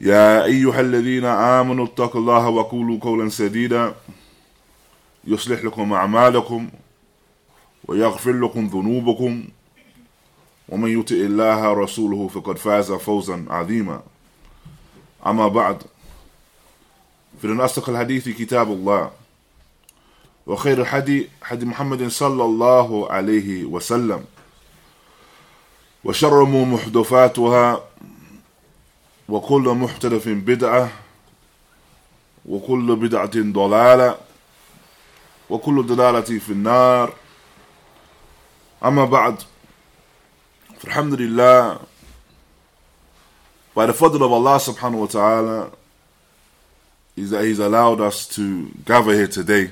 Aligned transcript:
يا 0.00 0.44
أيها 0.44 0.80
الذين 0.80 1.24
آمنوا 1.24 1.86
اتقوا 1.86 2.20
الله 2.20 2.48
وقولوا 2.48 2.98
قولا 3.00 3.28
سديدا 3.28 3.94
يصلح 5.24 5.64
لكم 5.64 5.92
أعمالكم 5.92 6.68
ويغفر 7.84 8.32
لكم 8.32 8.66
ذنوبكم 8.66 9.44
ومن 10.68 11.00
يطع 11.00 11.14
الله 11.16 11.72
رسوله 11.72 12.28
فقد 12.28 12.58
فاز 12.58 12.92
فوزا 12.92 13.46
عظيما. 13.50 14.02
أما 15.26 15.48
بعد 15.48 15.82
فإن 17.42 17.60
أصدق 17.60 17.88
الحديث 17.90 18.28
كتاب 18.28 18.72
الله 18.72 19.10
وخير 20.46 20.80
الحدي 20.80 21.28
حدي 21.42 21.66
محمد 21.66 22.08
صلى 22.08 22.44
الله 22.44 23.12
عليه 23.12 23.64
وسلم 23.64 24.24
وشر 26.04 26.44
محدثاتها 26.44 27.80
وكل 29.28 29.62
محترف 29.62 30.28
بدعة 30.28 30.92
وكل 32.46 32.96
بدعة 32.96 33.30
ضلالة 33.36 34.18
وكل 35.50 35.82
ضلالة 35.86 36.38
في 36.38 36.50
النار 36.50 37.14
أما 38.84 39.04
بعد 39.04 39.42
فالحمد 40.80 41.14
لله 41.14 41.78
by 43.74 43.84
the 43.84 43.92
fadl 43.92 44.22
of 44.22 44.32
Allah 44.32 44.58
subhanahu 44.58 45.00
wa 45.00 45.06
ta'ala 45.06 45.70
is 47.14 47.30
that 47.30 47.44
He's 47.44 47.58
allowed 47.58 48.00
us 48.00 48.26
to 48.28 48.70
gather 48.86 49.12
here 49.12 49.26
today 49.26 49.70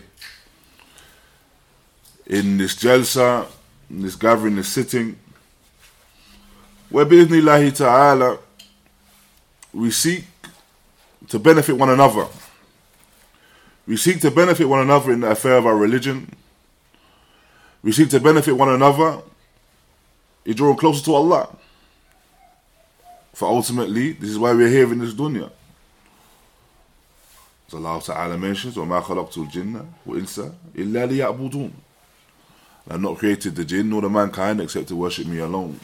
in 2.26 2.58
this 2.58 2.74
jalsa, 2.74 3.46
in 3.88 4.02
this 4.02 4.16
gathering, 4.16 4.56
this 4.56 4.68
sitting, 4.68 5.16
where 6.90 7.06
bi'idhnillahi 7.06 7.74
ta'ala 7.76 8.38
we 9.73 9.91
seek 9.91 10.25
to 11.27 11.39
benefit 11.39 11.73
one 11.73 11.89
another. 11.89 12.27
We 13.87 13.97
seek 13.97 14.21
to 14.21 14.31
benefit 14.31 14.65
one 14.65 14.81
another 14.81 15.11
in 15.11 15.21
the 15.21 15.31
affair 15.31 15.57
of 15.57 15.65
our 15.65 15.75
religion. 15.75 16.31
We 17.81 17.91
seek 17.91 18.09
to 18.09 18.19
benefit 18.19 18.53
one 18.53 18.69
another 18.69 19.21
in 20.45 20.55
drawing 20.55 20.77
closer 20.77 21.03
to 21.05 21.15
Allah. 21.15 21.55
For 23.33 23.47
ultimately, 23.47 24.13
this 24.13 24.29
is 24.29 24.37
why 24.37 24.53
we're 24.53 24.67
here 24.67 24.91
in 24.91 24.99
this 24.99 25.13
dunya. 25.13 25.49
As 27.67 27.73
Allah 27.73 28.01
Ta'ala 28.01 28.37
mentions, 28.37 28.75
وَمَا 28.75 29.01
خَلَقْتُ 29.01 29.51
الْجِنَّ 29.51 29.85
وَإِنسَ 30.07 30.53
إِلَّا 30.75 31.07
لِيَعْبُدُونَ 31.07 31.71
I 32.89 32.93
have 32.93 33.01
not 33.01 33.19
created 33.19 33.55
the 33.55 33.63
jinn 33.63 33.89
nor 33.89 34.01
the 34.01 34.09
mankind 34.09 34.59
except 34.59 34.87
to 34.87 34.95
worship 34.95 35.27
me 35.27 35.37
alone. 35.37 35.79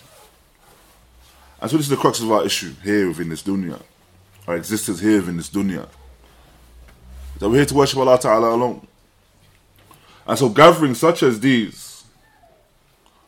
And 1.60 1.70
so 1.70 1.76
this 1.76 1.86
is 1.86 1.90
the 1.90 1.96
crux 1.96 2.20
of 2.20 2.32
our 2.32 2.44
issue 2.44 2.72
here 2.82 3.08
within 3.08 3.28
this 3.28 3.42
dunya. 3.42 3.80
Our 4.46 4.56
existence 4.56 5.00
here 5.00 5.16
within 5.16 5.36
this 5.36 5.50
dunya. 5.50 5.88
That 7.38 7.48
we're 7.48 7.56
here 7.56 7.66
to 7.66 7.74
worship 7.74 7.98
Allah 7.98 8.18
Ta'ala 8.18 8.54
alone. 8.54 8.86
And 10.26 10.38
so 10.38 10.48
gatherings 10.48 10.98
such 10.98 11.22
as 11.22 11.40
these 11.40 12.04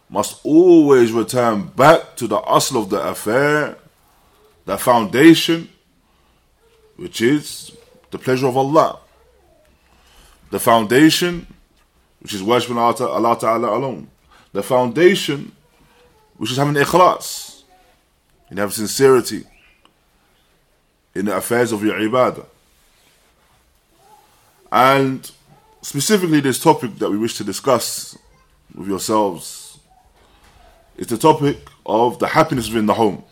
must 0.08 0.40
always 0.44 1.12
return 1.12 1.68
back 1.68 2.16
to 2.16 2.26
the 2.26 2.38
asl 2.40 2.82
of 2.82 2.90
the 2.90 3.02
affair, 3.02 3.76
the 4.64 4.78
foundation, 4.78 5.68
which 6.96 7.20
is 7.20 7.72
the 8.10 8.18
pleasure 8.18 8.46
of 8.46 8.56
Allah. 8.56 8.98
The 10.50 10.60
foundation, 10.60 11.46
which 12.20 12.34
is 12.34 12.42
worshiping 12.42 12.78
Allah 12.78 13.38
Ta'ala 13.38 13.76
alone. 13.76 14.08
The 14.52 14.62
foundation, 14.62 15.52
which 16.36 16.50
is 16.50 16.56
having 16.56 16.74
ikhlas 16.74 17.51
and 18.52 18.58
have 18.58 18.74
sincerity 18.74 19.44
in 21.14 21.24
the 21.24 21.34
affairs 21.34 21.72
of 21.72 21.82
your 21.82 21.94
ibadah. 21.94 22.44
And 24.70 25.30
specifically, 25.80 26.40
this 26.40 26.62
topic 26.62 26.98
that 26.98 27.10
we 27.10 27.16
wish 27.16 27.38
to 27.38 27.44
discuss 27.44 28.18
with 28.74 28.88
yourselves 28.88 29.78
is 30.98 31.06
the 31.06 31.16
topic 31.16 31.66
of 31.86 32.18
the 32.18 32.26
happiness 32.26 32.68
within 32.68 32.84
the 32.84 32.92
home. 32.92 33.24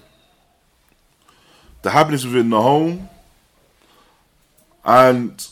The 1.83 1.91
happiness 1.91 2.25
within 2.25 2.49
the 2.49 2.63
home, 2.63 3.11
and 4.87 5.47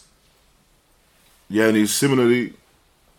yeah, 1.50 1.68
and 1.68 1.90
similarly, 1.90 2.54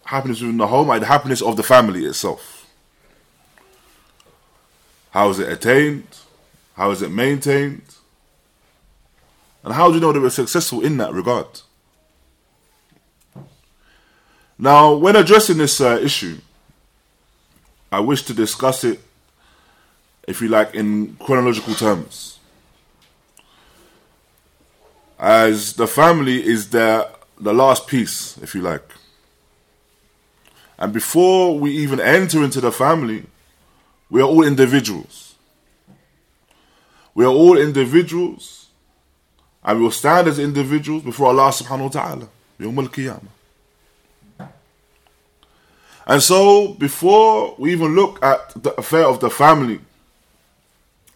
happiness 0.03 0.41
within 0.41 0.57
the 0.57 0.65
home 0.65 0.89
and 0.89 1.03
the 1.03 1.05
happiness 1.05 1.43
of 1.43 1.57
the 1.57 1.63
family 1.63 2.05
itself. 2.05 2.65
How 5.11 5.29
is 5.29 5.37
it 5.37 5.51
attained? 5.51 6.07
How 6.79 6.91
is 6.91 7.01
it 7.01 7.11
maintained? 7.11 7.81
And 9.65 9.73
how 9.73 9.89
do 9.89 9.95
you 9.95 9.99
know 9.99 10.13
they 10.13 10.19
we're 10.19 10.29
successful 10.29 10.79
in 10.79 10.95
that 10.95 11.11
regard? 11.11 11.45
Now, 14.57 14.93
when 14.93 15.17
addressing 15.17 15.57
this 15.57 15.81
uh, 15.81 15.99
issue, 16.01 16.37
I 17.91 17.99
wish 17.99 18.23
to 18.23 18.33
discuss 18.33 18.85
it, 18.85 19.01
if 20.25 20.41
you 20.41 20.47
like, 20.47 20.73
in 20.73 21.17
chronological 21.17 21.73
terms. 21.73 22.39
As 25.19 25.73
the 25.73 25.85
family 25.85 26.47
is 26.47 26.69
the, 26.69 27.09
the 27.37 27.53
last 27.53 27.87
piece, 27.87 28.37
if 28.37 28.55
you 28.55 28.61
like. 28.61 28.89
And 30.77 30.93
before 30.93 31.59
we 31.59 31.71
even 31.71 31.99
enter 31.99 32.41
into 32.41 32.61
the 32.61 32.71
family, 32.71 33.25
we 34.09 34.21
are 34.21 34.25
all 34.25 34.47
individuals. 34.47 35.28
We 37.19 37.25
are 37.25 37.33
all 37.33 37.57
individuals 37.57 38.67
and 39.61 39.77
we 39.77 39.83
will 39.83 39.91
stand 39.91 40.29
as 40.29 40.39
individuals 40.39 41.03
before 41.03 41.27
Allah 41.27 41.51
subhanahu 41.51 41.81
wa 41.81 41.89
ta'ala. 41.89 42.29
Yawm 42.61 43.19
al 44.39 44.47
And 46.07 46.23
so, 46.23 46.75
before 46.75 47.55
we 47.59 47.73
even 47.73 47.93
look 47.93 48.23
at 48.23 48.63
the 48.63 48.73
affair 48.75 49.03
of 49.03 49.19
the 49.19 49.29
family 49.29 49.81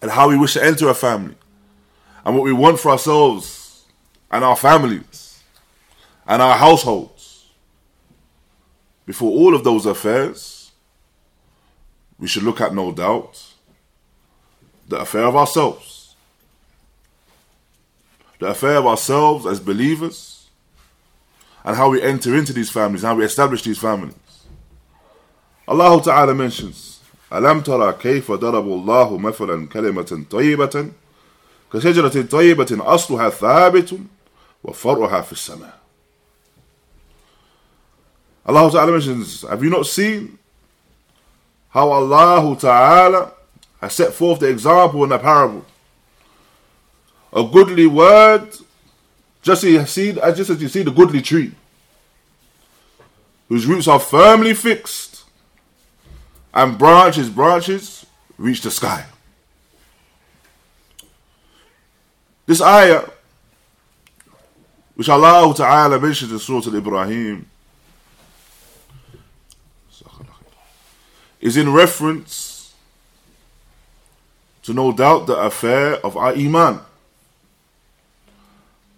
and 0.02 0.10
how 0.10 0.28
we 0.28 0.36
wish 0.36 0.52
to 0.52 0.62
enter 0.62 0.90
a 0.90 0.94
family 0.94 1.36
and 2.26 2.34
what 2.34 2.44
we 2.44 2.52
want 2.52 2.78
for 2.78 2.90
ourselves 2.90 3.86
and 4.30 4.44
our 4.44 4.56
families 4.56 5.42
and 6.26 6.42
our 6.42 6.58
households, 6.58 7.46
before 9.06 9.30
all 9.30 9.54
of 9.54 9.64
those 9.64 9.86
affairs, 9.86 10.70
we 12.18 12.28
should 12.28 12.42
look 12.42 12.60
at 12.60 12.74
no 12.74 12.92
doubt 12.92 13.42
the 14.86 15.00
affair 15.00 15.24
of 15.24 15.34
ourselves 15.34 15.93
The 18.39 18.47
affair 18.47 18.77
of 18.77 18.87
ourselves 18.87 19.45
as 19.45 19.59
believers 19.59 20.49
and 21.63 21.75
how 21.75 21.89
we 21.89 22.01
enter 22.01 22.35
into 22.35 22.53
these 22.53 22.69
families, 22.69 23.03
how 23.03 23.15
we 23.15 23.25
establish 23.25 23.63
these 23.63 23.77
families. 23.77 24.15
Allah 25.67 26.01
Ta'ala 26.01 26.33
mentions, 26.33 27.01
ألم 27.31 27.61
ترى 27.61 27.93
كيف 27.93 28.31
ضرب 28.31 28.65
الله 28.65 29.17
مثلا 29.17 29.67
كلمة 29.67 30.25
طيبة 30.29 30.91
كشجرة 31.73 32.21
طيبة 32.21 32.67
أصلها 32.71 33.29
ثابت 33.29 33.99
وفرعها 34.63 35.21
في 35.21 35.31
السماء. 35.31 35.79
Allah 38.45 38.71
Ta'ala 38.71 38.91
mentions, 38.93 39.41
have 39.41 39.63
you 39.63 39.69
not 39.69 39.85
seen 39.85 40.39
how 41.69 41.91
Allah 41.91 42.55
Ta'ala 42.55 43.31
has 43.81 43.93
set 43.93 44.13
forth 44.13 44.39
the 44.39 44.47
example 44.47 45.03
in 45.03 45.09
the 45.09 45.19
parable. 45.19 45.65
a 47.34 47.42
goodly 47.44 47.86
word 47.86 48.48
Just 49.44 49.60
see, 49.60 49.84
see, 49.84 50.12
just 50.12 50.48
as 50.48 50.62
you 50.62 50.68
see 50.68 50.82
the 50.82 50.90
goodly 50.90 51.20
tree, 51.20 51.52
whose 53.46 53.66
roots 53.66 53.86
are 53.86 54.00
firmly 54.00 54.54
fixed, 54.54 55.24
and 56.54 56.78
branches, 56.78 57.28
branches 57.28 58.06
reach 58.38 58.62
the 58.62 58.70
sky. 58.70 59.04
This 62.46 62.62
ayah, 62.62 63.04
which 64.94 65.10
Allah 65.10 65.54
Ta'ala 65.54 66.00
mentions 66.00 66.32
in 66.32 66.38
Surah 66.38 66.62
Al 66.66 66.76
Ibrahim, 66.76 67.46
is 71.38 71.58
in 71.58 71.70
reference 71.70 72.72
to 74.62 74.72
no 74.72 74.90
doubt 74.90 75.26
the 75.26 75.36
affair 75.36 75.96
of 75.96 76.16
our 76.16 76.32
Iman. 76.32 76.80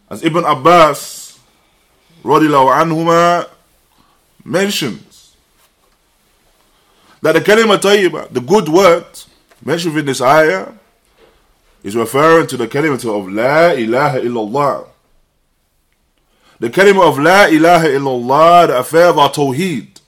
As 0.09 0.23
Ibn 0.23 0.45
Abbas 0.45 1.39
anhuma 2.25 3.49
mentions 4.45 5.37
that 7.23 7.33
the 7.33 7.41
kalima 7.41 7.77
tayyibah, 7.77 8.33
the 8.33 8.41
good 8.41 8.69
word 8.69 9.05
mentioned 9.65 9.97
in 9.99 10.07
this 10.07 10.21
ayah, 10.21 10.73
is 11.83 11.97
referring 11.97 12.47
to 12.47 12.57
the 12.57 12.69
kalima 12.69 12.95
of 12.95 13.29
La 13.33 13.71
ilaha 13.71 14.21
illallah. 14.21 14.89
The 16.59 16.71
kalima 16.71 17.09
of 17.09 17.19
La 17.19 17.47
ilaha 17.47 17.87
illallah, 17.89 18.69
the 18.69 18.79
affair 18.79 19.09
of 19.09 19.19
our 19.19 19.31
tawheed, 19.31 20.01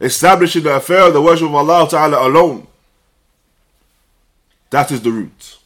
establishing 0.00 0.62
the 0.62 0.76
affair 0.76 1.08
of 1.08 1.14
the 1.14 1.22
worship 1.22 1.48
of 1.48 1.54
Allah 1.54 1.88
Ta'ala 1.88 2.26
alone. 2.26 2.66
That 4.70 4.90
is 4.92 5.00
the 5.00 5.10
root. 5.10 5.57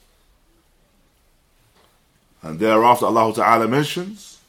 And 2.43 2.59
thereafter 2.59 3.07
Allah 3.07 3.33
Ta'ala 3.33 3.69
mentions, 3.69 4.41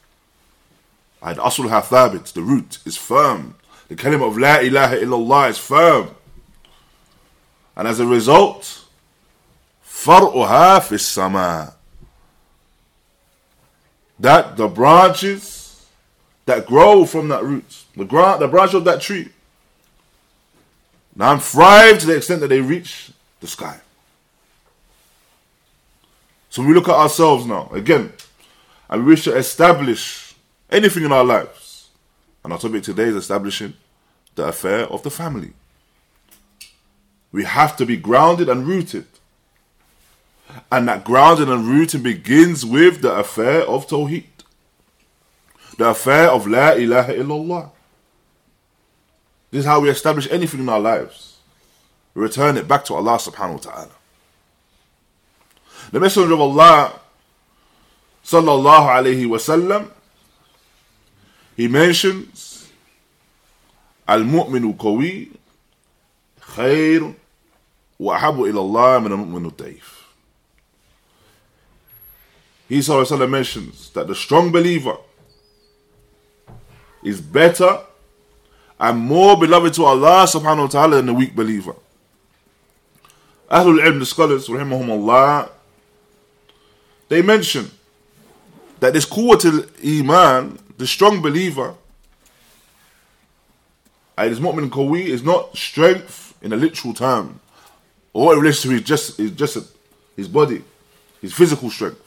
and 1.22 1.38
Asul 1.38 1.70
thabit, 1.70 2.34
the 2.34 2.42
root 2.42 2.80
is 2.86 2.98
firm. 2.98 3.56
The 3.88 3.96
kalima 3.96 4.28
of 4.28 4.38
La 4.38 4.58
ilaha 4.58 4.98
illallah 4.98 5.50
is 5.52 5.58
firm. 5.58 6.10
And 7.76 7.88
as 7.88 8.00
a 8.00 8.06
result, 8.06 8.86
far'uha 9.86 10.84
fi 10.84 10.98
sama. 10.98 11.76
That 14.20 14.58
the 14.58 14.68
branches 14.68 15.86
that 16.46 16.66
grow 16.66 17.06
from 17.06 17.30
that 17.30 17.44
root, 17.44 17.86
the, 17.96 18.06
gra- 18.06 18.38
the 18.40 18.48
branch 18.48 18.74
of 18.74 18.84
that 18.86 19.02
tree, 19.02 19.30
now 21.16 21.32
I'm 21.32 21.40
fried 21.40 22.00
to 22.00 22.08
the 22.08 22.18
extent 22.18 22.42
that 22.42 22.48
they 22.48 22.62
reach 22.62 23.12
the 23.40 23.48
sky. 23.48 23.80
So 26.54 26.62
we 26.62 26.76
look 26.76 26.88
at 26.88 26.94
ourselves 26.94 27.48
now, 27.48 27.68
again, 27.74 28.14
and 28.88 29.04
we 29.04 29.14
wish 29.14 29.24
to 29.24 29.36
establish 29.36 30.36
anything 30.70 31.04
in 31.04 31.12
our 31.12 31.24
lives. 31.24 31.90
And 32.44 32.54
our 32.54 32.60
topic 32.60 32.84
today 32.84 33.06
is 33.06 33.16
establishing 33.16 33.74
the 34.36 34.50
affair 34.50 34.86
of 34.86 35.02
the 35.02 35.10
family. 35.10 35.54
We 37.32 37.44
have 37.44 37.76
to 37.78 37.88
be 37.88 37.98
grounded 37.98 38.50
and 38.50 38.68
rooted. 38.68 39.08
And 40.72 40.88
that 40.88 41.04
grounding 41.04 41.50
and 41.50 41.68
rooting 41.68 42.04
begins 42.04 42.64
with 42.64 43.02
the 43.02 43.16
affair 43.16 43.62
of 43.62 43.88
Tawheed. 43.88 44.44
The 45.80 45.90
affair 45.90 46.30
of 46.30 46.46
La 46.46 46.74
ilaha 46.74 47.14
illallah. 47.14 47.72
This 49.50 49.62
is 49.62 49.66
how 49.66 49.80
we 49.80 49.90
establish 49.90 50.28
anything 50.30 50.60
in 50.60 50.70
our 50.70 50.80
lives. 50.80 51.38
We 52.14 52.22
return 52.22 52.58
it 52.58 52.68
back 52.68 52.86
to 52.86 52.94
Allah 52.94 53.18
subhanahu 53.18 53.54
wa 53.54 53.72
ta'ala. 53.72 54.03
The 55.94 56.00
Messenger 56.00 56.34
of 56.34 56.42
Allah, 56.42 57.00
sallallahu 58.26 58.88
alayhi 58.90 59.28
wasallam, 59.28 59.92
he 61.56 61.68
mentions 61.68 62.68
Al-Mu'minu 64.08 64.76
kawi, 64.76 65.30
Khair 66.42 67.14
wa 68.00 68.18
habu 68.18 68.48
ilallah 68.50 69.04
min 69.04 69.12
al-Mu'minu 69.12 69.56
Taif. 69.56 70.10
He 72.68 72.80
sallallahu 72.80 73.30
mentions 73.30 73.92
that 73.92 74.08
the 74.08 74.16
strong 74.16 74.52
believer 74.52 74.98
is 77.04 77.22
better 77.22 77.82
and 78.80 78.98
more 78.98 79.38
beloved 79.38 79.76
to 79.76 79.86
Allah 79.86 80.26
subhanahu 80.26 80.62
wa 80.62 80.68
ta'ala 80.68 80.96
than 80.96 81.06
the 81.06 81.14
weak 81.14 81.36
believer. 81.36 81.76
Ahlul 83.52 83.78
Ilm, 83.86 84.00
the 84.00 84.08
scholars, 84.08 84.48
rahimahum 84.48 84.90
Allah, 84.90 85.52
they 87.14 87.22
mention 87.22 87.70
that 88.80 88.94
this 88.94 89.06
quwwatul 89.06 89.70
iman, 90.02 90.60
the 90.78 90.88
strong 90.88 91.22
believer, 91.22 91.76
and 94.18 94.30
his 94.30 94.40
mu'min 94.40 94.70
qawi 94.70 95.06
is 95.06 95.24
not 95.24 95.56
strength 95.56 96.36
in 96.42 96.54
a 96.54 96.56
literal 96.56 96.94
term. 96.94 97.40
Or 98.14 98.34
it 98.34 98.38
relates 98.38 98.62
to 98.62 98.72
is 98.72 98.82
just, 98.82 99.20
is 99.20 99.32
just 99.32 99.58
his 100.16 100.28
body, 100.28 100.64
his 101.22 101.34
physical 101.34 101.70
strength. 101.70 102.00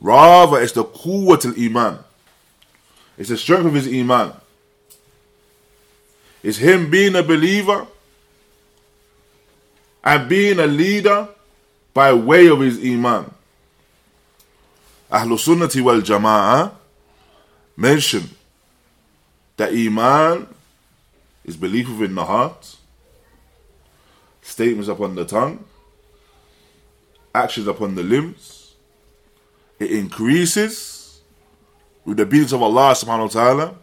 Rather, 0.00 0.60
it's 0.60 0.72
the 0.72 0.84
quwwatul 0.84 1.58
iman. 1.66 1.98
It's 3.18 3.30
the 3.30 3.36
strength 3.36 3.66
of 3.66 3.74
his 3.74 3.88
iman 3.88 4.32
It's 6.42 6.58
him 6.58 6.90
being 6.90 7.16
a 7.16 7.22
believer 7.22 7.86
and 10.04 10.28
being 10.28 10.60
a 10.60 10.66
leader 10.66 11.28
by 11.94 12.12
way 12.12 12.46
of 12.46 12.60
his 12.60 12.78
iman. 12.78 13.32
Ahlul 15.10 15.38
Sunnati 15.38 15.80
wal 15.82 16.00
Jama'ah 16.00 16.72
mention 17.76 18.30
that 19.56 19.72
iman 19.72 20.46
is 21.44 21.56
belief 21.56 21.88
within 21.88 22.14
the 22.14 22.24
heart, 22.24 22.76
statements 24.42 24.88
upon 24.88 25.14
the 25.14 25.24
tongue, 25.24 25.64
actions 27.34 27.66
upon 27.66 27.94
the 27.94 28.02
limbs. 28.02 28.74
It 29.78 29.92
increases 29.92 31.20
with 32.04 32.16
the 32.16 32.24
obedience 32.24 32.52
of 32.52 32.62
Allah 32.62 32.92
subhanahu 32.92 33.34
wa 33.34 33.42
ta'ala 33.42 33.74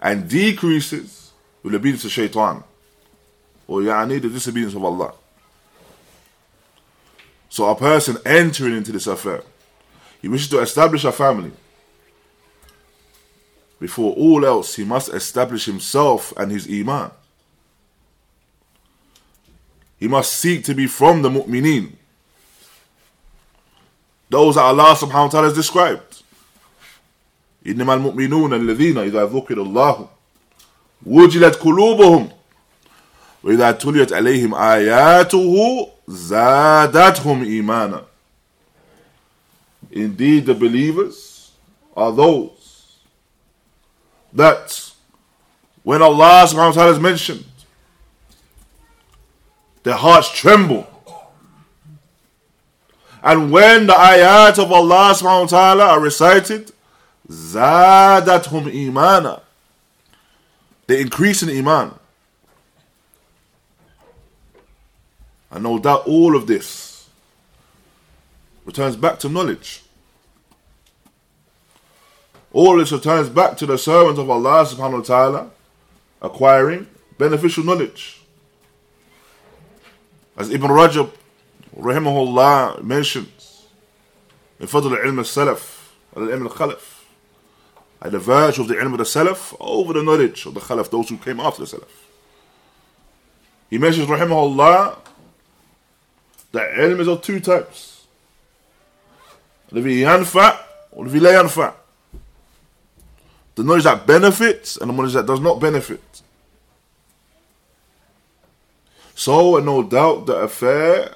and 0.00 0.28
decreases 0.28 1.32
with 1.62 1.72
the 1.72 1.78
obedience 1.78 2.02
to 2.02 2.10
shaitan 2.10 2.64
or 3.66 3.80
yani 3.80 4.20
the 4.20 4.28
disobedience 4.28 4.74
of 4.74 4.84
Allah. 4.84 5.12
So 7.48 7.68
a 7.68 7.76
person 7.76 8.16
entering 8.24 8.76
into 8.76 8.92
this 8.92 9.06
affair, 9.06 9.42
he 10.23 10.27
wishes 10.27 10.49
to 10.49 10.59
establish 10.59 11.03
a 11.03 11.11
family. 11.11 11.51
Before 13.79 14.13
all 14.15 14.45
else, 14.45 14.75
he 14.75 14.83
must 14.83 15.13
establish 15.13 15.65
himself 15.65 16.33
and 16.35 16.51
his 16.51 16.67
iman. 16.69 17.11
He 19.99 20.07
must 20.07 20.33
seek 20.33 20.63
to 20.65 20.73
be 20.73 20.87
from 20.87 21.21
the 21.21 21.29
mu'mineen. 21.29 21.93
Those 24.29 24.55
that 24.55 24.63
Allah 24.63 24.95
subhanahu 24.95 25.25
wa 25.25 25.27
ta'ala 25.29 25.47
has 25.47 25.55
described. 25.55 26.23
إنما 27.65 27.93
المؤمنون 27.93 28.53
الذين 28.53 28.97
إذا 28.97 29.25
ذكر 29.25 29.61
الله 29.61 30.07
وجلت 31.05 31.55
قلوبهم 31.55 32.29
وإذا 33.43 33.71
تليت 33.71 34.13
عليهم 34.13 34.55
آياته 34.55 35.87
زادتهم 36.07 37.43
إيمانا 37.43 38.03
Indeed, 39.94 40.46
the 40.46 40.54
believers 40.54 41.52
are 41.96 42.10
those 42.10 42.98
that 44.32 44.90
when 45.84 46.02
Allah 46.02 46.44
subhanahu 46.48 46.70
wa 46.70 46.72
ta'ala 46.72 46.90
is 46.90 46.98
mentioned, 46.98 47.44
their 49.84 49.94
hearts 49.94 50.32
tremble. 50.32 50.88
And 53.22 53.52
when 53.52 53.86
the 53.86 53.92
ayat 53.92 54.58
of 54.58 54.72
Allah 54.72 55.14
subhanahu 55.14 55.42
wa 55.42 55.46
ta'ala 55.46 55.84
are 55.84 56.00
recited, 56.00 56.72
Zadathum 57.30 58.64
imana. 58.66 59.42
They 60.88 61.02
increase 61.02 61.44
in 61.44 61.50
iman. 61.50 61.94
And 65.52 65.62
no 65.62 65.78
doubt 65.78 66.08
all 66.08 66.34
of 66.34 66.48
this 66.48 67.08
returns 68.64 68.96
back 68.96 69.20
to 69.20 69.28
knowledge. 69.28 69.83
All 72.53 72.77
this 72.77 72.91
returns 72.91 73.29
back 73.29 73.57
to 73.57 73.65
the 73.65 73.77
servant 73.77 74.17
of 74.17 74.29
Allah 74.29 74.65
subhanahu 74.65 74.99
wa 74.99 75.03
ta'ala 75.03 75.51
acquiring 76.21 76.87
beneficial 77.17 77.63
knowledge. 77.63 78.21
As 80.37 80.49
Ibn 80.49 80.69
Rajab 80.69 81.11
rahimahullah 81.77 82.83
mentions 82.83 83.67
in 84.59 84.67
Fadl 84.67 84.97
al-Ilm 84.97 85.19
al-Salaf 85.19 85.91
al-Ilm 86.15 86.43
al-Khalaf 86.43 86.99
at 88.01 88.11
the 88.11 88.19
verge 88.19 88.59
of 88.59 88.67
the 88.67 88.75
ilm 88.75 88.93
of 88.93 88.97
the 88.97 89.03
Salaf 89.03 89.55
over 89.59 89.93
the 89.93 90.03
knowledge 90.03 90.45
of 90.45 90.53
the 90.53 90.59
Khalaf, 90.59 90.89
those 90.89 91.09
who 91.09 91.17
came 91.17 91.39
after 91.39 91.65
the 91.65 91.77
Salaf. 91.77 91.89
He 93.69 93.77
mentions, 93.77 94.07
rahimahullah, 94.07 94.97
that 96.53 96.71
ilm 96.75 96.99
is 96.99 97.07
of 97.07 97.21
two 97.21 97.39
types. 97.39 98.07
الذي 99.71 100.01
ينفع 100.01 100.59
والذي 100.95 101.19
لا 101.19 101.41
ينفع. 101.43 101.73
the 103.54 103.62
knowledge 103.62 103.84
that 103.84 104.06
benefits 104.06 104.76
and 104.76 104.90
the 104.90 104.94
knowledge 104.94 105.12
that 105.12 105.26
does 105.26 105.40
not 105.40 105.60
benefit. 105.60 106.22
So, 109.14 109.58
no 109.58 109.82
doubt, 109.82 110.26
the 110.26 110.36
affair 110.36 111.14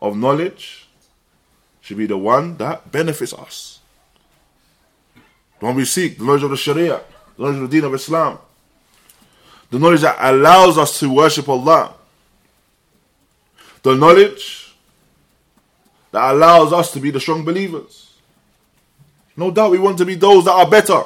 of 0.00 0.16
knowledge 0.16 0.88
should 1.80 1.96
be 1.96 2.06
the 2.06 2.18
one 2.18 2.56
that 2.56 2.90
benefits 2.90 3.32
us. 3.32 3.78
The 5.60 5.66
one 5.66 5.76
we 5.76 5.84
seek, 5.84 6.18
the 6.18 6.24
knowledge 6.24 6.42
of 6.42 6.50
the 6.50 6.56
Sharia, 6.56 7.00
the 7.36 7.42
knowledge 7.42 7.62
of 7.62 7.70
the 7.70 7.76
deen 7.76 7.84
of 7.84 7.94
Islam, 7.94 8.38
the 9.70 9.78
knowledge 9.78 10.00
that 10.00 10.16
allows 10.18 10.76
us 10.76 10.98
to 11.00 11.12
worship 11.12 11.48
Allah, 11.48 11.94
the 13.82 13.94
knowledge 13.94 14.74
that 16.10 16.32
allows 16.32 16.72
us 16.72 16.92
to 16.92 17.00
be 17.00 17.10
the 17.10 17.20
strong 17.20 17.44
believers. 17.44 18.16
No 19.36 19.50
doubt 19.50 19.70
we 19.70 19.78
want 19.78 19.98
to 19.98 20.04
be 20.04 20.16
those 20.16 20.44
that 20.46 20.52
are 20.52 20.68
better. 20.68 21.02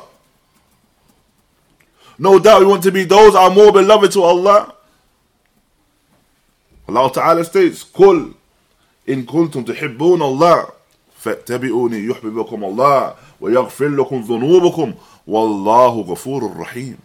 No 2.20 2.40
doubt 2.40 2.62
we 2.62 2.66
want 2.66 2.84
to 2.84 2.92
be 2.92 3.04
those 3.04 3.34
that 3.34 3.40
are 3.40 3.50
more 3.50 3.72
beloved 3.72 4.12
to 4.14 4.24
Allah. 4.24 4.74
Allah 6.88 7.12
Ta'ala 7.12 7.44
states, 7.44 7.84
قُلْ 7.84 8.34
إِن 9.08 9.26
كُنتُمْ 9.26 9.66
تُحِبُّونَ 9.66 10.22
اللَّهِ 10.22 10.72
فَاتَّبِعُونِي 11.24 12.08
يُحْبِبُكُمْ 12.10 12.64
اللَّهِ 12.64 13.16
وَيَغْفِرْ 13.42 13.90
لَكُمْ 13.90 14.22
ذُنُوبُكُمْ 14.22 14.94
وَاللَّهُ 15.28 16.02
غَفُورٌ 16.02 16.58
رَحِيمٌ 16.58 16.98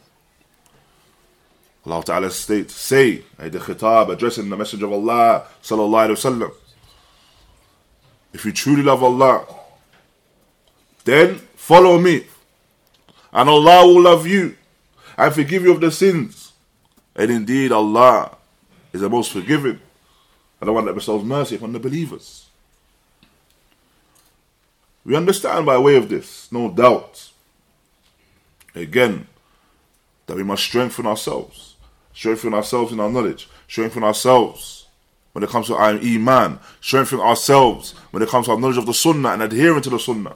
Allah 1.85 2.05
Ta'ala 2.05 2.31
states, 2.31 2.75
say, 2.75 3.25
the 3.39 3.59
khitab 3.59 4.09
addressing 4.11 4.49
the 4.49 4.57
Messenger 4.57 4.87
of 4.87 4.93
Allah 4.93 5.47
Sallallahu 5.63 6.15
Alaihi 6.15 6.39
Wasallam, 6.39 6.53
if 8.33 8.45
you 8.45 8.53
truly 8.53 8.83
love 8.83 9.03
Allah, 9.03 9.45
then 11.05 11.41
follow 11.57 11.99
me, 11.99 12.25
and 13.33 13.49
Allah 13.51 13.85
will 13.87 14.01
love 14.03 14.27
you 14.29 14.56
and 15.18 15.34
forgive 15.34 15.64
you 15.64 15.72
of 15.72 15.82
the 15.82 15.92
sins. 15.92 16.52
And 17.16 17.32
indeed, 17.32 17.72
Allah 17.72 18.38
is 18.94 19.02
the 19.02 19.10
most 19.10 19.32
forgiving 19.32 19.80
and 20.60 20.68
the 20.68 20.74
one 20.74 20.86
that 20.86 20.94
bestows 20.94 21.24
mercy 21.24 21.56
upon 21.56 21.74
the 21.74 21.80
believers. 21.80 22.48
We 25.04 25.16
understand 25.16 25.66
by 25.66 25.78
way 25.78 25.96
of 25.96 26.10
this, 26.10 26.52
no 26.52 26.70
doubt, 26.70 27.32
again, 28.76 29.28
that 30.26 30.36
we 30.36 30.44
must 30.44 30.64
strengthen 30.64 31.08
ourselves, 31.08 31.76
strengthen 32.14 32.54
ourselves 32.54 32.92
in 32.92 33.00
our 33.00 33.10
knowledge, 33.10 33.50
strengthen 33.68 34.04
ourselves 34.04 34.88
when 35.32 35.44
it 35.44 35.50
comes 35.50 35.68
to 35.68 35.76
our 35.76 35.92
iman, 35.92 36.60
strengthen 36.82 37.20
ourselves 37.20 37.94
when 38.12 38.22
it 38.22 38.30
comes 38.30 38.48
to 38.48 38.52
our 38.52 38.60
knowledge 38.60 38.78
of 38.78 38.86
the 38.86 38.94
sunnah 38.94 39.30
and 39.30 39.44
adhering 39.44 39.82
to 39.82 39.90
the 39.90 40.00
sunnah. 40.00 40.36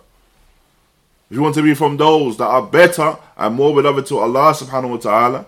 If 1.31 1.35
you 1.35 1.43
want 1.43 1.55
to 1.55 1.63
be 1.63 1.73
from 1.73 1.95
those 1.95 2.35
that 2.39 2.47
are 2.47 2.61
better 2.61 3.17
and 3.37 3.55
more 3.55 3.73
beloved 3.73 4.05
to 4.07 4.17
Allah 4.17 4.51
subhanahu 4.51 4.89
wa 4.89 4.97
ta'ala, 4.97 5.45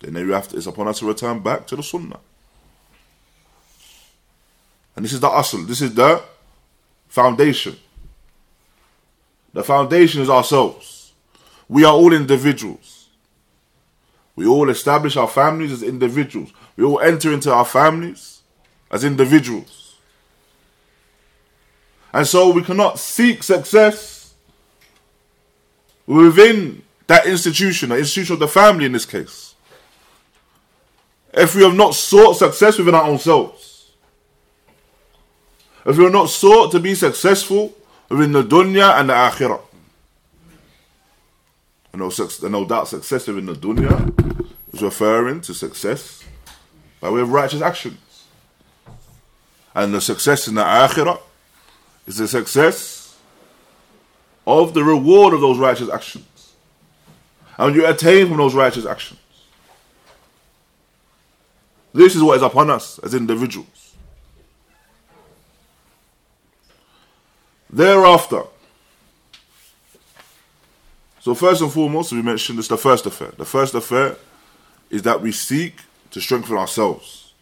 then 0.00 0.14
you 0.14 0.32
have 0.32 0.48
to, 0.48 0.56
it's 0.56 0.64
upon 0.64 0.88
us 0.88 1.00
to 1.00 1.06
return 1.06 1.40
back 1.40 1.66
to 1.66 1.76
the 1.76 1.82
sunnah. 1.82 2.18
And 4.96 5.04
this 5.04 5.12
is 5.12 5.20
the 5.20 5.28
asl, 5.28 5.66
this 5.66 5.82
is 5.82 5.92
the 5.92 6.22
foundation. 7.06 7.76
The 9.52 9.62
foundation 9.62 10.22
is 10.22 10.30
ourselves. 10.30 11.12
We 11.68 11.84
are 11.84 11.92
all 11.92 12.14
individuals. 12.14 13.08
We 14.36 14.46
all 14.46 14.70
establish 14.70 15.18
our 15.18 15.28
families 15.28 15.70
as 15.70 15.82
individuals. 15.82 16.50
We 16.78 16.84
all 16.84 17.00
enter 17.00 17.30
into 17.30 17.52
our 17.52 17.66
families 17.66 18.40
as 18.90 19.04
individuals. 19.04 19.96
And 22.14 22.26
so 22.26 22.50
we 22.54 22.62
cannot 22.62 22.98
seek 22.98 23.42
success 23.42 24.15
within 26.06 26.82
that 27.06 27.26
institution, 27.26 27.90
the 27.90 27.98
institution 27.98 28.34
of 28.34 28.40
the 28.40 28.48
family 28.48 28.84
in 28.84 28.92
this 28.92 29.06
case. 29.06 29.54
If 31.32 31.54
we 31.54 31.62
have 31.62 31.74
not 31.74 31.94
sought 31.94 32.34
success 32.34 32.78
within 32.78 32.94
our 32.94 33.04
own 33.04 33.18
selves, 33.18 33.90
if 35.84 35.96
we 35.96 36.04
have 36.04 36.12
not 36.12 36.30
sought 36.30 36.72
to 36.72 36.80
be 36.80 36.94
successful 36.94 37.74
within 38.08 38.32
the 38.32 38.42
dunya 38.42 38.98
and 38.98 39.08
the 39.08 39.14
akhirah, 39.14 39.60
and 41.92 42.00
no, 42.00 42.48
no 42.48 42.64
doubt 42.66 42.88
success 42.88 43.26
within 43.26 43.46
the 43.46 43.54
dunya 43.54 44.44
is 44.72 44.82
referring 44.82 45.40
to 45.42 45.54
success 45.54 46.24
by 47.00 47.10
way 47.10 47.20
of 47.20 47.30
righteous 47.30 47.62
actions. 47.62 47.98
And 49.74 49.92
the 49.92 50.00
success 50.00 50.48
in 50.48 50.54
the 50.54 50.62
akhirah 50.62 51.20
is 52.06 52.16
the 52.16 52.28
success 52.28 52.95
of 54.46 54.74
the 54.74 54.84
reward 54.84 55.34
of 55.34 55.40
those 55.40 55.58
righteous 55.58 55.90
actions. 55.90 56.54
And 57.58 57.74
you 57.74 57.86
attain 57.86 58.28
from 58.28 58.36
those 58.36 58.54
righteous 58.54 58.86
actions. 58.86 59.20
This 61.92 62.14
is 62.14 62.22
what 62.22 62.36
is 62.36 62.42
upon 62.42 62.70
us 62.70 62.98
as 62.98 63.14
individuals. 63.14 63.94
Thereafter, 67.70 68.42
so 71.20 71.34
first 71.34 71.60
and 71.60 71.72
foremost, 71.72 72.12
we 72.12 72.22
mentioned 72.22 72.58
this 72.58 72.68
the 72.68 72.76
first 72.76 73.04
affair. 73.06 73.32
The 73.36 73.44
first 73.44 73.74
affair 73.74 74.16
is 74.90 75.02
that 75.02 75.20
we 75.20 75.32
seek 75.32 75.80
to 76.12 76.20
strengthen 76.20 76.56
ourselves, 76.56 77.32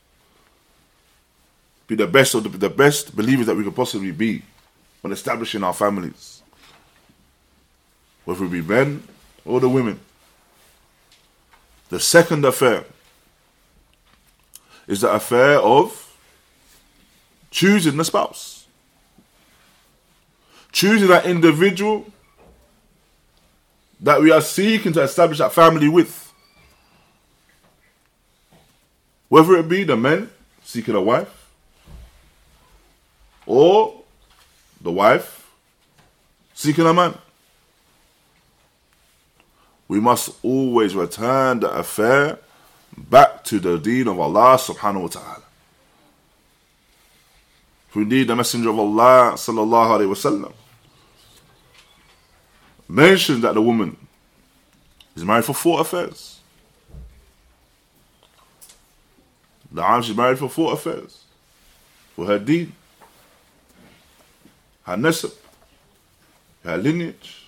be 1.87 1.95
the 1.95 2.07
best 2.07 2.35
of 2.35 2.45
the, 2.45 2.49
the 2.49 2.71
best 2.71 3.15
believers 3.15 3.45
that 3.47 3.55
we 3.55 3.63
could 3.63 3.77
possibly 3.77 4.11
be 4.11 4.43
when 5.03 5.13
establishing 5.13 5.63
our 5.63 5.75
families, 5.75 6.43
whether 8.25 8.45
it 8.45 8.51
be 8.51 8.63
men 8.63 9.03
or 9.45 9.61
the 9.61 9.69
women. 9.69 10.01
The 11.89 12.01
second 12.01 12.45
affair 12.45 12.85
is 14.87 15.03
the 15.03 15.13
affair 15.13 15.59
of 15.59 16.17
choosing 17.51 17.97
the 17.97 18.05
spouse, 18.05 18.67
choosing 20.73 21.09
that 21.09 21.27
individual 21.27 22.07
that 24.01 24.21
we 24.21 24.31
are 24.31 24.41
seeking 24.41 24.93
to 24.93 25.03
establish 25.03 25.39
that 25.39 25.53
family 25.53 25.89
with. 25.89 26.33
Whether 29.29 29.57
it 29.57 29.69
be 29.69 29.85
the 29.85 29.97
men 29.97 30.31
seeking 30.63 30.95
a 30.95 31.01
wife 31.01 31.51
or 33.47 34.03
the 34.81 34.93
wife 34.93 35.51
seeking 36.55 36.87
a 36.87 36.93
man. 36.93 37.17
We 39.89 40.01
must 40.01 40.31
always 40.43 40.95
return 40.95 41.61
the 41.61 41.71
affair 41.71 42.39
back 42.97 43.45
to 43.45 43.59
the 43.59 43.79
deen 43.79 44.09
of 44.09 44.19
Allah 44.19 44.57
subhanahu 44.57 45.03
wa 45.03 45.09
ta'ala. 45.09 45.43
We 47.95 48.05
need 48.05 48.27
the 48.29 48.37
Messenger 48.37 48.71
of 48.71 48.79
Allah 48.79 49.33
sallallahu 49.35 50.01
alayhi 50.01 50.11
wasallam 50.11 50.53
mentioned 52.89 53.43
that 53.43 53.55
the 53.55 53.63
woman 53.63 53.97
is 55.17 55.25
married 55.25 55.45
for 55.45 55.55
four 55.55 55.81
affairs. 55.81 56.41
The 59.73 60.01
she's 60.03 60.17
married 60.17 60.39
for 60.39 60.49
four 60.49 60.73
affairs. 60.73 61.25
For 62.15 62.27
her 62.27 62.39
deed, 62.39 62.71
her 64.85 64.97
nasab, 64.97 65.35
her 66.63 66.77
lineage, 66.77 67.44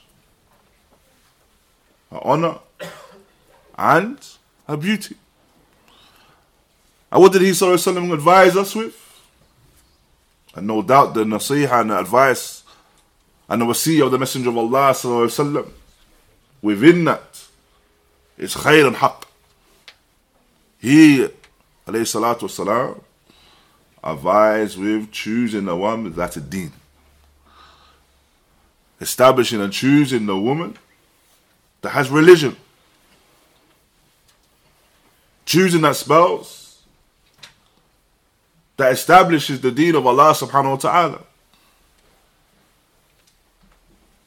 her 2.11 2.19
honor, 2.23 2.59
and 3.77 4.19
her 4.67 4.77
beauty. 4.77 5.15
And 7.11 7.21
what 7.21 7.33
did 7.33 7.41
he 7.41 7.49
وسلم, 7.49 8.13
advise 8.13 8.55
us 8.55 8.75
with? 8.75 8.97
And 10.55 10.67
no 10.67 10.81
doubt 10.81 11.13
the 11.13 11.23
nasiha 11.23 11.81
and 11.81 11.91
the 11.91 11.99
advice 11.99 12.63
and 13.49 13.61
the 13.61 13.65
wasiyah 13.65 14.05
of 14.05 14.11
the 14.11 14.17
Messenger 14.17 14.49
of 14.49 14.57
Allah 14.57 14.91
وسلم, 14.91 15.69
within 16.61 17.03
that 17.05 17.43
is 18.37 18.55
khair 18.55 18.87
and 18.87 18.95
haqq. 18.95 19.23
He, 20.79 21.27
alayhi 21.87 22.07
salatu 22.07 22.43
wasalam, 22.43 23.01
advised 24.03 24.79
with 24.79 25.11
choosing 25.11 25.65
the 25.65 25.75
one 25.75 26.11
that's 26.13 26.37
a 26.37 26.41
deen. 26.41 26.71
Establishing 28.99 29.61
and 29.61 29.73
choosing 29.73 30.25
the 30.25 30.37
woman 30.37 30.77
that 31.82 31.90
has 31.90 32.10
religion. 32.10 32.56
Choosing 35.44 35.82
that 35.82 35.96
spouse 35.96 36.82
that 38.76 38.92
establishes 38.92 39.60
the 39.60 39.70
deen 39.70 39.94
of 39.94 40.06
Allah 40.06 40.32
subhanahu 40.32 40.70
wa 40.70 40.76
ta'ala. 40.76 41.20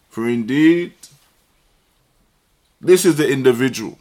For 0.10 0.28
indeed, 0.28 0.94
this 2.82 3.06
is 3.06 3.16
the 3.16 3.30
individual 3.30 4.00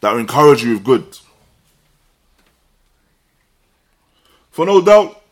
that 0.00 0.12
will 0.12 0.20
encourage 0.20 0.62
you 0.62 0.74
with 0.74 0.84
good. 0.84 1.18
For 4.50 4.66
no 4.66 4.80
doubt, 4.80 5.22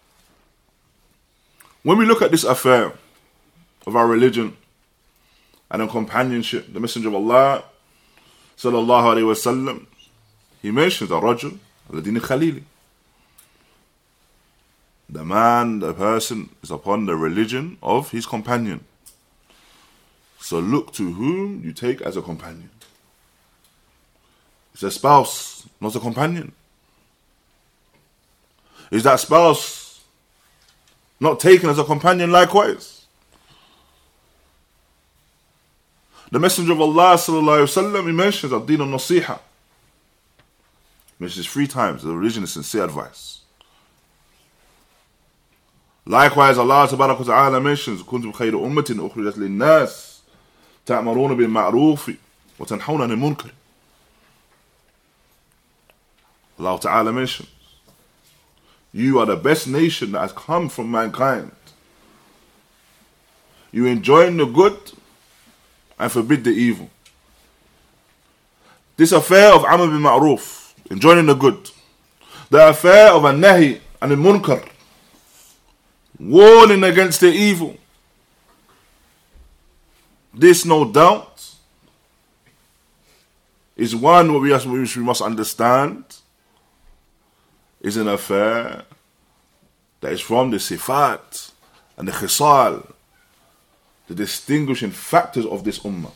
when 1.82 1.98
we 1.98 2.04
look 2.04 2.22
at 2.22 2.30
this 2.30 2.44
affair 2.44 2.92
of 3.86 3.94
our 3.94 4.06
religion 4.06 4.56
and 5.70 5.82
in 5.82 5.88
companionship, 5.88 6.72
the 6.72 6.80
Messenger 6.80 7.08
of 7.08 7.14
Allah, 7.14 7.64
sallallahu 8.56 9.16
alayhi 9.16 9.24
wasallam, 9.24 9.86
he 10.62 10.70
mentions 10.70 11.10
a 11.10 11.14
rajul, 11.14 11.58
al-din 11.92 12.16
khalili. 12.16 12.62
The 15.08 15.24
man, 15.24 15.78
the 15.78 15.94
person 15.94 16.50
is 16.62 16.70
upon 16.70 17.06
the 17.06 17.16
religion 17.16 17.78
of 17.82 18.10
his 18.10 18.26
companion. 18.26 18.84
So 20.40 20.58
look 20.58 20.92
to 20.94 21.12
whom 21.12 21.62
you 21.64 21.72
take 21.72 22.00
as 22.00 22.16
a 22.16 22.22
companion. 22.22 22.70
It's 24.74 24.82
a 24.82 24.90
spouse, 24.90 25.66
not 25.80 25.94
a 25.94 26.00
companion. 26.00 26.52
Is 28.90 29.02
that 29.04 29.20
spouse 29.20 30.04
not 31.18 31.40
taken 31.40 31.70
as 31.70 31.78
a 31.78 31.84
companion 31.84 32.30
likewise? 32.30 32.95
The 36.31 36.39
Messenger 36.39 36.71
of 36.73 36.81
Allah 36.81 37.15
sallallahu 37.15 37.65
alaihi 37.65 37.91
wasallam 37.91 38.05
he 38.05 38.11
mentions 38.13 38.53
ad-din 38.53 38.81
al-nasiha. 38.81 39.39
Mentions 41.19 41.45
three 41.47 41.67
times 41.67 42.03
the 42.03 42.15
religion 42.15 42.43
is 42.43 42.53
sincere 42.53 42.85
advice. 42.85 43.41
Likewise, 46.05 46.57
Allah 46.57 46.87
Tabaraka 46.87 47.25
Ta'ala 47.25 47.61
mentions 47.61 48.01
كنتم 48.01 48.31
خير 48.33 48.65
أمة 48.65 49.11
أخرجت 49.11 49.37
للناس 49.37 50.21
تأمرون 50.85 51.37
بالمعروف 51.37 52.11
وتنحون 52.59 53.01
عن 53.01 53.11
المنكر. 53.11 53.51
Allah 56.59 56.79
Ta'ala 56.79 57.11
mentions 57.11 57.49
you 58.93 59.19
are 59.19 59.25
the 59.25 59.35
best 59.35 59.67
nation 59.67 60.11
that 60.11 60.19
has 60.21 60.31
come 60.33 60.69
from 60.69 60.91
mankind. 60.91 61.51
You 63.71 63.85
enjoin 63.85 64.37
the 64.37 64.45
good 64.45 64.91
and 65.98 66.12
forbid 66.12 66.44
the 66.44 66.50
evil. 66.50 66.90
This 68.96 69.12
affair 69.12 69.52
of 69.54 69.64
Amr 69.64 69.86
bil 69.88 70.00
Ma'ruf, 70.00 70.72
enjoining 70.90 71.26
the 71.26 71.34
good. 71.34 71.70
The 72.50 72.68
affair 72.68 73.12
of 73.12 73.24
a 73.24 73.32
Nahi 73.32 73.80
and 74.00 74.12
a 74.12 74.16
Munkar, 74.16 74.66
warning 76.18 76.84
against 76.84 77.20
the 77.20 77.28
evil. 77.28 77.76
This, 80.32 80.64
no 80.64 80.90
doubt, 80.90 81.50
is 83.76 83.94
one 83.94 84.40
which 84.40 84.96
we 84.96 85.02
must 85.02 85.22
understand 85.22 86.04
is 87.80 87.96
an 87.96 88.08
affair 88.08 88.84
that 90.00 90.12
is 90.12 90.20
from 90.20 90.50
the 90.50 90.56
sifat 90.56 91.52
and 91.96 92.08
the 92.08 92.12
khisal, 92.12 92.92
the 94.08 94.14
distinguishing 94.14 94.90
factors 94.90 95.46
of 95.46 95.64
this 95.64 95.80
ummah. 95.80 96.12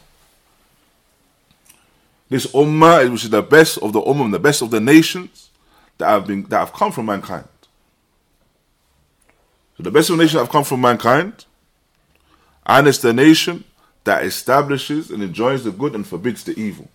This 2.29 2.47
ummah, 2.47 3.11
which 3.11 3.25
is 3.25 3.31
the 3.31 3.43
best 3.43 3.79
of 3.79 3.93
the 3.93 4.01
ummah, 4.01 4.31
the 4.31 4.39
best 4.39 4.63
of 4.63 4.71
the 4.71 4.81
nations 4.81 5.51
that 5.99 6.09
have 6.09 6.27
been 6.27 6.45
that 6.45 6.59
have 6.59 6.73
come 6.73 6.93
from 6.93 7.07
mankind. 7.07 7.49
So 9.77 9.83
the 9.83 9.91
best 9.91 10.11
of 10.11 10.17
the 10.17 10.25
nations 10.25 10.41
have 10.41 10.51
come 10.51 10.65
from 10.65 10.81
mankind, 10.81 11.45
and 12.67 12.87
it's 12.87 12.99
the 12.99 13.13
nation 13.13 13.65
that 14.05 14.25
establishes 14.25 15.11
and 15.11 15.23
enjoys 15.23 15.65
the 15.65 15.73
good 15.73 15.95
and 15.95 16.07
forbids 16.07 16.45
the 16.45 16.59
evil. 16.59 16.89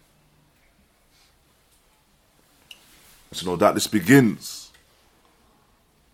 So 3.32 3.46
no 3.46 3.58
doubt 3.58 3.74
this 3.74 3.88
begins 3.88 4.72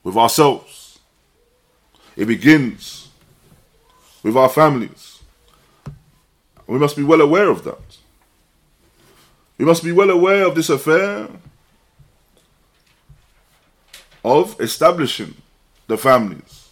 with 0.03 0.17
ourselves. 0.17 0.97
It 2.15 2.25
begins 2.25 3.09
with 4.23 4.37
our 4.37 4.49
families. 4.49 5.19
We 6.67 6.77
must 6.77 6.95
be 6.95 7.03
well 7.03 7.21
aware 7.21 7.50
of 7.50 7.63
that. 7.63 7.98
We 9.57 9.65
must 9.65 9.83
be 9.83 9.91
well 9.91 10.09
aware 10.09 10.46
of 10.46 10.55
this 10.55 10.69
affair 10.69 11.27
of 14.24 14.59
establishing 14.59 15.35
the 15.87 15.98
families 15.98 16.69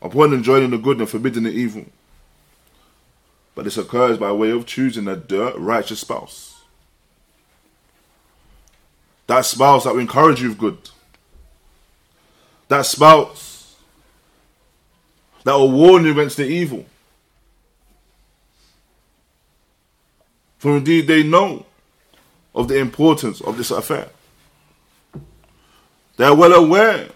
upon 0.00 0.32
enjoying 0.32 0.70
the 0.70 0.78
good 0.78 0.98
and 0.98 1.08
forbidding 1.08 1.42
the 1.42 1.50
evil. 1.50 1.86
But 3.54 3.64
this 3.64 3.78
occurs 3.78 4.18
by 4.18 4.32
way 4.32 4.50
of 4.50 4.66
choosing 4.66 5.08
a 5.08 5.16
righteous 5.56 6.00
spouse. 6.00 6.62
That 9.26 9.44
spouse 9.44 9.84
that 9.84 9.94
will 9.94 10.00
encourage 10.00 10.40
you 10.40 10.50
with 10.50 10.58
good 10.58 10.78
that 12.68 12.84
spouse 12.86 13.55
that 15.46 15.54
will 15.54 15.70
warn 15.70 16.04
you 16.04 16.10
against 16.10 16.38
the 16.38 16.44
evil. 16.44 16.84
For 20.58 20.78
indeed 20.78 21.06
they 21.06 21.22
know 21.22 21.64
of 22.52 22.66
the 22.66 22.78
importance 22.78 23.40
of 23.40 23.56
this 23.56 23.70
affair. 23.70 24.08
They 26.16 26.24
are 26.24 26.34
well 26.34 26.52
aware 26.52 27.10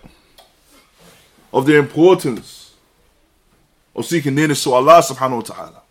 of 1.53 1.66
the 1.66 1.77
importance 1.77 2.77
of 3.97 4.07
seeking 4.07 4.37
nearness 4.37 4.62
to 4.62 4.75
Allah 4.75 5.03
subhanahu 5.03 5.37
wa 5.37 5.40
ta'ala. 5.40 5.83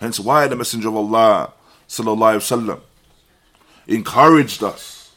Hence 0.00 0.18
why 0.18 0.48
the 0.48 0.56
Messenger 0.56 0.88
of 0.88 0.96
Allah 0.96 1.52
sallallahu 1.86 2.40
alayhi 2.40 2.66
wa 2.66 2.78
encouraged 3.86 4.64
us 4.64 5.12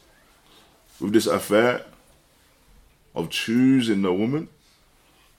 with 1.00 1.12
this 1.12 1.26
affair 1.26 1.84
of 3.16 3.30
choosing 3.30 4.02
the 4.02 4.12
woman, 4.12 4.48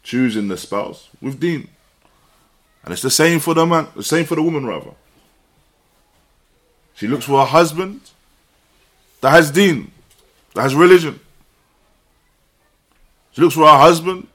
choosing 0.03 0.47
the 0.47 0.57
spouse 0.57 1.09
with 1.21 1.39
deen. 1.39 1.67
And 2.83 2.93
it's 2.93 3.01
the 3.01 3.09
same 3.09 3.39
for 3.39 3.53
the 3.53 3.65
man, 3.65 3.87
the 3.95 4.03
same 4.03 4.25
for 4.25 4.35
the 4.35 4.43
woman 4.43 4.65
rather. 4.65 4.91
She 6.95 7.07
looks 7.07 7.25
for 7.25 7.41
a 7.41 7.45
husband 7.45 8.01
that 9.21 9.31
has 9.31 9.51
deen, 9.51 9.91
that 10.53 10.63
has 10.63 10.75
religion. 10.75 11.19
She 13.31 13.41
looks 13.41 13.55
for 13.55 13.63
a 13.63 13.77
husband 13.77 14.27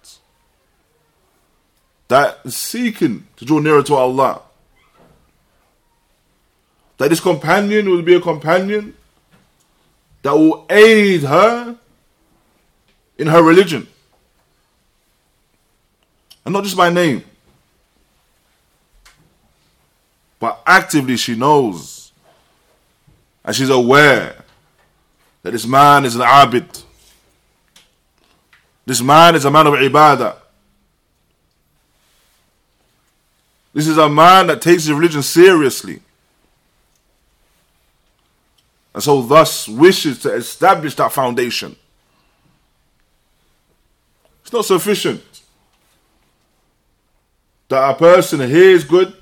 that 2.09 2.39
is 2.45 2.57
seeking 2.57 3.27
to 3.37 3.45
draw 3.45 3.59
nearer 3.59 3.83
to 3.83 3.95
Allah. 3.95 4.43
That 6.99 7.11
this 7.11 7.21
companion 7.21 7.91
will 7.91 8.03
be 8.03 8.15
a 8.15 8.21
companion 8.21 8.95
that 10.23 10.33
will 10.33 10.65
aid 10.71 11.23
her 11.23 11.77
in 13.19 13.27
her 13.27 13.43
religion. 13.43 13.89
And 16.45 16.53
not 16.53 16.65
just 16.65 16.77
by 16.77 16.91
name. 16.91 17.25
But 20.39 20.63
actively 20.67 21.17
she 21.17 21.35
knows 21.35 22.05
and 23.45 23.55
she's 23.55 23.71
aware 23.71 24.43
that 25.43 25.51
this 25.51 25.67
man 25.67 26.05
is 26.05 26.17
an 26.17 26.23
abid. 26.23 26.83
This 28.87 29.03
man 29.03 29.35
is 29.35 29.45
a 29.45 29.51
man 29.51 29.67
of 29.67 29.75
ibadah. 29.75 30.37
This 33.75 33.87
is 33.87 33.99
a 33.99 34.09
man 34.09 34.47
that 34.47 34.63
takes 34.63 34.85
his 34.85 34.93
religion 34.93 35.23
seriously. 35.23 36.01
And 38.95 39.03
so 39.03 39.21
thus 39.23 39.69
wishes 39.69 40.21
to 40.21 40.33
establish 40.33 40.95
that 40.95 41.13
foundation. 41.13 41.77
It's 44.43 44.53
not 44.53 44.65
sufficient 44.65 45.34
that 47.75 47.91
a 47.91 47.95
person 47.95 48.39
hears 48.49 48.85
good, 48.85 49.13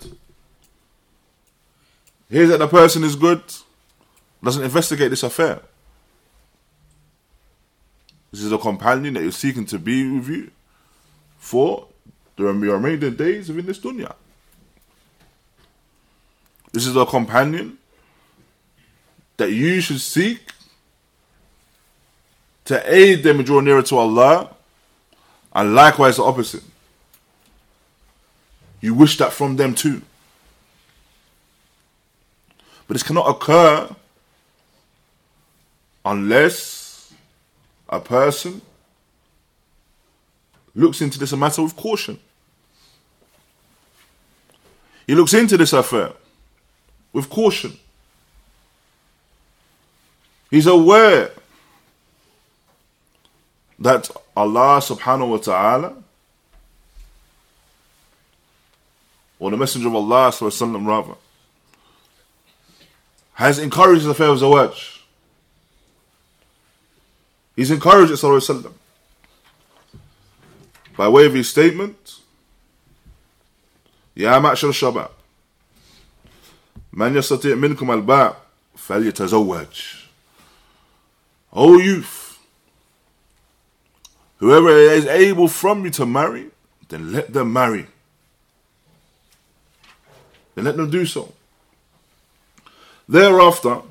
hears 2.29 2.51
that 2.51 2.59
the 2.59 2.69
person 2.69 3.03
is 3.03 3.17
good, 3.17 3.43
doesn't 4.45 4.63
investigate 4.63 5.09
this 5.09 5.23
affair. 5.23 5.61
This 8.31 8.43
is 8.43 8.53
a 8.53 8.59
companion 8.59 9.15
that 9.15 9.23
you're 9.23 9.33
seeking 9.33 9.65
to 9.67 9.79
be 9.79 10.11
with 10.11 10.29
you 10.29 10.51
for 11.39 11.89
the 12.37 12.45
remaining 12.45 13.15
days 13.15 13.49
of 13.49 13.59
in 13.59 13.65
this 13.65 13.79
dunya. 13.79 14.15
This 16.73 16.87
is 16.87 16.97
a 16.97 17.07
companion 17.07 17.79
that 19.39 19.51
you 19.51 19.81
should 19.81 20.01
seek 20.01 20.53
to 22.67 22.95
aid 22.95 23.23
them 23.23 23.39
and 23.39 23.47
draw 23.47 23.61
nearer 23.61 23.83
to 23.83 23.97
Allah 23.97 24.55
and 25.55 25.75
likewise 25.75 26.17
the 26.17 26.23
opposite. 26.23 26.65
You 28.83 28.93
wish 28.95 29.17
that 29.19 29.33
from 29.33 29.57
them 29.57 29.75
too. 29.75 30.03
But 32.87 32.95
this 32.95 33.03
cannot 33.05 33.31
occur 33.31 33.89
unless 36.05 37.15
a 37.89 38.01
person 38.01 38.61
looks 40.75 41.01
into 41.01 41.19
this 41.19 41.33
matter 41.33 41.63
with 41.63 41.77
caution. 41.77 42.19
He 45.07 45.15
looks 45.15 45.33
into 45.33 45.57
this 45.57 45.73
affair 45.73 46.13
with 47.13 47.31
caution. 47.31 47.79
He's 50.51 50.67
aware 50.67 51.31
that 53.79 54.11
Allah 54.37 54.81
subhanahu 54.81 55.31
wa 55.31 55.37
ta'ala 55.37 56.03
or 59.42 59.52
the 59.52 59.58
Messenger 59.58 59.88
of 59.88 59.96
Allah 59.96 60.30
sallallahu 60.30 60.88
rather 60.88 61.16
has 63.34 63.60
encouraged 63.60 64.06
the 64.06 64.10
affair 64.12 64.30
of 64.30 64.40
Zawaj. 64.40 65.00
He's 67.56 67.72
encouraged 67.72 68.12
it 68.12 68.16
sallallahu 68.16 68.72
by 70.96 71.08
way 71.08 71.26
of 71.26 71.34
his 71.34 71.50
statement 71.50 72.22
يا 74.18 74.40
معشر 74.40 74.70
الشباب 74.70 75.10
من 76.94 77.18
يستطيع 77.18 77.56
منكم 77.56 77.92
الباء 77.92 78.42
فليتزوج 78.78 80.08
O 81.54 81.80
youth, 81.80 82.40
whoever 84.38 84.70
is 84.70 85.06
able 85.08 85.48
from 85.48 85.86
you 85.86 85.90
to 85.92 86.06
marry, 86.06 86.52
then 86.90 87.12
let 87.12 87.34
them 87.34 87.52
marry. 87.54 87.88
Then 90.55 90.65
let 90.65 90.77
them 90.77 90.91
do 90.91 91.07
so. 91.07 91.33
Thereafter, 93.09 93.83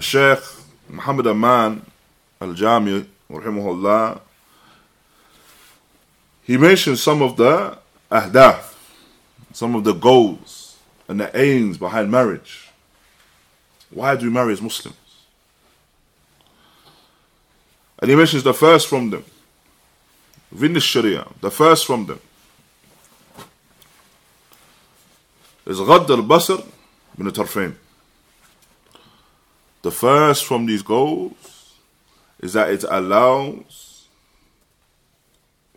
Sheikh 0.00 0.40
Muhammad 0.88 1.26
Aman 1.26 1.84
al-Jami, 2.40 3.06
rahimahullah, 3.30 4.20
he 6.42 6.56
mentioned 6.58 6.98
some 6.98 7.22
of 7.22 7.36
the 7.36 7.78
ahdaf, 8.10 8.74
some 9.52 9.74
of 9.74 9.84
the 9.84 9.94
goals 9.94 10.76
and 11.08 11.20
the 11.20 11.36
aims 11.38 11.78
behind 11.78 12.10
marriage. 12.10 12.68
Why 13.90 14.16
do 14.16 14.26
we 14.26 14.32
marry 14.32 14.52
as 14.52 14.60
Muslims? 14.60 14.96
And 17.98 18.10
he 18.10 18.16
mentions 18.16 18.42
the 18.42 18.52
first 18.52 18.88
from 18.88 19.10
them. 19.10 19.24
The 20.52 20.80
Sharia, 20.80 21.26
the 21.40 21.50
first 21.50 21.86
from 21.86 22.06
them 22.06 22.20
is 25.66 25.78
Ghad 25.78 26.10
al-Basr 26.10 26.64
bin 27.16 27.26
Tarfain. 27.28 27.74
The 29.82 29.90
first 29.90 30.44
from 30.44 30.66
these 30.66 30.82
goals 30.82 31.74
is 32.40 32.52
that 32.52 32.70
it 32.70 32.84
allows 32.88 34.06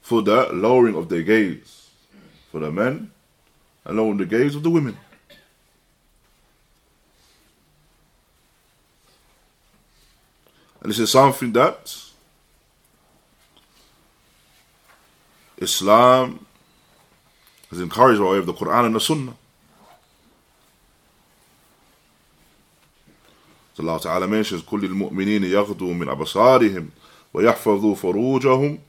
for 0.01 0.21
the 0.21 0.49
lowering 0.53 0.95
of 0.95 1.09
their 1.09 1.23
gaze 1.23 1.89
for 2.51 2.59
the 2.59 2.71
men 2.71 3.11
and 3.85 3.97
lowering 3.97 4.17
the 4.17 4.25
gaze 4.25 4.55
of 4.55 4.63
the 4.63 4.69
women. 4.69 4.97
And 10.81 10.89
this 10.89 10.99
is 10.99 11.11
something 11.11 11.51
that 11.53 12.01
Islam 15.57 16.45
has 17.69 17.81
encouraged 17.81 18.21
by 18.21 18.27
way 18.31 18.37
of 18.37 18.45
the 18.45 18.53
Quran 18.53 18.85
and 18.85 18.95
the 18.95 18.99
Sunnah. 18.99 19.35
Allah 23.79 23.99
Ta'ala 23.99 24.27
mentions 24.27 24.61
كل 24.65 24.85
المؤمنين 24.85 25.43
يغدوا 25.43 25.93
من 25.93 26.09
أبصارهم 26.09 26.89
ويحفظوا 27.33 27.95
فروجهم 27.95 28.79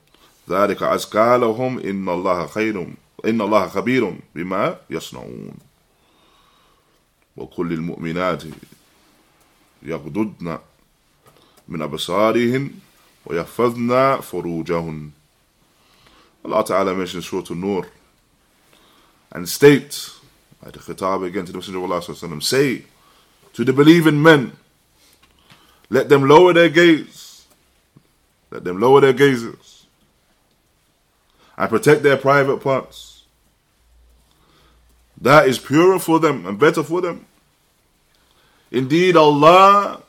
ذلك 0.51 0.83
أزكى 0.83 1.39
لهم 1.39 1.79
إن 1.79 2.09
الله 2.09 2.47
خير 2.47 2.95
إن 3.25 3.41
الله 3.41 3.69
خبير 3.69 4.17
بما 4.35 4.77
يصنعون. 4.91 5.55
وكل 7.37 7.73
المؤمنات 7.73 8.43
يغضضن 9.83 10.59
من 11.69 11.83
أبصارهن 11.83 12.71
ويحفظن 13.27 14.21
فروجهن 14.21 15.11
Allah 16.45 16.65
Ta'ala 16.65 16.95
mentions 16.95 17.27
Surah 17.27 17.45
An-Nur 17.51 17.85
and 19.33 19.49
state 19.49 20.09
by 20.63 20.71
the 20.71 20.79
khitab 20.79 21.27
again 21.27 21.45
to 21.45 21.53
the 21.53 21.59
Messenger 21.59 21.79
of 21.85 21.91
Allah 21.91 22.41
say 22.41 22.85
to 23.53 23.65
the 23.65 23.73
believing 23.73 24.23
men 24.23 24.53
let 25.91 26.09
them 26.09 26.29
lower 26.29 26.53
their 26.53 26.69
gaze 26.69 27.47
let 28.51 28.65
them 28.65 28.81
lower 28.81 29.01
their 29.01 29.13
gazes 29.13 29.87
and 31.57 31.69
protect 31.69 32.03
their 32.03 32.17
private 32.17 32.59
parts 32.59 33.25
that 35.21 35.49
is 35.49 35.59
purer 35.59 35.99
for 35.99 36.21
them 36.21 36.47
and 36.47 36.59
better 36.59 36.83
for 36.83 37.01
them 37.01 37.27
indeed 38.71 39.17
Allah 39.17 40.03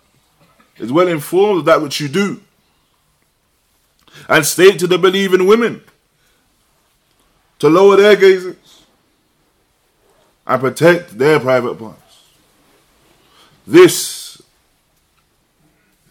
is 0.80 0.92
well 0.92 1.08
informed 1.08 1.60
of 1.60 1.66
that 1.66 1.82
which 1.82 2.00
you 2.00 2.08
do. 2.08 2.42
And 4.28 4.46
state 4.46 4.80
to 4.80 4.88
the 4.88 4.98
believing 4.98 5.46
women 5.46 5.82
to 7.60 7.70
lower 7.70 7.98
their 7.98 8.16
gazes 8.16 8.84
and 10.48 10.62
protect 10.62 11.18
their 11.18 11.40
private 11.40 11.76
parts. 11.76 12.00
This, 13.68 14.19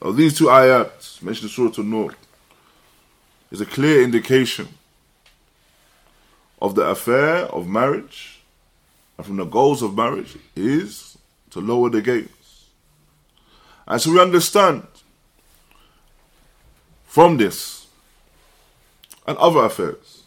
of 0.00 0.16
these 0.16 0.36
two 0.36 0.46
ayats 0.46 1.22
mentioned 1.22 1.50
in 1.50 1.54
Surah 1.54 1.72
An-Nur, 1.78 2.14
is 3.50 3.60
a 3.60 3.66
clear 3.66 4.02
indication 4.02 4.68
of 6.60 6.74
the 6.74 6.82
affair 6.82 7.46
of 7.46 7.66
marriage 7.66 8.40
and 9.16 9.26
from 9.26 9.36
the 9.36 9.44
goals 9.44 9.82
of 9.82 9.96
marriage 9.96 10.36
is 10.54 11.18
to 11.50 11.60
lower 11.60 11.90
the 11.90 12.00
gaze. 12.00 12.28
And 13.86 14.00
so 14.00 14.12
we 14.12 14.20
understand 14.20 14.86
from 17.04 17.36
this 17.36 17.86
and 19.26 19.36
other 19.38 19.60
affairs 19.64 20.22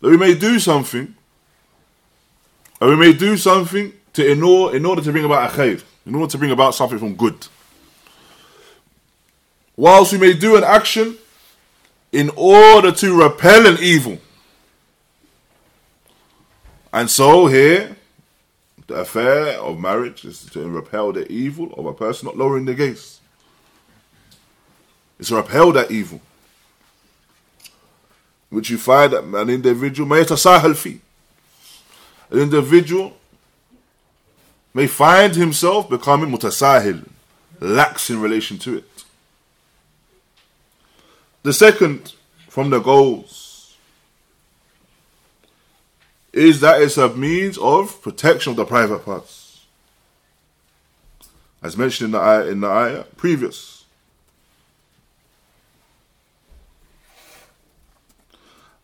that 0.00 0.10
we 0.10 0.16
may 0.16 0.34
do 0.34 0.58
something, 0.58 1.14
and 2.80 2.90
we 2.90 2.96
may 2.96 3.12
do 3.12 3.36
something 3.36 3.92
to 4.14 4.30
in 4.30 4.42
order, 4.42 4.76
in 4.76 4.84
order 4.86 5.02
to 5.02 5.12
bring 5.12 5.24
about 5.24 5.50
a 5.50 5.56
khair, 5.56 5.82
in 6.06 6.14
order 6.14 6.30
to 6.30 6.38
bring 6.38 6.50
about 6.50 6.74
something 6.74 6.98
from 6.98 7.14
good. 7.14 7.46
Whilst 9.78 10.10
we 10.10 10.18
may 10.18 10.32
do 10.32 10.56
an 10.56 10.64
action 10.64 11.16
in 12.10 12.32
order 12.34 12.90
to 12.90 13.22
repel 13.22 13.64
an 13.64 13.78
evil. 13.80 14.18
And 16.92 17.08
so 17.08 17.46
here, 17.46 17.96
the 18.88 18.94
affair 18.94 19.56
of 19.60 19.78
marriage 19.78 20.24
is 20.24 20.46
to 20.46 20.68
repel 20.68 21.12
the 21.12 21.30
evil 21.30 21.72
of 21.74 21.86
a 21.86 21.92
person 21.92 22.26
not 22.26 22.36
lowering 22.36 22.64
their 22.64 22.74
gaze. 22.74 23.20
It's 25.20 25.28
to 25.28 25.36
repel 25.36 25.70
that 25.70 25.92
evil. 25.92 26.20
Which 28.50 28.70
you 28.70 28.78
find 28.78 29.12
that 29.12 29.22
an 29.22 29.48
individual 29.48 30.08
may 30.08 30.24
fi. 30.24 31.00
An 32.30 32.38
individual 32.40 33.16
may 34.74 34.88
find 34.88 35.36
himself 35.36 35.88
becoming 35.88 36.32
mutasahil, 36.32 37.06
lax 37.60 38.10
in 38.10 38.20
relation 38.20 38.58
to 38.58 38.78
it. 38.78 38.87
The 41.42 41.52
second 41.52 42.14
from 42.48 42.70
the 42.70 42.80
goals 42.80 43.76
is 46.32 46.60
that 46.60 46.82
it's 46.82 46.96
a 46.96 47.08
means 47.08 47.56
of 47.58 48.02
protection 48.02 48.50
of 48.50 48.56
the 48.56 48.64
private 48.64 49.04
parts. 49.04 49.64
As 51.62 51.76
mentioned 51.76 52.06
in 52.06 52.10
the 52.12 52.18
ayah, 52.18 52.46
in 52.46 52.60
the 52.60 52.68
ayah 52.68 53.04
previous. 53.16 53.84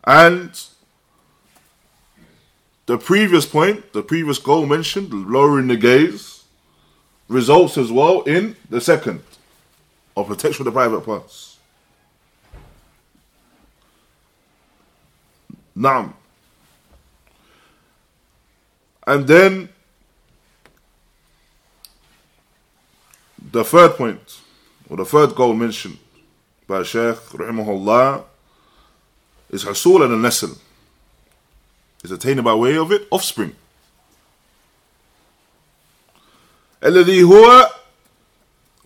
And 0.03 0.51
the 2.85 2.97
previous 2.97 3.45
point, 3.45 3.93
the 3.93 4.03
previous 4.03 4.37
goal 4.37 4.65
mentioned, 4.65 5.11
lowering 5.11 5.67
the 5.67 5.77
gaze, 5.77 6.43
results 7.27 7.77
as 7.77 7.91
well 7.91 8.21
in 8.21 8.55
the 8.69 8.79
second, 8.79 9.23
of 10.15 10.27
protection 10.27 10.61
of 10.61 10.65
the 10.65 10.77
private 10.77 11.01
parts. 11.01 11.54
Now, 15.75 16.13
and 19.05 19.27
then 19.27 19.69
the 23.51 23.63
third 23.63 23.97
point, 23.97 24.39
or 24.89 24.97
the 24.97 25.05
third 25.05 25.35
goal 25.35 25.53
mentioned 25.53 25.97
by 26.67 26.83
Shaykh 26.83 27.17
Rahimahullah 27.17 28.23
is 29.49 29.63
Hasul 29.65 30.03
and 30.03 30.23
Nasl. 30.23 30.57
Is 32.03 32.11
attained 32.11 32.43
by 32.43 32.53
way 32.53 32.77
of 32.77 32.91
it 32.91 33.07
offspring. 33.11 33.55
الذي 36.83 37.23
هو 37.23 37.69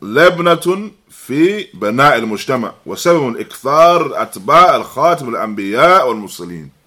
لبنة 0.02 0.92
في 1.10 1.64
بناء 1.74 2.18
المجتمع 2.18 2.74
وسبب 2.86 3.38
إكثار 3.38 4.22
أتباع 4.22 4.76
الخاتم 4.76 5.30
الأنبياء 5.30 6.08
والمرسلين. 6.10 6.79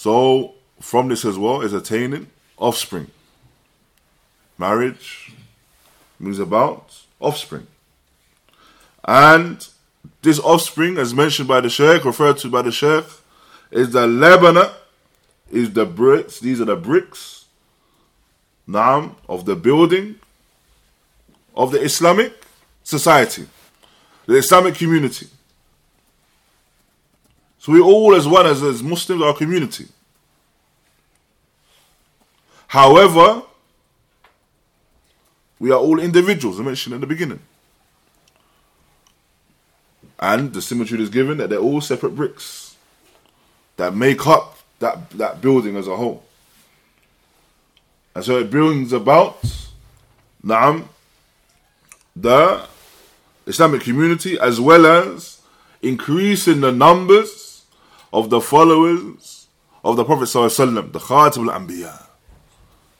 So 0.00 0.54
from 0.80 1.08
this 1.08 1.26
as 1.26 1.36
well 1.36 1.60
is 1.60 1.74
attaining 1.74 2.28
offspring. 2.56 3.08
Marriage 4.56 5.34
brings 6.18 6.38
about 6.38 7.02
offspring. 7.20 7.66
And 9.04 9.68
this 10.22 10.38
offspring, 10.38 10.96
as 10.96 11.12
mentioned 11.12 11.48
by 11.48 11.60
the 11.60 11.68
Sheikh, 11.68 12.06
referred 12.06 12.38
to 12.38 12.48
by 12.48 12.62
the 12.62 12.72
Sheikh, 12.72 13.04
is 13.70 13.90
the 13.90 14.06
Lebanon, 14.06 14.70
is 15.50 15.70
the 15.74 15.84
bricks, 15.84 16.40
these 16.40 16.62
are 16.62 16.64
the 16.64 16.76
bricks, 16.76 17.44
naam, 18.66 19.16
of 19.28 19.44
the 19.44 19.54
building 19.54 20.14
of 21.54 21.72
the 21.72 21.82
Islamic 21.82 22.32
society, 22.84 23.46
the 24.24 24.36
Islamic 24.36 24.76
community. 24.76 25.26
So 27.60 27.72
we 27.72 27.80
all, 27.80 28.14
as 28.14 28.26
one 28.26 28.46
as, 28.46 28.62
as 28.62 28.82
Muslims, 28.82 29.22
our 29.22 29.34
community. 29.34 29.86
However, 32.68 33.42
we 35.58 35.70
are 35.70 35.78
all 35.78 36.00
individuals, 36.00 36.58
I 36.58 36.62
mentioned 36.62 36.94
in 36.94 37.02
the 37.02 37.06
beginning. 37.06 37.40
And 40.18 40.54
the 40.54 40.62
similitude 40.62 41.00
is 41.00 41.10
given 41.10 41.36
that 41.36 41.50
they're 41.50 41.58
all 41.58 41.82
separate 41.82 42.16
bricks 42.16 42.76
that 43.76 43.94
make 43.94 44.26
up 44.26 44.58
that, 44.78 45.10
that 45.10 45.42
building 45.42 45.76
as 45.76 45.86
a 45.86 45.96
whole. 45.96 46.24
And 48.14 48.24
so 48.24 48.38
it 48.38 48.50
brings 48.50 48.94
about 48.94 49.42
Naam, 50.42 50.84
the 52.16 52.66
Islamic 53.46 53.82
community 53.82 54.38
as 54.38 54.58
well 54.58 54.86
as 54.86 55.42
increasing 55.82 56.62
the 56.62 56.72
numbers 56.72 57.49
of 58.11 58.29
the 58.29 58.41
followers 58.41 59.47
of 59.83 59.97
the 59.97 60.03
Prophet 60.03 60.23
ﷺ, 60.23 60.91
the 60.91 60.99
Khatim 60.99 61.51
al-Anbiya, 61.51 62.07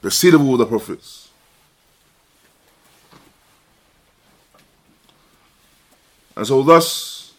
the 0.02 0.12
seed 0.12 0.34
of 0.34 0.42
all 0.42 0.58
the 0.58 0.66
prophets. 0.66 1.30
And 6.36 6.46
so 6.46 6.62
thus, 6.64 7.34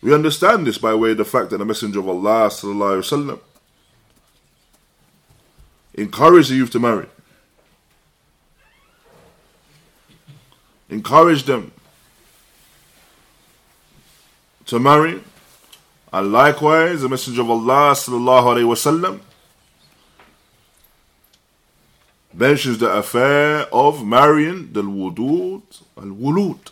we 0.00 0.14
understand 0.14 0.66
this 0.66 0.78
by 0.78 0.94
way 0.94 1.10
of 1.12 1.18
the 1.18 1.24
fact 1.24 1.50
that 1.50 1.58
the 1.58 1.64
Messenger 1.64 2.00
of 2.00 2.08
Allah 2.08 2.48
وسلم, 2.48 3.40
encouraged 5.94 6.50
the 6.50 6.56
youth 6.56 6.70
to 6.70 6.80
marry. 6.80 7.06
Encouraged 10.88 11.46
them 11.46 11.72
to 14.69 14.79
marry. 14.79 15.19
And 16.13 16.31
likewise, 16.31 17.01
the 17.01 17.09
Messenger 17.09 17.41
of 17.41 17.49
Allah 17.49 17.93
wasallam 17.93 19.19
mentions 22.33 22.77
the 22.77 22.91
affair 22.91 23.67
of 23.73 24.05
marrying 24.05 24.71
the 24.71 24.83
wudud 24.83 25.63
al 25.97 26.03
wulud, 26.03 26.71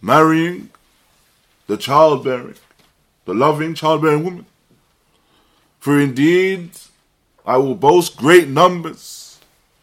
marrying 0.00 0.70
the 1.66 1.76
childbearing, 1.76 2.54
the 3.24 3.34
loving 3.34 3.74
childbearing 3.74 4.24
woman. 4.24 4.46
For 5.80 6.00
indeed, 6.00 6.70
I 7.44 7.56
will 7.58 7.74
boast 7.74 8.16
great 8.16 8.48
numbers 8.48 9.38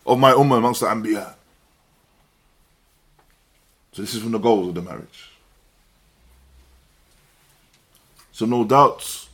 of 0.06 0.18
my 0.20 0.32
ummah 0.32 0.58
amongst 0.58 0.82
the 0.82 0.88
Anbiya. 0.88 1.34
So 3.92 4.02
this 4.02 4.14
is 4.14 4.22
from 4.22 4.32
the 4.32 4.40
goals 4.40 4.70
of 4.70 4.76
the 4.76 4.82
marriage. 4.82 5.33
So 8.34 8.46
no 8.48 8.66
doubt 8.66 9.28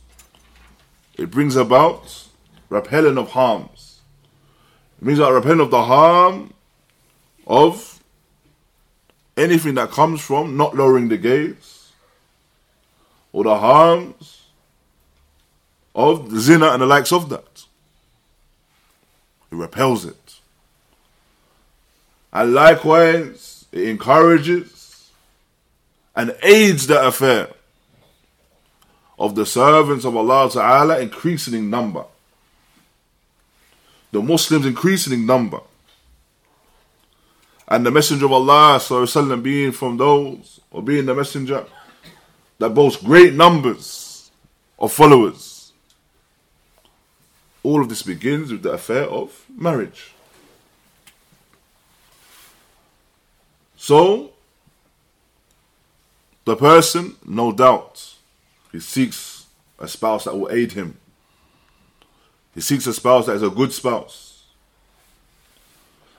it 1.16 1.30
brings 1.30 1.56
about 1.56 2.26
repelling 2.68 3.18
of 3.18 3.30
harms. 3.30 4.00
It 5.00 5.04
brings 5.04 5.18
about 5.18 5.32
repelling 5.32 5.60
of 5.60 5.70
the 5.70 5.82
harm 5.82 6.52
of 7.46 7.98
anything 9.36 9.74
that 9.74 9.90
comes 9.90 10.20
from 10.20 10.56
not 10.56 10.76
lowering 10.76 11.08
the 11.08 11.16
gaze 11.16 11.92
or 13.32 13.44
the 13.44 13.58
harms 13.58 14.42
of 15.94 16.30
the 16.30 16.38
zina 16.38 16.66
and 16.66 16.82
the 16.82 16.86
likes 16.86 17.10
of 17.10 17.30
that. 17.30 17.64
It 19.50 19.56
repels 19.56 20.04
it. 20.04 20.40
And 22.34 22.52
likewise, 22.52 23.64
it 23.72 23.88
encourages 23.88 25.10
and 26.14 26.36
aids 26.42 26.86
that 26.88 27.04
affair 27.04 27.48
of 29.19 29.35
the 29.35 29.45
servants 29.45 30.05
of 30.05 30.15
Allah 30.15 30.49
Ta'ala 30.49 30.99
increasing 30.99 31.53
in 31.53 31.69
number. 31.69 32.05
The 34.11 34.21
Muslims 34.21 34.65
increasing 34.65 35.13
in 35.13 35.25
number. 35.25 35.59
And 37.67 37.85
the 37.85 37.91
Messenger 37.91 38.25
of 38.25 38.31
Allah 38.33 38.77
وسلم, 38.79 39.41
being 39.41 39.71
from 39.71 39.97
those, 39.97 40.59
or 40.71 40.83
being 40.83 41.05
the 41.05 41.15
Messenger 41.15 41.65
that 42.59 42.69
boasts 42.69 43.03
great 43.03 43.33
numbers 43.33 44.31
of 44.77 44.91
followers. 44.91 45.73
All 47.63 47.81
of 47.81 47.89
this 47.89 48.03
begins 48.03 48.51
with 48.51 48.61
the 48.61 48.73
affair 48.73 49.03
of 49.03 49.45
marriage. 49.49 50.13
So, 53.75 54.31
the 56.45 56.55
person, 56.55 57.15
no 57.25 57.51
doubt, 57.51 58.15
he 58.72 58.80
seeks 58.80 59.46
a 59.78 59.88
spouse 59.88 60.24
that 60.24 60.36
will 60.36 60.50
aid 60.50 60.72
him. 60.72 60.98
He 62.54 62.60
seeks 62.60 62.86
a 62.86 62.94
spouse 62.94 63.26
that 63.26 63.36
is 63.36 63.42
a 63.42 63.50
good 63.50 63.72
spouse. 63.72 64.44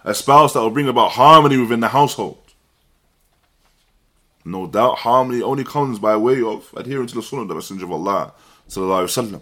A 0.03 0.13
spouse 0.13 0.53
that 0.53 0.59
will 0.59 0.71
bring 0.71 0.87
about 0.87 1.11
harmony 1.11 1.57
within 1.57 1.79
the 1.79 1.89
household. 1.89 2.37
No 4.43 4.65
doubt, 4.65 4.99
harmony 4.99 5.41
only 5.43 5.63
comes 5.63 5.99
by 5.99 6.17
way 6.17 6.41
of 6.41 6.73
adhering 6.75 7.07
to 7.07 7.15
the 7.15 7.21
Sunnah 7.21 7.43
of 7.43 7.47
the 7.49 7.55
Messenger 7.55 7.85
of 7.85 7.91
Allah. 7.91 8.33
Sallallahu 8.67 9.41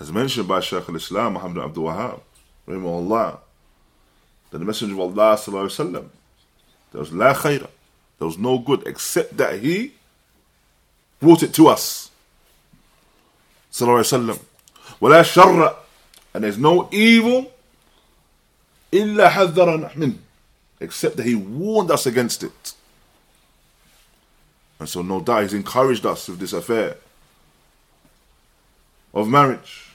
As 0.00 0.10
mentioned 0.10 0.48
by 0.48 0.60
Shaykh 0.60 0.88
al 0.88 0.96
Islam 0.96 1.34
Muhammad 1.34 1.64
Abdul 1.64 1.84
Wahab, 1.84 2.20
Allah, 2.68 3.38
that 4.50 4.58
the 4.58 4.64
Messenger 4.64 4.94
of 4.94 5.00
Allah, 5.00 5.36
sallallahu 5.36 6.08
there 6.90 7.00
was 7.00 7.12
la 7.12 7.32
khayra, 7.32 7.68
there 8.18 8.26
was 8.26 8.38
no 8.38 8.58
good 8.58 8.86
except 8.86 9.36
that 9.36 9.60
he 9.60 9.92
brought 11.21 11.43
it 11.43 11.53
to 11.53 11.67
us. 11.67 12.11
Sallallahu 13.71 14.39
ولا 15.01 15.23
شر 15.23 15.75
and 16.33 16.43
there's 16.43 16.57
no 16.57 16.89
evil 16.91 17.51
إلا 18.91 19.29
حذرنا 19.29 19.95
منه 19.95 20.17
except 20.79 21.17
that 21.17 21.25
he 21.25 21.35
warned 21.35 21.91
us 21.91 22.05
against 22.05 22.43
it. 22.43 22.73
And 24.79 24.87
so 24.87 25.01
no 25.01 25.21
doubt 25.21 25.43
he's 25.43 25.53
encouraged 25.53 26.05
us 26.05 26.27
with 26.27 26.39
this 26.39 26.53
affair 26.53 26.97
of 29.13 29.27
marriage. 29.27 29.87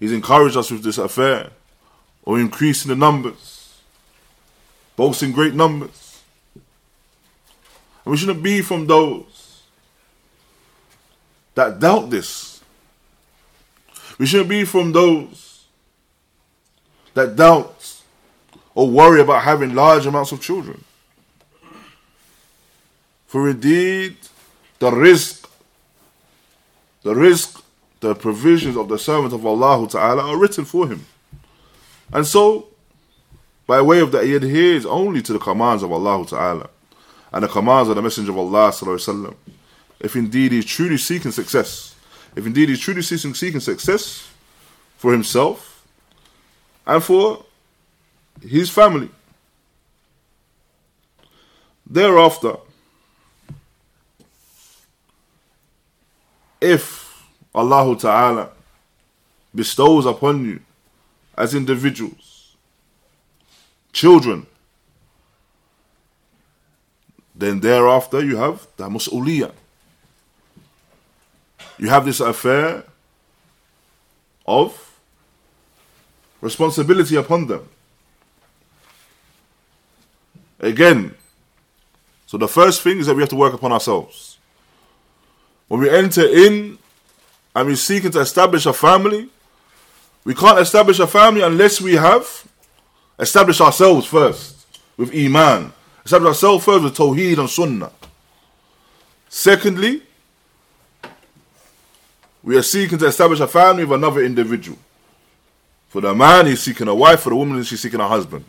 He's 0.00 0.12
encouraged 0.12 0.56
us 0.56 0.70
with 0.70 0.82
this 0.82 0.98
affair 0.98 1.50
of 2.26 2.38
increasing 2.38 2.88
the 2.88 2.96
numbers, 2.96 3.80
boasting 4.96 5.30
great 5.30 5.54
numbers. 5.54 6.20
And 8.04 8.12
we 8.12 8.16
shouldn't 8.16 8.42
be 8.42 8.60
from 8.60 8.88
those 8.88 9.29
that 11.55 11.79
doubt 11.79 12.09
this. 12.09 12.61
We 14.17 14.25
shouldn't 14.25 14.49
be 14.49 14.65
from 14.65 14.91
those 14.91 15.65
that 17.13 17.35
doubt 17.35 18.01
or 18.73 18.89
worry 18.89 19.21
about 19.21 19.43
having 19.43 19.75
large 19.75 20.05
amounts 20.05 20.31
of 20.31 20.41
children. 20.41 20.83
For 23.27 23.49
indeed, 23.49 24.17
the 24.79 24.91
rizq, 24.91 25.47
the 27.03 27.13
rizq, 27.13 27.61
the 27.99 28.15
provisions 28.15 28.77
of 28.77 28.89
the 28.89 28.97
servant 28.97 29.33
of 29.33 29.45
Allah 29.45 29.87
Ta'ala 29.87 30.23
are 30.23 30.37
written 30.37 30.65
for 30.65 30.87
him. 30.87 31.05
And 32.11 32.25
so, 32.25 32.67
by 33.67 33.81
way 33.81 33.99
of 33.99 34.11
that, 34.11 34.25
he 34.25 34.35
adheres 34.35 34.85
only 34.85 35.21
to 35.21 35.33
the 35.33 35.39
commands 35.39 35.83
of 35.83 35.91
Allah 35.91 36.25
Ta'ala 36.25 36.69
and 37.31 37.43
the 37.43 37.47
commands 37.47 37.89
of 37.89 37.95
the 37.95 38.01
Messenger 38.01 38.31
of 38.31 38.37
Allah 38.37 38.69
Sallallahu 38.71 38.95
Alaihi 38.95 39.25
Wasallam 39.25 39.35
if 40.01 40.15
indeed 40.15 40.51
he's 40.51 40.65
truly 40.65 40.97
seeking 40.97 41.31
success, 41.31 41.95
if 42.35 42.45
indeed 42.45 42.69
he's 42.69 42.79
truly 42.79 43.01
seeking, 43.03 43.33
seeking 43.33 43.59
success 43.59 44.27
for 44.97 45.11
himself 45.11 45.85
and 46.87 47.03
for 47.03 47.45
his 48.41 48.69
family. 48.69 49.09
Thereafter, 51.85 52.55
if 56.59 57.23
Allah 57.53 57.97
Ta'ala 57.97 58.49
bestows 59.53 60.05
upon 60.05 60.45
you 60.45 60.59
as 61.37 61.53
individuals 61.53 62.55
children, 63.93 64.47
then 67.35 67.59
thereafter 67.59 68.23
you 68.23 68.37
have 68.37 68.65
the 68.77 68.87
mas'uliyah 68.87 69.51
you 71.81 71.89
have 71.89 72.05
this 72.05 72.19
affair 72.19 72.83
of 74.45 74.99
responsibility 76.39 77.15
upon 77.15 77.47
them. 77.47 77.67
Again, 80.59 81.15
so 82.27 82.37
the 82.37 82.47
first 82.47 82.83
thing 82.83 82.99
is 82.99 83.07
that 83.07 83.15
we 83.15 83.23
have 83.23 83.29
to 83.29 83.35
work 83.35 83.55
upon 83.55 83.71
ourselves. 83.71 84.37
When 85.69 85.81
we 85.81 85.89
enter 85.89 86.23
in 86.23 86.77
and 87.55 87.67
we're 87.67 87.75
seeking 87.75 88.11
to 88.11 88.19
establish 88.19 88.67
a 88.67 88.73
family, 88.73 89.27
we 90.23 90.35
can't 90.35 90.59
establish 90.59 90.99
a 90.99 91.07
family 91.07 91.41
unless 91.41 91.81
we 91.81 91.95
have 91.95 92.47
established 93.17 93.59
ourselves 93.59 94.05
first 94.05 94.67
with 94.97 95.11
Iman. 95.15 95.73
Establish 96.05 96.27
ourselves 96.27 96.63
first 96.63 96.83
with 96.83 96.95
Tawheed 96.95 97.39
and 97.39 97.49
Sunnah. 97.49 97.91
Secondly, 99.29 100.03
we 102.43 102.57
are 102.57 102.63
seeking 102.63 102.97
to 102.97 103.05
establish 103.05 103.39
a 103.39 103.47
family 103.47 103.85
with 103.85 103.97
another 103.97 104.23
individual. 104.23 104.77
For 105.89 106.01
the 106.01 106.15
man, 106.15 106.45
he's 106.45 106.61
seeking 106.61 106.87
a 106.87 106.95
wife. 106.95 107.21
For 107.21 107.29
the 107.29 107.35
woman, 107.35 107.61
she's 107.63 107.81
seeking 107.81 107.99
a 107.99 108.07
husband. 108.07 108.45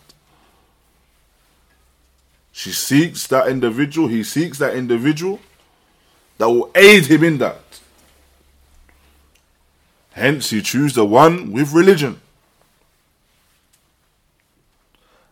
She 2.53 2.71
seeks 2.71 3.27
that 3.29 3.49
individual, 3.49 4.09
he 4.09 4.23
seeks 4.23 4.59
that 4.59 4.77
individual 4.77 5.41
that 6.39 6.49
will 6.49 6.71
aid 6.75 7.07
him 7.07 7.25
in 7.25 7.39
that. 7.39 7.81
Hence, 10.13 10.51
he 10.51 10.61
chooses 10.61 10.95
the 10.95 11.07
one 11.07 11.53
with 11.53 11.73
religion. 11.73 12.21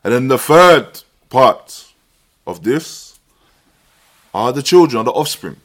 And 0.03 0.15
then 0.15 0.29
the 0.29 0.39
third 0.39 1.03
part 1.29 1.93
of 2.47 2.65
this 2.65 3.19
are 4.33 4.53
the 4.53 4.63
children, 4.63 5.05
the 5.05 5.13
offspring. 5.13 5.57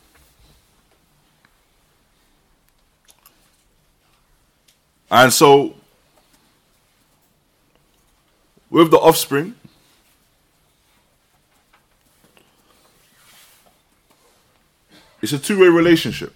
And 5.10 5.32
so, 5.32 5.76
with 8.70 8.92
the 8.92 8.98
offspring, 8.98 9.56
it's 15.22 15.32
a 15.32 15.40
two 15.40 15.60
way 15.60 15.68
relationship, 15.68 16.34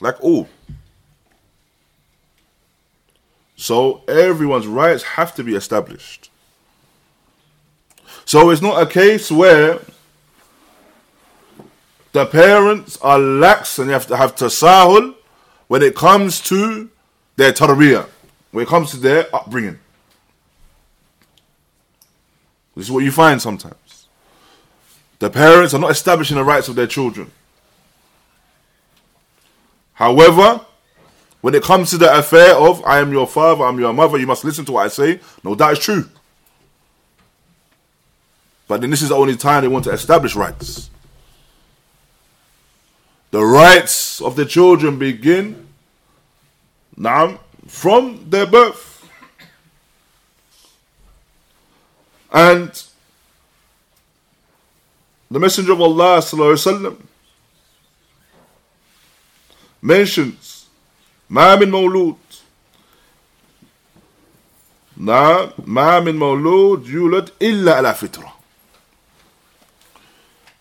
like 0.00 0.22
all. 0.22 0.48
So, 3.56 4.02
everyone's 4.08 4.66
rights 4.66 5.02
have 5.02 5.34
to 5.34 5.44
be 5.44 5.54
established. 5.54 6.30
So, 8.24 8.50
it's 8.50 8.62
not 8.62 8.80
a 8.80 8.86
case 8.86 9.30
where 9.30 9.80
the 12.12 12.26
parents 12.26 12.96
are 13.02 13.18
lax 13.18 13.78
and 13.78 13.88
you 13.88 13.92
have 13.92 14.06
to 14.06 14.16
have 14.16 14.34
tasahul 14.34 15.14
when 15.68 15.82
it 15.82 15.94
comes 15.94 16.40
to 16.40 16.90
their 17.40 17.52
tarbiyah, 17.52 18.06
when 18.50 18.64
it 18.64 18.68
comes 18.68 18.90
to 18.90 18.98
their 18.98 19.34
upbringing. 19.34 19.78
This 22.76 22.84
is 22.86 22.92
what 22.92 23.02
you 23.02 23.10
find 23.10 23.40
sometimes. 23.40 24.08
The 25.20 25.30
parents 25.30 25.72
are 25.72 25.78
not 25.78 25.90
establishing 25.90 26.36
the 26.36 26.44
rights 26.44 26.68
of 26.68 26.74
their 26.74 26.86
children. 26.86 27.30
However, 29.94 30.66
when 31.40 31.54
it 31.54 31.62
comes 31.62 31.88
to 31.90 31.98
the 31.98 32.14
affair 32.18 32.54
of 32.54 32.84
I 32.84 32.98
am 32.98 33.10
your 33.10 33.26
father, 33.26 33.64
I'm 33.64 33.80
your 33.80 33.94
mother, 33.94 34.18
you 34.18 34.26
must 34.26 34.44
listen 34.44 34.66
to 34.66 34.72
what 34.72 34.84
I 34.84 34.88
say, 34.88 35.20
no, 35.42 35.54
that 35.54 35.72
is 35.72 35.78
true. 35.78 36.04
But 38.68 38.82
then 38.82 38.90
this 38.90 39.00
is 39.00 39.08
the 39.08 39.16
only 39.16 39.36
time 39.36 39.62
they 39.62 39.68
want 39.68 39.84
to 39.84 39.92
establish 39.92 40.36
rights. 40.36 40.90
The 43.30 43.42
rights 43.42 44.20
of 44.20 44.36
the 44.36 44.44
children 44.44 44.98
begin 44.98 45.69
now 46.99 47.39
from 47.67 48.29
their 48.29 48.45
birth. 48.45 48.91
And 52.31 52.83
the 55.31 55.39
Messenger 55.39 55.73
of 55.73 55.81
Allah 55.81 56.19
وسلم, 56.19 56.97
mentions 59.81 60.65
ما 61.29 61.55
من 61.55 61.71
مولود 61.71 62.15
نعم 64.97 65.49
ما 65.65 65.99
من 65.99 66.15
مولود 66.15 66.87
يولد 66.87 67.29
إلا 67.41 67.75
على 67.75 67.93
فطرة 67.93 68.35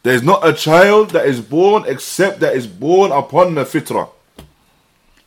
There 0.03 0.15
is 0.15 0.23
not 0.23 0.47
a 0.47 0.53
child 0.53 1.11
that 1.11 1.27
is 1.27 1.41
born 1.41 1.85
except 1.87 2.41
that 2.41 2.55
is 2.55 2.67
born 2.67 3.11
upon 3.11 3.55
the 3.55 3.65
fitrah, 3.65 4.11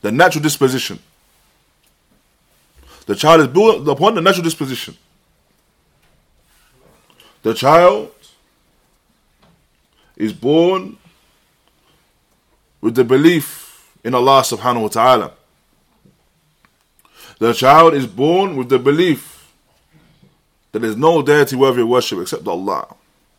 the 0.02 0.12
natural 0.12 0.42
disposition. 0.42 0.98
The 3.06 3.16
child 3.16 3.40
is 3.40 3.46
born 3.48 3.88
upon 3.88 4.14
the 4.14 4.20
natural 4.20 4.44
disposition. 4.44 4.96
The 7.42 7.54
child 7.54 8.12
is 10.16 10.32
born 10.32 10.98
with 12.80 12.94
the 12.94 13.04
belief 13.04 13.90
in 14.04 14.14
Allah 14.14 14.42
subhanahu 14.42 14.82
wa 14.82 14.88
ta'ala. 14.88 15.32
The 17.38 17.52
child 17.52 17.94
is 17.94 18.06
born 18.06 18.56
with 18.56 18.68
the 18.68 18.78
belief 18.78 19.52
that 20.70 20.80
there 20.80 20.90
is 20.90 20.96
no 20.96 21.22
deity 21.22 21.56
worthy 21.56 21.82
of 21.82 21.88
worship 21.88 22.20
except 22.20 22.46
Allah. 22.46 22.94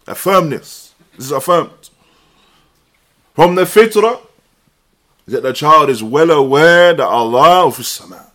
A 0.08 0.16
firmness. 0.16 0.94
This 1.16 1.28
is 1.28 1.32
affirmed. 1.32 1.90
From 3.34 3.56
the 3.56 3.64
fitrah, 3.64 4.20
that 5.28 5.44
the 5.44 5.54
child 5.54 5.90
is 5.90 6.04
well 6.04 6.32
aware 6.32 6.94
that 6.94 7.06
Allah 7.06 7.68
is 7.70 7.88
sama. 7.88 8.32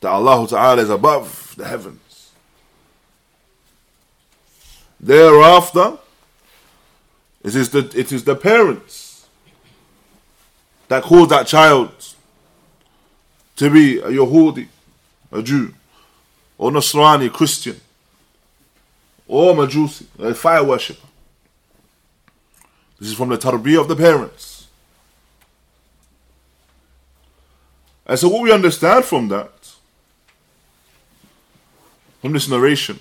That 0.00 0.10
Allah 0.10 0.46
Ta'ala 0.48 0.82
is 0.82 0.90
above 0.90 1.54
the 1.56 1.66
heavens. 1.66 2.32
Thereafter, 4.98 5.98
it 7.44 7.54
is 7.54 7.70
the, 7.70 7.90
it 7.94 8.10
is 8.12 8.24
the 8.24 8.34
parents 8.34 9.26
that 10.88 11.02
cause 11.02 11.28
that 11.28 11.46
child 11.46 11.90
to 13.56 13.70
be 13.70 13.98
a 13.98 14.08
Yahudi, 14.08 14.68
a 15.32 15.42
Jew, 15.42 15.72
or 16.58 16.70
Nasrani, 16.70 17.26
a 17.26 17.30
Christian, 17.30 17.80
or 19.26 19.54
Majusi, 19.54 20.06
a 20.18 20.34
fire 20.34 20.64
worshipper. 20.64 21.05
This 22.98 23.10
is 23.10 23.14
from 23.14 23.28
the 23.28 23.38
tarbiyah 23.38 23.80
of 23.80 23.88
the 23.88 23.96
parents. 23.96 24.68
And 28.06 28.18
so, 28.18 28.28
what 28.28 28.42
we 28.42 28.52
understand 28.52 29.04
from 29.04 29.28
that, 29.28 29.74
from 32.20 32.32
this 32.32 32.48
narration, 32.48 33.00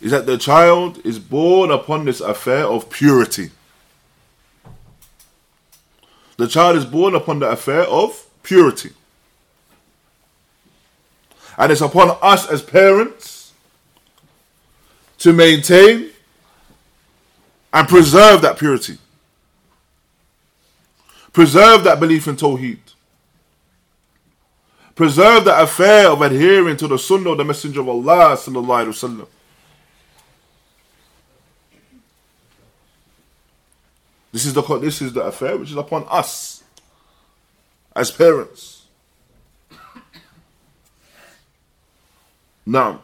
is 0.00 0.10
that 0.10 0.26
the 0.26 0.38
child 0.38 1.04
is 1.04 1.18
born 1.18 1.70
upon 1.70 2.06
this 2.06 2.20
affair 2.20 2.64
of 2.64 2.90
purity. 2.90 3.50
The 6.38 6.48
child 6.48 6.76
is 6.76 6.84
born 6.84 7.14
upon 7.14 7.38
the 7.38 7.50
affair 7.50 7.82
of 7.82 8.26
purity. 8.42 8.90
And 11.58 11.70
it's 11.70 11.82
upon 11.82 12.16
us 12.22 12.50
as 12.50 12.62
parents 12.62 13.52
to 15.18 15.32
maintain 15.32 16.11
and 17.72 17.88
preserve 17.88 18.42
that 18.42 18.58
purity. 18.58 18.98
Preserve 21.32 21.84
that 21.84 21.98
belief 21.98 22.28
in 22.28 22.36
Tawheed. 22.36 22.78
Preserve 24.94 25.46
that 25.46 25.62
affair 25.62 26.10
of 26.10 26.20
adhering 26.20 26.76
to 26.76 26.86
the 26.86 26.98
Sunnah 26.98 27.30
of 27.30 27.38
the 27.38 27.44
Messenger 27.44 27.80
of 27.80 27.88
Allah 27.88 28.36
sallallahu 28.36 28.84
alaihi 28.84 28.88
wasallam. 28.88 29.28
This 34.32 34.46
is 34.46 34.52
the 34.54 34.62
this 34.78 35.00
is 35.02 35.12
the 35.12 35.22
affair 35.22 35.56
which 35.56 35.70
is 35.70 35.76
upon 35.76 36.06
us 36.08 36.62
as 37.94 38.10
parents. 38.10 38.86
Now, 42.64 43.02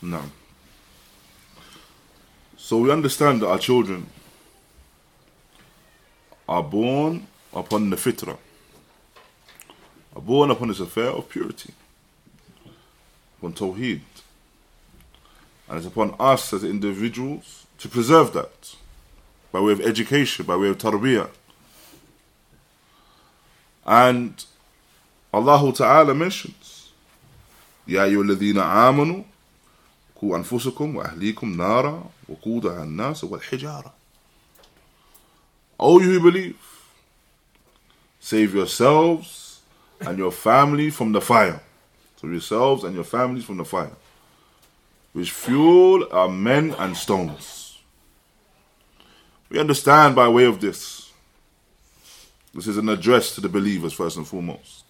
No. 0.00 0.22
So 2.56 2.78
we 2.78 2.90
understand 2.90 3.42
that 3.42 3.48
our 3.48 3.58
children 3.58 4.06
are 6.48 6.62
born 6.62 7.26
upon 7.52 7.90
the 7.90 7.96
fitrah, 7.96 8.38
are 10.14 10.22
born 10.22 10.50
upon 10.50 10.68
this 10.68 10.80
affair 10.80 11.08
of 11.10 11.28
purity, 11.28 11.72
upon 13.38 13.52
tawheed. 13.52 14.00
And 15.68 15.78
it's 15.78 15.86
upon 15.86 16.14
us 16.18 16.52
as 16.52 16.64
individuals 16.64 17.66
to 17.78 17.88
preserve 17.88 18.32
that 18.34 18.76
by 19.50 19.60
way 19.60 19.72
of 19.72 19.80
education, 19.80 20.44
by 20.46 20.56
way 20.56 20.68
of 20.68 20.78
tarbiyah. 20.78 21.30
And 23.84 24.44
Allah 25.32 25.72
Ta'ala 25.72 26.14
mentions, 26.14 26.90
يا 27.88 28.04
أيها 28.04 28.22
الذين 28.22 28.56
آمنوا 28.56 29.24
قوا 30.22 30.36
أنفسكم 30.36 30.96
وأهليكم 30.96 31.56
نارا 31.56 32.10
وقودها 32.28 32.82
الناس 32.82 33.24
والحجارة 33.24 33.92
All 35.78 36.00
you 36.00 36.12
who 36.12 36.20
believe, 36.20 36.56
save 38.20 38.54
yourselves 38.54 39.60
and 40.00 40.16
your 40.16 40.30
family 40.30 40.90
from 40.90 41.10
the 41.10 41.20
fire. 41.20 41.60
Save 42.20 42.30
yourselves 42.30 42.84
and 42.84 42.94
your 42.94 43.02
families 43.02 43.44
from 43.44 43.56
the 43.56 43.64
fire. 43.64 43.96
Which 45.12 45.32
fuel 45.32 46.06
are 46.12 46.28
men 46.28 46.76
and 46.78 46.96
stones. 46.96 47.80
We 49.48 49.58
understand 49.58 50.14
by 50.14 50.28
way 50.28 50.44
of 50.44 50.60
this. 50.60 51.10
This 52.54 52.68
is 52.68 52.76
an 52.76 52.88
address 52.88 53.34
to 53.34 53.40
the 53.40 53.48
believers 53.48 53.92
first 53.92 54.16
and 54.16 54.26
foremost. 54.26 54.84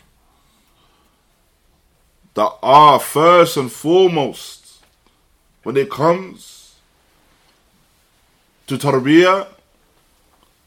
That 2.34 2.52
are 2.62 3.00
first 3.00 3.56
and 3.56 3.72
foremost 3.72 4.55
when 5.67 5.75
it 5.75 5.91
comes 5.91 6.75
to 8.67 8.77
tarbiyah, 8.77 9.45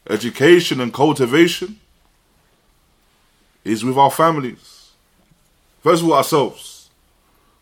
education 0.07 0.79
and 0.79 0.93
cultivation 0.93 1.79
is 3.65 3.83
with 3.83 3.97
our 3.97 4.11
families. 4.11 4.91
First 5.81 6.03
of 6.03 6.09
all, 6.09 6.13
ourselves. 6.13 6.91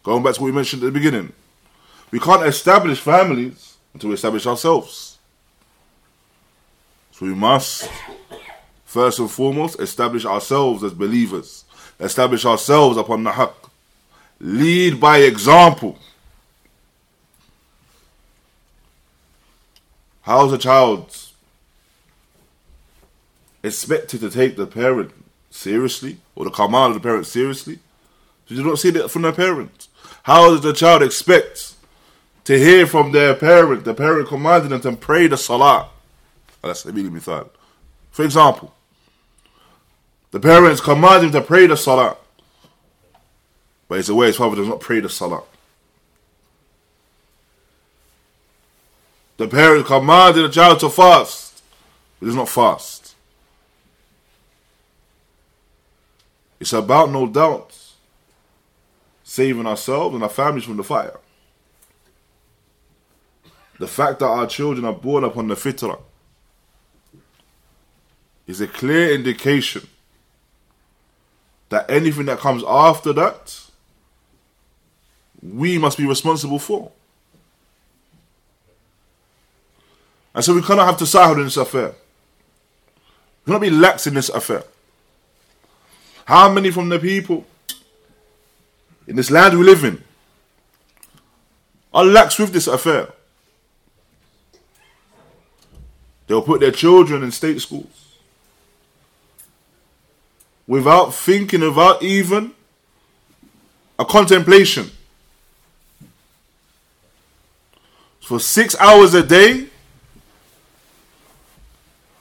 Going 0.04 0.22
back 0.22 0.34
to 0.34 0.42
what 0.42 0.48
we 0.48 0.52
mentioned 0.52 0.84
at 0.84 0.88
the 0.88 0.92
beginning. 0.92 1.32
We 2.12 2.20
can't 2.20 2.46
establish 2.46 3.00
families 3.00 3.78
until 3.94 4.10
we 4.10 4.16
establish 4.16 4.46
ourselves. 4.46 5.18
So 7.14 7.26
we 7.26 7.34
must, 7.34 7.90
first 8.84 9.20
and 9.20 9.32
foremost, 9.32 9.80
establish 9.80 10.26
ourselves 10.26 10.84
as 10.84 10.94
believers. 10.94 11.64
Establish 12.02 12.44
ourselves 12.44 12.98
upon 12.98 13.24
the 13.24 13.32
haqq. 13.32 13.54
Lead 14.42 15.00
by 15.00 15.20
example. 15.20 15.98
How's 20.30 20.54
a 20.54 20.60
child 20.60 21.18
expected 23.64 24.20
to 24.20 24.30
take 24.30 24.58
the 24.58 24.68
parent 24.68 25.12
seriously 25.50 26.20
or 26.36 26.46
the 26.46 26.52
command 26.52 26.96
of 26.96 27.02
the 27.02 27.08
parent 27.08 27.26
seriously? 27.26 27.80
You 28.46 28.64
not 28.64 28.78
see 28.78 28.92
that 28.92 29.10
from 29.10 29.24
their 29.24 29.32
parents. 29.32 29.90
How 30.22 30.52
does 30.52 30.62
the 30.62 30.72
child 30.72 31.02
expect 31.02 31.74
to 32.44 32.60
hear 32.60 32.86
from 32.86 33.12
their 33.12 33.34
parent, 33.34 33.86
the 33.86 33.96
parent 33.96 34.28
commanding 34.28 34.70
them 34.70 34.82
to 34.82 34.96
pray 34.96 35.26
the 35.26 35.36
salah? 35.36 35.90
That's 36.62 36.86
immediately 36.86 37.22
thought. 37.22 37.50
For 38.12 38.24
example, 38.24 38.72
the 40.30 40.40
parents 40.40 40.80
command 40.80 41.24
him 41.24 41.32
to 41.32 41.42
pray 41.42 41.66
the 41.66 41.76
salah. 41.76 42.18
But 43.88 43.96
he's 43.96 44.10
aware 44.10 44.28
his 44.28 44.38
father 44.38 44.58
does 44.58 44.68
not 44.68 44.80
pray 44.80 45.00
the 45.00 45.10
salah. 45.10 45.42
The 49.40 49.48
parent 49.48 49.86
commanded 49.86 50.44
the 50.44 50.50
child 50.50 50.82
to 50.82 50.90
fast. 50.90 51.64
He 52.20 52.26
does 52.26 52.36
not 52.36 52.50
fast. 52.50 53.16
It's 56.60 56.74
about, 56.74 57.10
no 57.10 57.26
doubt, 57.26 57.74
saving 59.24 59.66
ourselves 59.66 60.14
and 60.14 60.24
our 60.24 60.30
families 60.30 60.66
from 60.66 60.76
the 60.76 60.84
fire. 60.84 61.18
The 63.80 63.88
fact 63.88 64.20
that 64.20 64.26
our 64.26 64.46
children 64.46 64.84
are 64.84 64.92
born 64.92 65.24
upon 65.24 65.48
the 65.48 65.56
fitrah 65.56 66.02
is 68.46 68.60
a 68.60 68.68
clear 68.68 69.16
indication 69.16 69.88
that 71.70 71.90
anything 71.90 72.26
that 72.26 72.40
comes 72.40 72.62
after 72.68 73.14
that, 73.14 73.58
we 75.42 75.78
must 75.78 75.98
be 75.98 76.06
responsible 76.06 76.60
for. 76.60 76.92
And 80.34 80.44
so 80.44 80.54
we 80.54 80.62
cannot 80.62 80.86
have 80.86 80.98
tasahul 80.98 81.38
in 81.38 81.46
this 81.46 81.58
affair. 81.58 81.90
We 81.90 83.46
cannot 83.46 83.62
be 83.62 83.70
lax 83.70 84.08
in 84.08 84.14
this 84.14 84.30
affair. 84.30 84.64
How 86.26 86.52
many 86.52 86.70
from 86.70 86.90
the 86.90 87.00
people 87.00 87.46
in 89.08 89.16
this 89.16 89.32
land 89.32 89.58
we 89.58 89.66
live 89.66 89.84
in 89.84 90.04
are 91.92 92.06
lax 92.06 92.38
with 92.38 92.54
this 92.54 92.68
affair? 92.68 93.10
They'll 96.28 96.44
put 96.44 96.60
their 96.60 96.72
children 96.72 97.24
in 97.24 97.32
state 97.32 97.60
schools 97.60 98.10
without 100.68 101.16
thinking, 101.16 101.62
without 101.62 102.04
even 102.04 102.52
a 103.98 104.06
contemplation. 104.06 104.92
For 108.22 108.40
six 108.40 108.80
hours 108.80 109.16
a 109.16 109.24
day, 109.24 109.69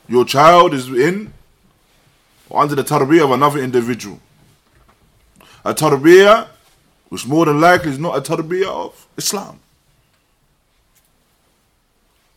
your 0.09 0.25
child 0.25 0.75
is 0.75 0.89
in 0.89 1.33
or 2.49 2.63
under 2.63 2.75
the 2.75 2.83
tarbiyah 2.83 3.25
of 3.25 3.31
another 3.31 3.61
individual. 3.61 4.21
A 5.65 5.75
tarbiyah 5.75 6.49
which 7.09 7.27
more 7.27 7.47
than 7.47 7.61
likely 7.61 7.91
is 7.91 7.99
not 7.99 8.17
a 8.17 8.21
tarbiyah 8.21 8.67
of 8.67 9.07
Islam. 9.17 9.61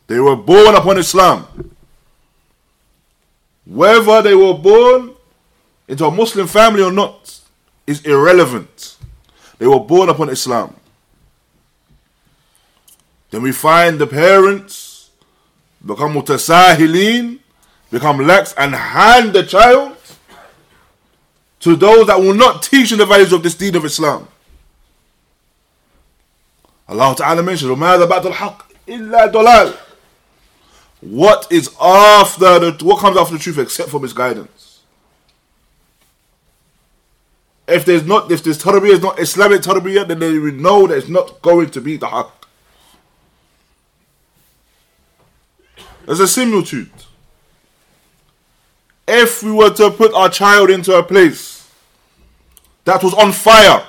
They 0.07 0.19
were 0.19 0.35
born 0.35 0.75
upon 0.75 0.97
Islam. 0.97 1.71
Whether 3.65 4.21
they 4.21 4.35
were 4.35 4.53
born 4.53 5.13
into 5.87 6.05
a 6.05 6.11
Muslim 6.11 6.47
family 6.47 6.83
or 6.83 6.91
not 6.91 7.39
is 7.87 8.05
irrelevant. 8.05 8.97
They 9.57 9.67
were 9.67 9.79
born 9.79 10.09
upon 10.09 10.29
Islam. 10.29 10.75
Then 13.29 13.41
we 13.41 13.51
find 13.51 13.99
the 13.99 14.07
parents 14.07 15.09
become 15.85 16.13
mutasahilin, 16.13 17.39
become 17.91 18.19
lax 18.19 18.53
and 18.57 18.73
hand 18.73 19.33
the 19.33 19.43
child 19.43 19.97
to 21.59 21.75
those 21.75 22.07
that 22.07 22.19
will 22.19 22.33
not 22.33 22.63
teach 22.63 22.91
in 22.91 22.97
the 22.97 23.05
values 23.05 23.31
of 23.31 23.43
this 23.43 23.53
deen 23.53 23.75
of 23.75 23.85
Islam. 23.85 24.27
Allah 26.87 27.15
Ta'ala 27.15 27.43
mentions, 27.43 27.69
What 31.01 31.47
is 31.51 31.69
after 31.79 32.59
the, 32.59 32.77
what 32.83 32.99
comes 32.99 33.17
after 33.17 33.33
the 33.33 33.39
truth 33.39 33.59
except 33.59 33.89
for 33.89 33.99
misguidance? 33.99 34.79
If 37.67 37.85
there's 37.85 38.05
not, 38.05 38.31
if 38.31 38.43
this 38.43 38.57
tarbiyah 38.61 38.93
is 38.93 39.01
not 39.01 39.19
Islamic 39.19 39.61
tarbiyah, 39.61 40.07
then 40.07 40.19
they 40.19 40.37
will 40.37 40.51
know 40.53 40.87
that 40.87 40.97
it's 40.97 41.07
not 41.07 41.41
going 41.41 41.69
to 41.69 41.79
be 41.79 41.95
the 41.95 42.07
haqq. 42.07 42.31
There's 46.05 46.19
a 46.19 46.27
similitude 46.27 46.91
if 49.11 49.43
we 49.43 49.51
were 49.51 49.69
to 49.71 49.91
put 49.91 50.13
our 50.13 50.29
child 50.29 50.69
into 50.69 50.95
a 50.95 51.03
place 51.03 51.69
that 52.85 53.03
was 53.03 53.13
on 53.13 53.33
fire, 53.33 53.85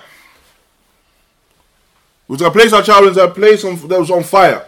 we 2.27 2.35
were 2.35 2.39
to 2.39 2.51
place 2.51 2.73
our 2.73 2.83
child 2.83 3.07
into 3.07 3.23
a 3.23 3.31
place 3.31 3.65
on, 3.65 3.77
that 3.87 4.01
was 4.01 4.11
on 4.11 4.25
fire, 4.25 4.67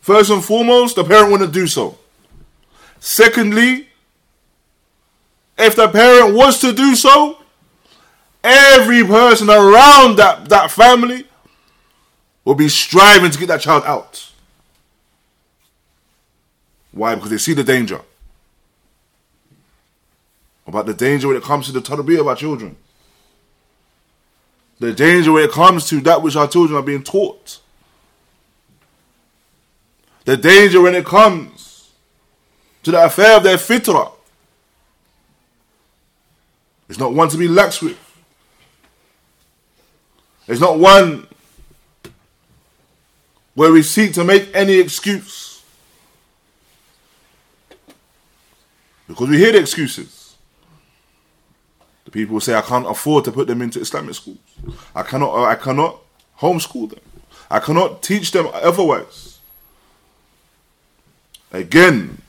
first 0.00 0.30
and 0.30 0.44
foremost, 0.44 0.96
the 0.96 1.04
parent 1.04 1.32
wouldn't 1.32 1.54
do 1.54 1.66
so. 1.66 1.96
Secondly, 3.00 3.88
if 5.56 5.74
the 5.74 5.88
parent 5.88 6.34
was 6.34 6.60
to 6.60 6.74
do 6.74 6.94
so, 6.94 7.38
every 8.42 9.02
person 9.04 9.48
around 9.48 10.16
that, 10.16 10.46
that 10.50 10.70
family 10.70 11.26
will 12.44 12.54
be 12.54 12.68
striving 12.68 13.30
to 13.30 13.38
get 13.38 13.48
that 13.48 13.62
child 13.62 13.82
out. 13.86 14.30
Why? 16.94 17.16
Because 17.16 17.30
they 17.30 17.38
see 17.38 17.54
the 17.54 17.64
danger. 17.64 18.00
About 20.66 20.86
the 20.86 20.94
danger 20.94 21.28
when 21.28 21.36
it 21.36 21.42
comes 21.42 21.66
to 21.66 21.72
the 21.72 21.80
tarbiyah 21.80 22.20
of 22.20 22.28
our 22.28 22.36
children. 22.36 22.76
The 24.78 24.92
danger 24.92 25.32
when 25.32 25.44
it 25.44 25.50
comes 25.50 25.88
to 25.88 26.00
that 26.02 26.22
which 26.22 26.36
our 26.36 26.46
children 26.46 26.78
are 26.78 26.82
being 26.82 27.02
taught. 27.02 27.60
The 30.24 30.36
danger 30.36 30.80
when 30.80 30.94
it 30.94 31.04
comes 31.04 31.90
to 32.84 32.92
the 32.92 33.04
affair 33.04 33.36
of 33.36 33.42
their 33.42 33.56
fitrah. 33.56 34.12
It's 36.88 36.98
not 36.98 37.12
one 37.12 37.28
to 37.28 37.36
be 37.36 37.48
lax 37.48 37.82
with. 37.82 37.98
It's 40.46 40.60
not 40.60 40.78
one 40.78 41.26
where 43.54 43.72
we 43.72 43.82
seek 43.82 44.12
to 44.14 44.24
make 44.24 44.50
any 44.54 44.74
excuse. 44.74 45.43
Because 49.06 49.28
we 49.28 49.38
hear 49.38 49.52
the 49.52 49.60
excuses. 49.60 50.36
The 52.04 52.10
people 52.10 52.34
will 52.34 52.40
say, 52.40 52.54
I 52.54 52.62
can't 52.62 52.86
afford 52.86 53.24
to 53.24 53.32
put 53.32 53.46
them 53.46 53.62
into 53.62 53.80
Islamic 53.80 54.14
schools. 54.14 54.38
I 54.94 55.02
cannot, 55.02 55.34
uh, 55.34 55.44
I 55.44 55.54
cannot 55.54 56.00
homeschool 56.38 56.90
them. 56.90 57.00
I 57.50 57.60
cannot 57.60 58.02
teach 58.02 58.30
them 58.30 58.48
otherwise. 58.52 59.38
Again, 61.52 62.20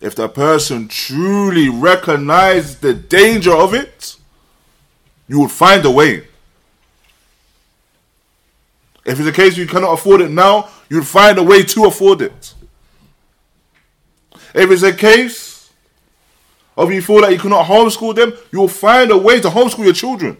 if 0.00 0.14
the 0.14 0.28
person 0.28 0.88
truly 0.88 1.68
recognizes 1.68 2.78
the 2.78 2.92
danger 2.92 3.54
of 3.54 3.72
it, 3.74 4.16
you 5.28 5.40
would 5.40 5.50
find 5.50 5.84
a 5.84 5.90
way. 5.90 6.24
If 9.04 9.20
it's 9.20 9.28
a 9.28 9.32
case 9.32 9.56
you 9.56 9.66
cannot 9.66 9.92
afford 9.92 10.22
it 10.22 10.30
now, 10.30 10.68
you'd 10.88 11.06
find 11.06 11.38
a 11.38 11.42
way 11.42 11.62
to 11.62 11.84
afford 11.84 12.22
it. 12.22 12.53
If 14.54 14.70
it's 14.70 14.82
a 14.82 14.92
case 14.92 15.70
of 16.76 16.92
you 16.92 17.02
feel 17.02 17.20
that 17.22 17.32
you 17.32 17.38
cannot 17.38 17.66
homeschool 17.66 18.14
them, 18.14 18.32
you'll 18.52 18.68
find 18.68 19.10
a 19.10 19.18
way 19.18 19.40
to 19.40 19.48
homeschool 19.48 19.84
your 19.84 19.92
children. 19.92 20.36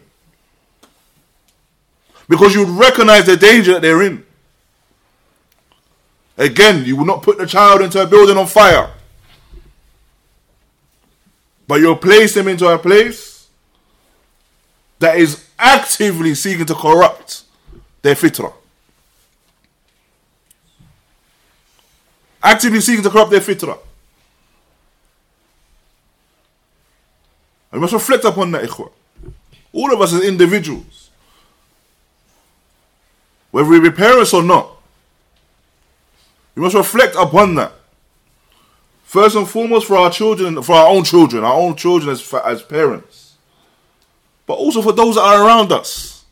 Because 2.28 2.54
you'd 2.54 2.68
recognize 2.68 3.26
the 3.26 3.36
danger 3.36 3.74
that 3.74 3.82
they're 3.82 4.02
in. 4.02 4.24
Again, 6.38 6.84
you 6.84 6.96
will 6.96 7.04
not 7.04 7.22
put 7.22 7.38
the 7.38 7.46
child 7.46 7.82
into 7.82 8.00
a 8.00 8.06
building 8.06 8.36
on 8.36 8.46
fire. 8.46 8.90
But 11.66 11.80
you'll 11.80 11.96
place 11.96 12.34
them 12.34 12.48
into 12.48 12.66
a 12.66 12.78
place 12.78 13.48
that 15.00 15.18
is 15.18 15.48
actively 15.58 16.34
seeking 16.34 16.66
to 16.66 16.74
corrupt 16.74 17.42
their 18.02 18.14
fitrah. 18.14 18.52
Actively 22.42 22.80
seeking 22.80 23.02
to 23.02 23.10
corrupt 23.10 23.30
their 23.30 23.40
fitrah. 23.40 23.78
And 27.74 27.80
we 27.80 27.86
must 27.86 27.94
reflect 27.94 28.24
upon 28.24 28.52
that, 28.52 28.62
ikhwah. 28.62 28.88
All 29.72 29.92
of 29.92 30.00
us 30.00 30.12
as 30.12 30.22
individuals, 30.22 31.10
whether 33.50 33.68
we 33.68 33.80
be 33.80 33.90
parents 33.90 34.32
or 34.32 34.44
not, 34.44 34.70
we 36.54 36.62
must 36.62 36.76
reflect 36.76 37.16
upon 37.16 37.56
that. 37.56 37.72
First 39.02 39.34
and 39.34 39.48
foremost, 39.48 39.88
for 39.88 39.96
our 39.96 40.08
children, 40.08 40.62
for 40.62 40.76
our 40.76 40.86
own 40.86 41.02
children, 41.02 41.42
our 41.42 41.54
own 41.54 41.74
children 41.74 42.12
as, 42.12 42.32
as 42.46 42.62
parents, 42.62 43.34
but 44.46 44.54
also 44.54 44.80
for 44.80 44.92
those 44.92 45.16
that 45.16 45.22
are 45.22 45.44
around 45.44 45.72
us. 45.72 46.24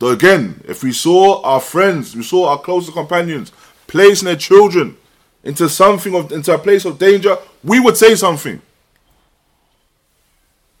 So 0.00 0.10
again, 0.10 0.62
if 0.68 0.84
we 0.84 0.92
saw 0.92 1.42
our 1.42 1.60
friends, 1.60 2.14
we 2.14 2.22
saw 2.22 2.50
our 2.50 2.58
closest 2.58 2.92
companions 2.92 3.50
placing 3.88 4.26
their 4.26 4.36
children 4.36 4.96
into 5.44 5.68
something 5.68 6.14
of 6.14 6.32
into 6.32 6.52
a 6.52 6.58
place 6.58 6.84
of 6.84 6.98
danger, 6.98 7.36
we 7.62 7.78
would 7.78 7.96
say 7.96 8.14
something. 8.14 8.60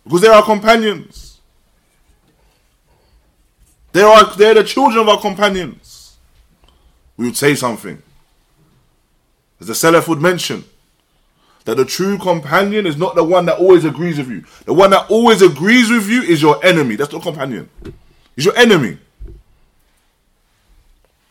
Because 0.04 0.22
they're 0.22 0.32
our 0.32 0.42
companions. 0.42 1.38
They 3.92 4.02
are 4.02 4.34
they're 4.36 4.54
the 4.54 4.64
children 4.64 5.00
of 5.00 5.08
our 5.08 5.20
companions. 5.20 6.16
We 7.16 7.26
would 7.26 7.36
say 7.36 7.54
something. 7.54 8.02
As 9.60 9.68
the 9.68 9.72
Salaf 9.72 10.08
would 10.08 10.20
mention, 10.20 10.64
that 11.64 11.76
the 11.76 11.84
true 11.84 12.18
companion 12.18 12.86
is 12.86 12.96
not 12.96 13.14
the 13.14 13.24
one 13.24 13.46
that 13.46 13.58
always 13.58 13.84
agrees 13.84 14.18
with 14.18 14.28
you. 14.28 14.44
The 14.64 14.74
one 14.74 14.90
that 14.90 15.08
always 15.10 15.42
agrees 15.42 15.90
with 15.90 16.08
you 16.08 16.22
is 16.22 16.42
your 16.42 16.62
enemy. 16.64 16.96
That's 16.96 17.12
not 17.12 17.22
companion. 17.22 17.68
He's 18.34 18.44
your 18.44 18.56
enemy. 18.56 18.98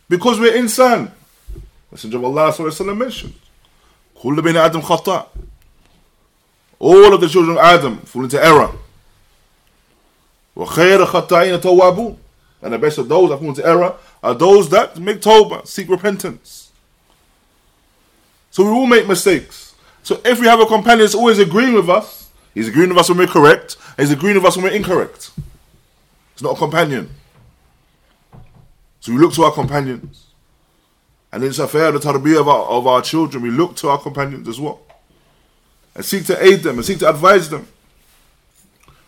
Because 0.08 0.40
we're 0.40 0.54
insan. 0.54 1.12
Messenger 1.93 2.19
of 2.19 2.25
Allah 2.25 2.53
وسلم, 2.53 2.97
mentioned. 2.99 3.35
كل 4.23 4.43
بني 4.43 4.59
Adam 4.65 4.83
خطاء. 4.83 5.29
All 6.79 7.15
of 7.15 7.21
the 7.21 7.29
children 7.29 7.57
of 7.57 7.65
Adam 7.65 7.99
fall 7.99 8.25
into 8.25 8.43
error. 8.43 8.73
وخير 10.57 11.07
خطائين 11.07 11.61
توابون. 11.61 12.17
And 12.61 12.73
the 12.73 12.79
best 12.79 12.99
of 12.99 13.09
those 13.09 13.31
that 13.31 13.39
fall 13.39 13.49
into 13.49 13.67
error 13.67 13.97
are 14.23 14.35
those 14.35 14.69
that 14.71 14.99
make 14.99 15.21
tawbah, 15.21 15.67
seek 15.67 15.89
repentance. 15.89 16.73
So 18.51 18.65
we 18.65 18.71
all 18.71 18.87
make 18.87 19.07
mistakes. 19.07 19.75
So 20.03 20.21
if 20.25 20.41
we 20.41 20.47
have 20.47 20.61
a 20.61 20.67
companion 20.67 21.01
that's 21.01 21.15
always 21.15 21.39
agreeing 21.39 21.75
with 21.75 21.89
us, 21.89 22.31
he's 22.55 22.67
agreeing 22.67 22.89
with 22.89 22.99
us 22.99 23.09
when 23.09 23.19
we're 23.19 23.27
correct, 23.29 23.77
he's 23.97 24.11
agreeing 24.11 24.37
with 24.37 24.45
us 24.45 24.57
when 24.57 24.65
we're 24.65 24.73
incorrect. 24.73 25.31
It's 26.33 26.43
not 26.43 26.57
a 26.57 26.59
companion. 26.59 27.11
So 29.01 29.13
we 29.13 29.19
look 29.19 29.33
to 29.35 29.45
our 29.45 29.53
companions. 29.53 30.27
And 31.33 31.45
it's 31.45 31.59
a 31.59 31.69
fair 31.69 31.93
the 31.93 31.99
tarbiyah 31.99 32.41
of 32.41 32.49
our, 32.49 32.65
of 32.67 32.87
our 32.87 33.03
children. 33.03 33.43
We 33.43 33.51
look 33.51 33.77
to 33.77 33.89
our 33.89 33.99
companions 33.99 34.49
as 34.49 34.59
well. 34.59 34.81
And 35.95 36.05
seek 36.05 36.25
to 36.27 36.43
aid 36.43 36.63
them 36.63 36.77
and 36.77 36.85
seek 36.85 36.99
to 37.01 37.09
advise 37.09 37.51
them. 37.51 37.67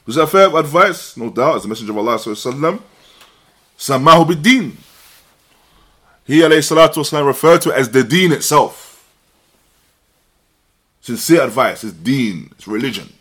Was 0.07 0.17
that 0.17 0.27
fair 0.29 0.55
advice? 0.57 1.17
No 1.17 1.31
doubt, 1.31 1.57
as 1.57 1.63
the 1.63 1.69
Messenger 1.69 1.93
of 1.93 1.99
Allah 1.99 2.19
sallam, 2.19 2.83
Samahu 3.79 4.29
bid-din. 4.29 4.77
He 6.27 6.41
alayhi 6.41 6.59
salatu 6.59 6.97
wasalam 6.97 7.27
referred 7.27 7.63
to 7.63 7.71
it 7.71 7.77
as 7.77 7.91
the 7.91 8.05
deen 8.05 8.33
itself. 8.33 9.09
Sincere 11.01 11.43
advice, 11.43 11.85
it's 11.85 11.95
deen, 11.95 12.51
it's 12.53 12.69
religion. 12.69 13.13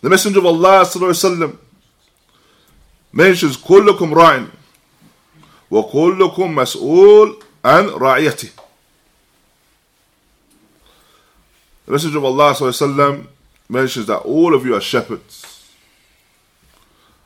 The 0.00 0.10
Messenger 0.10 0.38
of 0.38 0.46
Allah 0.46 0.84
sallallahu 0.84 1.58
mentions 3.12 3.56
كلكم 3.56 4.14
راع 4.14 4.46
وكلكم 5.73 6.55
مسؤول 6.55 7.39
عن 7.65 7.85
رعيته 7.89 8.49
The 11.85 11.91
Messenger 11.91 12.17
of 12.19 12.25
Allah 12.25 12.53
وسلم, 12.53 13.25
mentions 13.67 14.05
that 14.05 14.19
all 14.19 14.53
of 14.53 14.65
you 14.65 14.73
are 14.75 14.79
shepherds. 14.79 15.65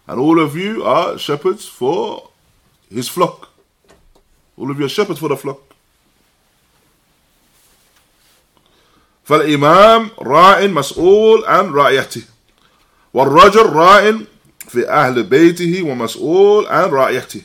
And 0.07 0.19
all 0.19 0.39
of 0.39 0.55
you 0.55 0.83
are 0.83 1.17
shepherds 1.19 1.67
for 1.67 2.29
his 2.89 3.07
flock. 3.07 3.49
All 4.57 4.71
of 4.71 4.79
you 4.79 4.85
are 4.85 4.89
shepherds 4.89 5.19
for 5.19 5.29
the 5.29 5.37
flock. 5.37 5.59
فالإمام 9.25 10.09
راع 10.19 10.67
مسؤول 10.67 11.45
عن 11.45 11.71
رعيته 11.73 12.23
والرجل 13.13 13.65
راع 13.69 14.17
في 14.69 14.89
أهل 14.89 15.23
بيته 15.23 15.83
ومسؤول 15.83 16.67
عن 16.67 16.89
رعيته 16.89 17.41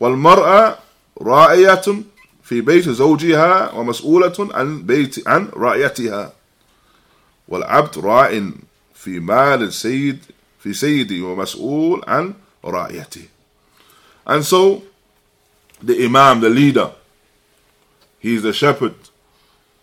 والمرأة 0.00 0.78
راعية 1.20 1.82
في 2.44 2.60
بيت 2.60 2.88
زوجها 2.88 3.72
ومسؤولة 3.72 4.48
عن 4.54 4.82
بيت 4.82 5.28
عن 5.28 5.48
رعيتها 5.56 6.32
والعبد 7.48 7.98
راع 7.98 8.50
في 8.94 9.20
مال 9.20 9.62
السيد 9.62 10.18
في 10.60 10.72
سيدي 10.72 11.22
ومسؤول 11.22 12.02
عن 12.06 12.34
رعيته 12.64 13.28
and 14.26 14.44
so 14.44 14.82
the 15.82 16.04
imam 16.04 16.40
the 16.40 16.50
leader 16.50 16.90
he's 18.20 18.42
the 18.42 18.52
shepherd 18.52 18.94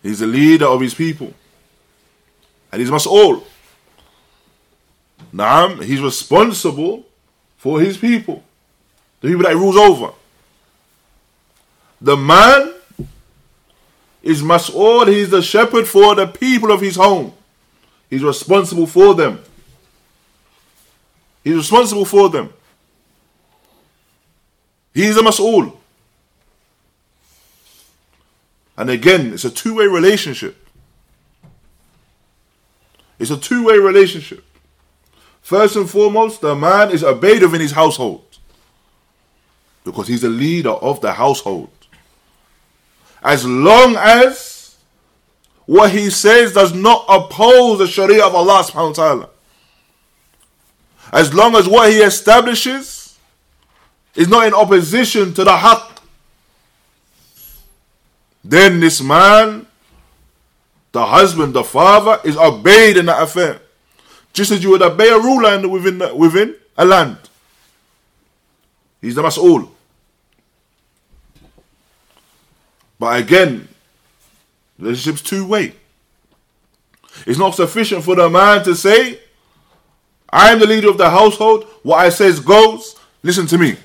he's 0.04 0.20
the 0.20 0.28
leader 0.28 0.66
of 0.66 0.82
his 0.82 0.94
people 0.94 1.34
and 2.72 2.82
he's 2.82 2.92
mas'ul 2.92 3.44
Naam, 5.34 5.84
he's 5.84 6.02
responsible 6.02 7.06
for 7.58 7.82
his 7.82 7.98
people 7.98 8.44
the 9.23 9.29
people 9.29 9.45
that 9.45 9.55
rules 9.55 9.77
over. 9.77 10.13
The 12.01 12.17
man 12.17 12.75
is 14.23 14.43
mas'ul, 14.43 15.07
he's 15.07 15.31
the 15.31 15.41
shepherd 15.41 15.87
for 15.87 16.15
the 16.17 16.27
people 16.27 16.73
of 16.73 16.81
his 16.81 16.97
home. 16.97 17.33
He's 18.11 18.23
responsible 18.23 18.87
for 18.87 19.15
them. 19.15 19.43
He's 21.45 21.55
responsible 21.55 22.05
for 22.05 22.29
them. 22.29 22.53
He's 24.93 25.17
a 25.17 25.21
mas'ul. 25.21 25.77
And 28.77 28.91
again, 28.91 29.33
it's 29.33 29.45
a 29.45 29.51
two 29.51 29.77
way 29.77 29.87
relationship. 29.87 30.57
It's 33.21 33.31
a 33.31 33.37
two 33.37 33.67
way 33.67 33.79
relationship. 33.79 34.45
First 35.43 35.77
and 35.77 35.89
foremost, 35.89 36.41
the 36.41 36.57
man 36.57 36.91
is 36.91 37.05
obeyed 37.05 37.43
within 37.43 37.61
his 37.61 37.73
household 37.73 38.32
because 39.85 40.09
he's 40.09 40.23
the 40.23 40.29
leader 40.29 40.71
of 40.71 41.01
the 41.01 41.13
household. 41.13 41.71
As 43.23 43.45
long 43.47 43.97
as 43.97 44.77
what 45.67 45.93
he 45.93 46.11
says 46.11 46.53
does 46.53 46.75
not 46.75 47.05
oppose 47.09 47.79
the 47.79 47.87
Sharia 47.87 48.25
of 48.27 48.35
Allah 48.35 48.63
subhanahu 48.65 48.89
wa 48.89 48.93
ta'ala. 48.93 49.29
As 51.13 51.33
long 51.33 51.55
as 51.55 51.69
what 51.69 51.91
he 51.91 51.99
establishes 51.99 53.19
is 54.15 54.29
not 54.29 54.47
in 54.47 54.55
opposition 54.55 55.33
to 55.35 55.45
the 55.45 55.53
haqq, 55.53 55.99
then 58.45 58.81
this 58.81 59.01
man, 59.01 59.67
the 60.91 61.07
husband, 61.07 61.55
the 61.55 61.65
father, 61.65 62.21
is 62.25 62.37
obeyed 62.37 62.97
in 62.97 63.07
that 63.07 63.23
affair. 63.23 63.61
Just 64.33 64.51
as 64.51 64.63
you 64.65 64.71
would 64.71 64.83
obey 64.83 65.11
a 65.11 65.19
ruler 65.19 65.69
within, 65.69 66.17
within 66.17 66.57
a 66.77 66.85
land. 66.85 67.19
He's 69.03 69.17
the 69.17 69.23
mas'ul. 69.23 69.69
But 72.99 73.21
again, 73.21 73.69
relationship's 74.79 75.23
two 75.23 75.45
way. 75.45 75.75
It's 77.27 77.39
not 77.39 77.57
sufficient 77.57 78.05
for 78.05 78.15
the 78.15 78.31
man 78.31 78.65
to 78.65 78.75
say, 78.75 79.21
I 80.31 80.53
am 80.53 80.61
the 80.61 80.67
leader 80.67 80.89
of 80.89 80.99
the 80.99 81.11
household, 81.11 81.65
what 81.83 81.99
I 81.99 82.09
says 82.09 82.41
goes, 82.41 82.97
listen 83.23 83.47
to 83.49 83.59
me. 83.59 83.77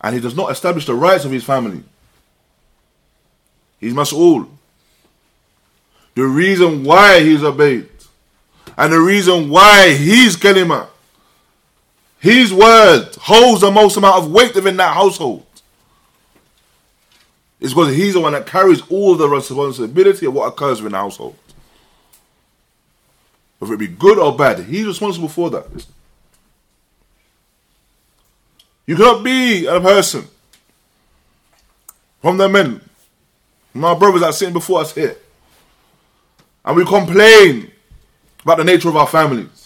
And 0.00 0.14
he 0.14 0.20
does 0.20 0.34
not 0.34 0.50
establish 0.50 0.86
the 0.86 0.94
rights 0.94 1.24
of 1.24 1.30
his 1.30 1.44
family. 1.44 1.82
He's 3.78 3.92
mas'ul. 3.92 4.48
The 6.14 6.24
reason 6.24 6.82
why 6.82 7.20
he's 7.20 7.44
obeyed. 7.44 7.88
And 8.76 8.92
the 8.92 9.00
reason 9.00 9.50
why 9.50 9.92
he's 9.92 10.36
kalima. 10.36 10.88
His 12.18 12.52
word 12.52 13.10
holds 13.20 13.60
the 13.60 13.70
most 13.70 13.96
amount 13.96 14.24
of 14.24 14.30
weight 14.30 14.54
within 14.54 14.76
that 14.78 14.94
household. 14.94 15.46
It's 17.60 17.72
because 17.72 17.94
he's 17.94 18.14
the 18.14 18.20
one 18.20 18.32
that 18.32 18.46
carries 18.46 18.82
all 18.88 19.16
the 19.16 19.28
responsibility 19.28 20.26
of 20.26 20.34
what 20.34 20.46
occurs 20.46 20.80
within 20.80 20.92
the 20.92 20.98
household. 20.98 21.36
Whether 23.58 23.74
it 23.74 23.78
be 23.78 23.88
good 23.88 24.18
or 24.18 24.36
bad, 24.36 24.60
he's 24.60 24.86
responsible 24.86 25.28
for 25.28 25.50
that. 25.50 25.86
You 28.86 28.96
cannot 28.96 29.24
be 29.24 29.66
a 29.66 29.80
person 29.80 30.26
from 32.20 32.36
the 32.36 32.48
men, 32.48 32.80
my 33.74 33.94
brothers 33.94 34.20
that 34.20 34.28
are 34.28 34.32
sitting 34.32 34.52
before 34.52 34.80
us 34.80 34.94
here, 34.94 35.16
and 36.64 36.76
we 36.76 36.84
complain 36.84 37.70
about 38.42 38.58
the 38.58 38.64
nature 38.64 38.88
of 38.88 38.96
our 38.96 39.06
families. 39.06 39.65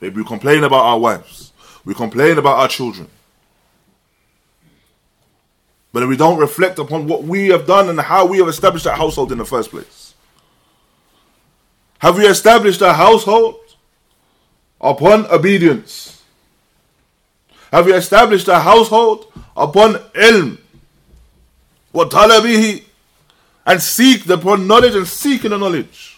Maybe 0.00 0.16
we 0.16 0.24
complain 0.24 0.64
about 0.64 0.84
our 0.84 0.98
wives, 0.98 1.52
we 1.84 1.94
complain 1.94 2.38
about 2.38 2.58
our 2.58 2.68
children. 2.68 3.08
But 5.92 6.08
we 6.08 6.16
don't 6.16 6.38
reflect 6.38 6.80
upon 6.80 7.06
what 7.06 7.22
we 7.22 7.48
have 7.48 7.66
done 7.66 7.88
and 7.88 8.00
how 8.00 8.26
we 8.26 8.38
have 8.38 8.48
established 8.48 8.84
that 8.84 8.98
household 8.98 9.30
in 9.30 9.38
the 9.38 9.44
first 9.44 9.70
place. 9.70 10.14
Have 12.00 12.18
we 12.18 12.26
established 12.26 12.80
a 12.80 12.92
household 12.92 13.60
upon 14.80 15.26
obedience? 15.26 16.22
Have 17.70 17.86
we 17.86 17.94
established 17.94 18.48
a 18.48 18.58
household 18.58 19.32
upon 19.56 19.94
ilm? 19.94 20.58
Wa 21.92 22.04
talabihi 22.04 22.84
and 23.66 23.80
seek 23.80 24.28
upon 24.28 24.66
knowledge 24.66 24.94
and 24.94 25.06
seeking 25.06 25.50
the 25.50 25.58
knowledge? 25.58 26.13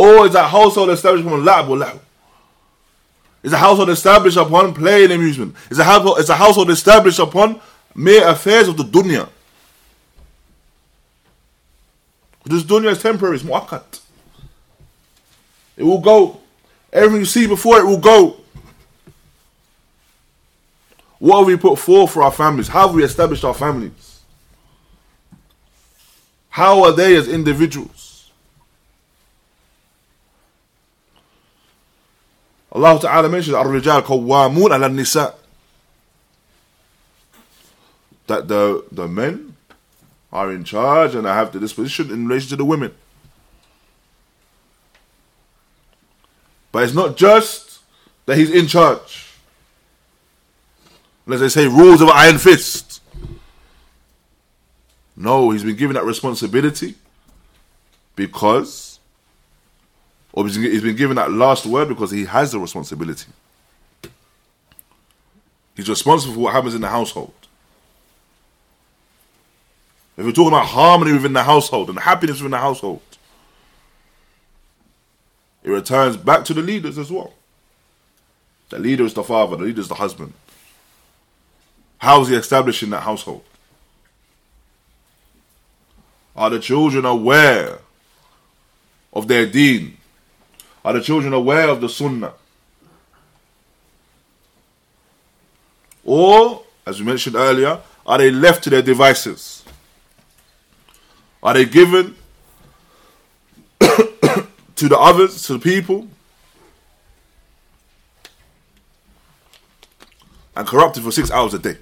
Oh, 0.00 0.20
or 0.20 0.26
is 0.26 0.32
that 0.34 0.48
household 0.48 0.90
established 0.90 1.26
upon 1.26 1.42
la'b 1.42 1.98
is 3.42 3.52
a 3.52 3.58
household 3.58 3.90
established 3.90 4.36
upon 4.36 4.74
play 4.74 5.04
and 5.04 5.12
amusement. 5.12 5.54
Is 5.70 5.78
a 5.78 5.84
household, 5.84 6.18
is 6.18 6.28
a 6.28 6.36
household 6.36 6.70
established 6.70 7.18
upon 7.18 7.60
mere 7.94 8.28
affairs 8.28 8.68
of 8.68 8.76
the 8.76 8.82
dunya. 8.82 9.28
This 12.44 12.62
dunya 12.62 12.92
is 12.92 13.02
temporary, 13.02 13.36
it's 13.36 13.44
mu'aqqat. 13.44 14.00
It 15.76 15.84
will 15.84 16.00
go. 16.00 16.40
Everything 16.92 17.20
you 17.20 17.26
see 17.26 17.46
before 17.46 17.78
it 17.78 17.84
will 17.84 17.98
go. 17.98 18.36
What 21.18 21.38
have 21.38 21.46
we 21.46 21.56
put 21.56 21.78
forth 21.78 22.12
for 22.12 22.22
our 22.22 22.32
families? 22.32 22.68
How 22.68 22.86
have 22.86 22.94
we 22.94 23.04
established 23.04 23.44
our 23.44 23.54
families? 23.54 24.20
How 26.50 26.84
are 26.84 26.92
they 26.92 27.16
as 27.16 27.28
individuals? 27.28 28.07
Allah 32.72 33.00
Ta'ala 33.00 33.28
mentions 33.28 33.54
Ar-Rijal 33.54 34.02
Qawwamun 34.02 34.74
ala 34.74 34.88
Nisa. 34.88 35.34
That 38.26 38.48
the, 38.48 38.84
the 38.92 39.08
men 39.08 39.56
are 40.32 40.52
in 40.52 40.64
charge 40.64 41.14
and 41.14 41.26
I 41.26 41.34
have 41.34 41.52
the 41.52 41.60
disposition 41.60 42.10
in 42.10 42.28
relation 42.28 42.50
to 42.50 42.56
the 42.56 42.64
women. 42.64 42.94
But 46.70 46.84
it's 46.84 46.94
not 46.94 47.16
just 47.16 47.80
that 48.26 48.36
he's 48.36 48.50
in 48.50 48.66
charge. 48.66 49.26
As 51.30 51.40
they 51.40 51.48
say, 51.48 51.66
rules 51.66 52.00
of 52.00 52.08
iron 52.08 52.38
fist. 52.38 53.02
No, 55.16 55.50
he's 55.50 55.64
been 55.64 55.76
given 55.76 55.94
that 55.94 56.04
responsibility 56.04 56.94
because 58.14 58.87
or 60.32 60.46
he's 60.46 60.82
been 60.82 60.96
given 60.96 61.16
that 61.16 61.32
last 61.32 61.66
word 61.66 61.88
because 61.88 62.10
he 62.10 62.24
has 62.24 62.52
the 62.52 62.58
responsibility. 62.58 63.30
He's 65.76 65.88
responsible 65.88 66.34
for 66.34 66.40
what 66.40 66.52
happens 66.54 66.74
in 66.74 66.80
the 66.80 66.88
household. 66.88 67.32
If 70.16 70.24
we're 70.24 70.32
talking 70.32 70.48
about 70.48 70.66
harmony 70.66 71.12
within 71.12 71.32
the 71.32 71.44
household 71.44 71.88
and 71.88 71.98
happiness 71.98 72.38
within 72.38 72.50
the 72.50 72.58
household, 72.58 73.00
it 75.62 75.70
returns 75.70 76.16
back 76.16 76.44
to 76.46 76.54
the 76.54 76.62
leaders 76.62 76.98
as 76.98 77.10
well. 77.12 77.32
The 78.70 78.80
leader 78.80 79.04
is 79.04 79.14
the 79.14 79.22
father, 79.22 79.56
the 79.56 79.64
leader 79.64 79.80
is 79.80 79.88
the 79.88 79.94
husband. 79.94 80.32
How 81.98 82.22
is 82.22 82.28
he 82.28 82.34
establishing 82.34 82.90
that 82.90 83.02
household? 83.02 83.44
Are 86.34 86.50
the 86.50 86.58
children 86.58 87.04
aware 87.04 87.78
of 89.12 89.28
their 89.28 89.46
deen? 89.46 89.97
Are 90.88 90.94
the 90.94 91.02
children 91.02 91.34
aware 91.34 91.68
of 91.68 91.82
the 91.82 91.88
sunnah? 91.90 92.32
Or, 96.02 96.62
as 96.86 96.98
we 96.98 97.04
mentioned 97.04 97.36
earlier, 97.36 97.78
are 98.06 98.16
they 98.16 98.30
left 98.30 98.64
to 98.64 98.70
their 98.70 98.80
devices? 98.80 99.64
Are 101.42 101.52
they 101.52 101.66
given 101.66 102.16
to 103.80 104.88
the 104.88 104.98
others, 104.98 105.42
to 105.42 105.58
the 105.58 105.58
people, 105.58 106.08
and 110.56 110.66
corrupted 110.66 111.02
for 111.02 111.12
six 111.12 111.30
hours 111.30 111.52
a 111.52 111.58
day? 111.58 111.76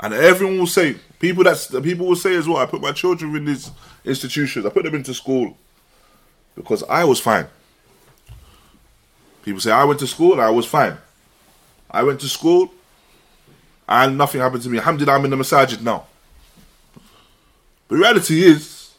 And 0.00 0.14
everyone 0.14 0.58
will 0.58 0.66
say, 0.66 0.96
people 1.18 1.44
that's 1.44 1.66
the 1.66 1.80
people 1.80 2.06
will 2.06 2.16
say 2.16 2.34
as 2.36 2.48
well, 2.48 2.58
I 2.58 2.66
put 2.66 2.80
my 2.80 2.92
children 2.92 3.34
in 3.36 3.44
these 3.44 3.70
institutions, 4.04 4.64
I 4.66 4.70
put 4.70 4.84
them 4.84 4.94
into 4.94 5.14
school 5.14 5.56
because 6.54 6.82
I 6.84 7.04
was 7.04 7.20
fine. 7.20 7.46
People 9.42 9.60
say 9.60 9.70
I 9.70 9.84
went 9.84 10.00
to 10.00 10.06
school 10.06 10.32
and 10.32 10.42
I 10.42 10.50
was 10.50 10.66
fine. 10.66 10.96
I 11.90 12.02
went 12.02 12.20
to 12.20 12.28
school 12.28 12.70
and 13.88 14.18
nothing 14.18 14.40
happened 14.40 14.62
to 14.62 14.68
me. 14.68 14.78
Alhamdulillah, 14.78 15.18
I'm 15.18 15.24
in 15.24 15.30
the 15.30 15.36
masajid 15.36 15.80
now. 15.80 16.06
The 17.88 17.96
reality 17.96 18.42
is, 18.42 18.92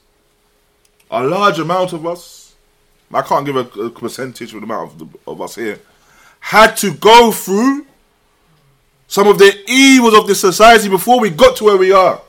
a 1.11 1.23
large 1.23 1.59
amount 1.59 1.93
of 1.93 2.05
us, 2.07 2.55
I 3.13 3.21
can't 3.21 3.45
give 3.45 3.55
a, 3.55 3.81
a 3.81 3.89
percentage 3.91 4.53
of 4.53 4.61
the 4.61 4.65
amount 4.65 4.91
of, 4.93 4.99
the, 4.99 5.19
of 5.27 5.41
us 5.41 5.55
here, 5.55 5.79
had 6.39 6.75
to 6.77 6.93
go 6.95 7.31
through 7.31 7.85
some 9.09 9.27
of 9.27 9.39
the 9.39 9.63
evils 9.67 10.13
of 10.13 10.27
this 10.27 10.39
society 10.39 10.87
before 10.87 11.19
we 11.19 11.31
got 11.31 11.55
to 11.57 11.63
where 11.63 11.77
we 11.77 11.91
are. 11.91 12.21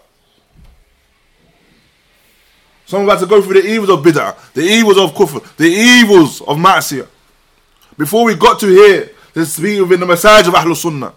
Some 2.87 3.05
about 3.05 3.21
to 3.21 3.27
go 3.27 3.43
through 3.43 3.61
the 3.61 3.69
evils 3.69 3.91
of 3.91 4.03
bid'ah, 4.03 4.35
the 4.55 4.63
evils 4.63 4.97
of 4.97 5.13
kufr, 5.13 5.57
the 5.57 5.69
evils 5.69 6.41
of 6.41 6.57
ma'asiyah. 6.57 7.07
Before 7.99 8.25
we 8.25 8.35
got 8.35 8.59
to 8.61 8.67
here, 8.67 9.11
this 9.35 9.61
be 9.61 9.79
within 9.79 10.01
the 10.01 10.07
message 10.07 10.49
of 10.49 10.55
Ahlul 10.55 10.75
Sunnah. 10.75 11.13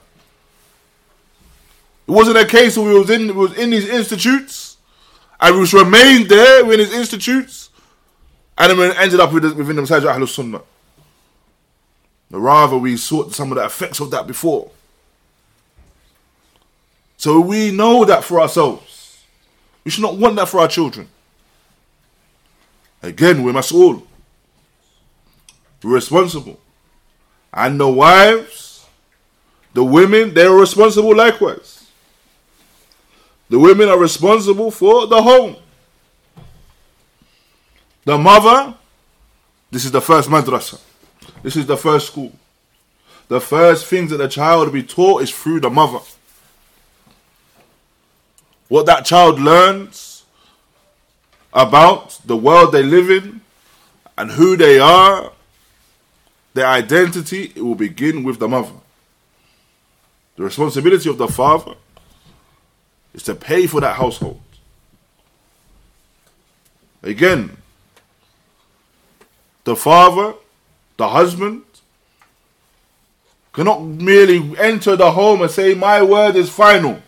It 2.08 2.12
wasn't 2.12 2.38
a 2.38 2.46
case 2.46 2.78
where 2.78 2.94
we 2.94 3.00
was 3.00 3.10
in 3.10 3.28
we 3.28 3.34
was 3.34 3.58
in 3.58 3.70
these 3.70 3.88
institutes 3.88 4.76
and 5.40 5.58
we 5.58 5.66
remained 5.72 6.28
there 6.28 6.70
in 6.74 6.78
these 6.78 6.94
institutes 6.94 7.70
and 8.58 8.78
then 8.78 8.98
ended 8.98 9.22
up 9.22 9.32
within 9.32 9.56
the 9.58 9.82
message 9.82 10.04
of 10.04 10.10
Ahlul 10.10 10.28
Sunnah. 10.28 10.62
Rather 12.30 12.78
we 12.78 12.98
sought 12.98 13.34
some 13.34 13.54
of 13.54 13.58
the 13.58 13.64
effects 13.64 14.02
of 14.02 14.12
that 14.12 14.28
before. 14.28 14.70
So 17.24 17.40
we 17.40 17.72
know 17.72 18.04
that 18.04 18.22
for 18.26 18.42
ourselves. 18.42 19.24
We 19.86 19.92
should 19.92 20.02
not 20.02 20.18
want 20.18 20.36
that 20.36 20.50
for 20.50 20.60
our 20.60 20.68
children. 20.68 21.08
Again, 23.02 23.44
we 23.44 23.54
must 23.54 23.72
all. 23.72 24.06
be 25.80 25.88
responsible. 25.88 26.60
And 27.54 27.80
the 27.80 27.88
wives, 27.88 28.86
the 29.74 29.86
women, 29.86 30.34
they 30.34 30.44
are 30.44 30.54
responsible 30.54 31.16
likewise. 31.16 31.90
The 33.50 33.58
women 33.58 33.88
are 33.88 33.98
responsible 33.98 34.70
for 34.70 35.08
the 35.08 35.22
home. 35.22 35.56
The 38.04 38.18
mother, 38.18 38.76
this 39.72 39.86
is 39.86 39.92
the 39.92 40.02
first 40.02 40.28
madrasa. 40.28 40.78
This 41.42 41.56
is 41.56 41.66
the 41.68 41.78
first 41.78 42.08
school. 42.08 42.34
The 43.30 43.40
first 43.40 43.86
things 43.86 44.12
that 44.12 44.18
the 44.18 44.28
child 44.28 44.66
will 44.66 44.74
be 44.74 44.84
taught 44.84 45.22
is 45.22 45.32
through 45.32 45.62
the 45.62 45.70
mother. 45.70 46.00
What 48.70 48.86
that 48.86 49.06
child 49.06 49.40
learns 49.40 50.24
about 51.54 52.20
the 52.26 52.36
world 52.36 52.72
they 52.72 52.84
live 52.84 53.10
in 53.10 53.42
and 54.18 54.32
who 54.32 54.56
they 54.56 54.80
are, 54.80 55.32
their 56.54 56.68
identity, 56.68 57.52
it 57.56 57.62
will 57.62 57.76
begin 57.76 58.24
with 58.24 58.40
the 58.40 58.48
mother. 58.48 58.74
The 60.36 60.44
responsibility 60.44 61.10
of 61.10 61.18
the 61.18 61.28
father 61.28 61.76
is 63.14 63.24
to 63.24 63.36
pay 63.36 63.68
for 63.68 63.82
that 63.82 63.96
household. 63.96 64.42
Again, 67.04 67.58
the 69.64 69.76
father, 69.76 70.34
the 70.98 71.10
husband, 71.10 71.64
cannot 73.52 73.84
merely 73.84 74.58
enter 74.58 74.96
the 74.96 75.12
home 75.12 75.42
and 75.42 75.52
say, 75.52 75.74
My 75.74 76.02
word 76.02 76.36
is 76.36 76.50
final. 76.50 77.02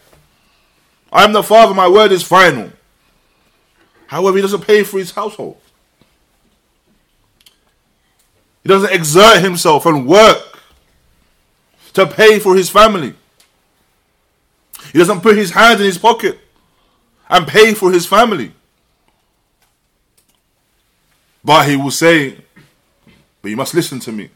I'm 1.11 1.33
the 1.33 1.43
father, 1.43 1.73
my 1.73 1.87
word 1.87 2.11
is 2.11 2.23
final. 2.23 2.71
However, 4.07 4.37
he 4.37 4.41
doesn't 4.41 4.65
pay 4.65 4.83
for 4.83 4.97
his 4.97 5.11
household. 5.11 5.57
He 8.63 8.69
doesn't 8.69 8.91
exert 8.91 9.41
himself 9.41 9.85
and 9.85 10.07
work 10.07 10.59
to 11.93 12.05
pay 12.05 12.39
for 12.39 12.55
his 12.55 12.69
family. 12.69 13.13
He 14.91 14.99
doesn't 14.99 15.21
put 15.21 15.37
his 15.37 15.51
hand 15.51 15.79
in 15.79 15.85
his 15.85 15.97
pocket 15.97 16.39
and 17.29 17.47
pay 17.47 17.73
for 17.73 17.91
his 17.91 18.05
family. 18.05 18.51
But 21.43 21.69
he 21.69 21.75
will 21.75 21.91
say, 21.91 22.37
But 23.41 23.49
you 23.49 23.57
must 23.57 23.73
listen 23.73 23.99
to 23.99 24.11
me. 24.11 24.29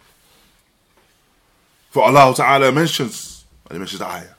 For 1.90 2.04
Allah 2.04 2.34
Ta'ala 2.36 2.72
mentions, 2.72 3.46
and 3.66 3.74
he 3.74 3.80
mentions 3.80 4.00
the 4.00 4.08
ayah. 4.08 4.39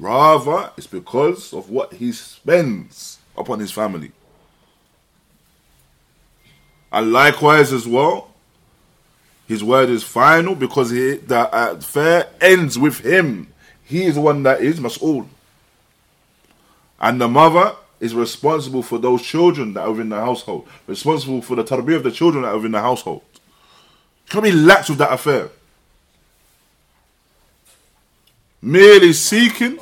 Rather, 0.00 0.70
it's 0.78 0.86
because 0.86 1.52
of 1.52 1.68
what 1.68 1.92
he 1.92 2.10
spends 2.10 3.18
upon 3.36 3.60
his 3.60 3.70
family. 3.70 4.12
And 6.90 7.12
likewise 7.12 7.70
as 7.70 7.86
well, 7.86 8.30
his 9.46 9.62
word 9.62 9.90
is 9.90 10.02
final 10.02 10.54
because 10.54 10.90
he, 10.90 11.16
the 11.16 11.50
affair 11.52 12.30
ends 12.40 12.78
with 12.78 13.00
him. 13.00 13.52
He 13.84 14.04
is 14.04 14.14
the 14.14 14.22
one 14.22 14.42
that 14.44 14.62
is 14.62 14.80
mas'ul. 14.80 15.28
And 16.98 17.20
the 17.20 17.28
mother 17.28 17.76
is 18.00 18.14
responsible 18.14 18.82
for 18.82 18.98
those 18.98 19.20
children 19.20 19.74
that 19.74 19.82
are 19.82 19.90
within 19.90 20.08
the 20.08 20.16
household, 20.16 20.66
responsible 20.86 21.42
for 21.42 21.56
the 21.56 21.64
tarbiyah 21.64 21.96
of 21.96 22.04
the 22.04 22.10
children 22.10 22.44
that 22.44 22.48
are 22.48 22.56
within 22.56 22.72
the 22.72 22.80
household. 22.80 23.20
You 23.34 24.30
can't 24.30 24.44
be 24.44 24.52
lax 24.52 24.88
with 24.88 24.98
that 24.98 25.12
affair. 25.12 25.50
Merely 28.62 29.12
seeking 29.12 29.78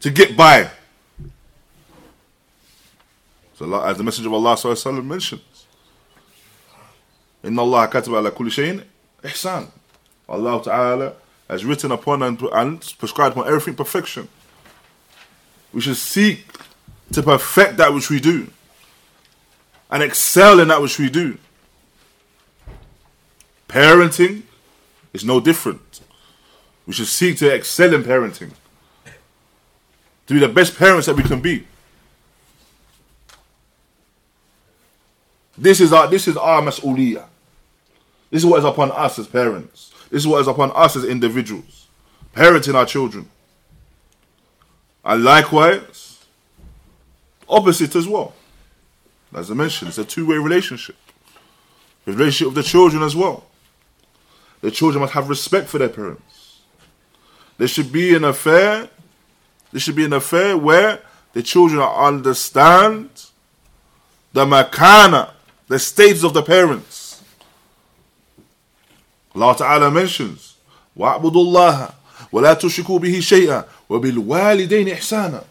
to 0.00 0.10
get 0.10 0.36
by. 0.36 0.70
So 3.54 3.80
as 3.82 3.96
the 3.96 4.02
Messenger 4.02 4.28
of 4.28 4.34
Allah 4.34 5.02
mentions, 5.02 5.42
Inna 7.42 7.62
Allah 7.62 7.88
kataba 7.88 8.18
ala 8.18 8.30
kulli 8.30 8.50
shayin 8.50 8.84
ihsan. 9.22 9.68
Allah 10.28 10.62
Ta'ala 10.62 11.12
has 11.48 11.64
written 11.64 11.90
upon 11.90 12.22
and, 12.22 12.40
and 12.52 12.94
prescribed 12.98 13.36
upon 13.36 13.48
everything 13.48 13.74
perfection. 13.74 14.28
We 15.72 15.80
should 15.80 15.96
seek 15.96 16.46
to 17.12 17.22
perfect 17.22 17.76
that 17.78 17.92
which 17.92 18.08
we 18.10 18.20
do 18.20 18.48
and 19.90 20.02
excel 20.02 20.60
in 20.60 20.68
that 20.68 20.80
which 20.80 20.98
we 20.98 21.10
do. 21.10 21.38
Parenting 23.68 24.42
is 25.12 25.24
no 25.24 25.40
different. 25.40 26.00
We 26.86 26.92
should 26.92 27.06
seek 27.06 27.38
to 27.38 27.52
excel 27.52 27.94
in 27.94 28.02
parenting, 28.02 28.52
to 30.30 30.34
be 30.34 30.38
the 30.38 30.48
best 30.48 30.78
parents 30.78 31.08
that 31.08 31.16
we 31.16 31.24
can 31.24 31.40
be. 31.40 31.66
This 35.58 35.80
is 35.80 35.92
our 35.92 36.06
this 36.06 36.28
is 36.28 36.36
our 36.36 36.62
mas'uliyah. 36.62 37.26
This 38.30 38.42
is 38.42 38.46
what 38.46 38.60
is 38.60 38.64
upon 38.64 38.92
us 38.92 39.18
as 39.18 39.26
parents. 39.26 39.92
This 40.08 40.22
is 40.22 40.28
what 40.28 40.40
is 40.40 40.46
upon 40.46 40.70
us 40.72 40.94
as 40.94 41.04
individuals. 41.04 41.88
Parenting 42.32 42.76
our 42.76 42.86
children. 42.86 43.28
And 45.04 45.24
likewise, 45.24 46.24
opposite 47.48 47.96
as 47.96 48.06
well. 48.06 48.32
As 49.34 49.50
I 49.50 49.54
mentioned, 49.54 49.88
it's 49.88 49.98
a 49.98 50.04
two-way 50.04 50.36
relationship. 50.36 50.94
The 52.04 52.12
relationship 52.12 52.46
of 52.46 52.54
the 52.54 52.62
children 52.62 53.02
as 53.02 53.16
well. 53.16 53.46
The 54.60 54.70
children 54.70 55.00
must 55.00 55.14
have 55.14 55.28
respect 55.28 55.68
for 55.68 55.78
their 55.78 55.88
parents. 55.88 56.60
There 57.58 57.66
should 57.66 57.90
be 57.90 58.14
an 58.14 58.22
affair. 58.22 58.88
There 59.71 59.79
should 59.79 59.95
be 59.95 60.05
an 60.05 60.13
affair 60.13 60.57
where 60.57 61.01
the 61.33 61.43
children 61.43 61.81
understand 61.81 63.09
the 64.31 64.45
makana, 64.45 65.31
the 65.67 65.79
stages 65.79 66.23
of 66.23 66.33
the 66.33 66.41
parents. 66.41 67.21
Allah 69.35 69.55
Ta'ala 69.57 69.91
mentions, 69.91 70.55
وَاعْبُدُوا 70.97 71.21
اللَّهَ 71.21 71.93
وَلَا 72.31 72.53
تُشْرِكُوا 72.53 72.99
بِهِ 72.99 73.17
شَيْئًا 73.19 73.65
وَبِالْوَالِدَيْنِ 73.89 74.93
إِحْسَانًا 74.95 75.43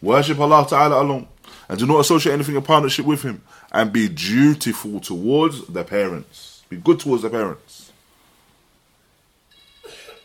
Worship 0.00 0.38
Allah 0.40 0.66
Ta'ala 0.68 1.00
alone 1.00 1.28
and 1.68 1.78
do 1.78 1.86
not 1.86 2.00
associate 2.00 2.32
anything 2.32 2.56
in 2.56 2.62
partnership 2.62 3.06
with 3.06 3.22
Him 3.22 3.40
and 3.70 3.92
be 3.92 4.08
dutiful 4.08 5.00
towards 5.00 5.66
the 5.68 5.84
parents. 5.84 6.62
Be 6.68 6.76
good 6.76 6.98
towards 6.98 7.22
the 7.22 7.30
parents. 7.30 7.92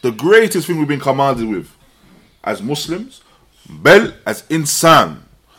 The 0.01 0.11
greatest 0.11 0.67
thing 0.67 0.79
we've 0.79 0.87
been 0.87 0.99
commanded 0.99 1.47
with 1.47 1.69
as 2.44 2.62
Muslims, 2.62 3.22
bel 3.68 4.12
as 4.26 4.42
insan, 4.44 5.18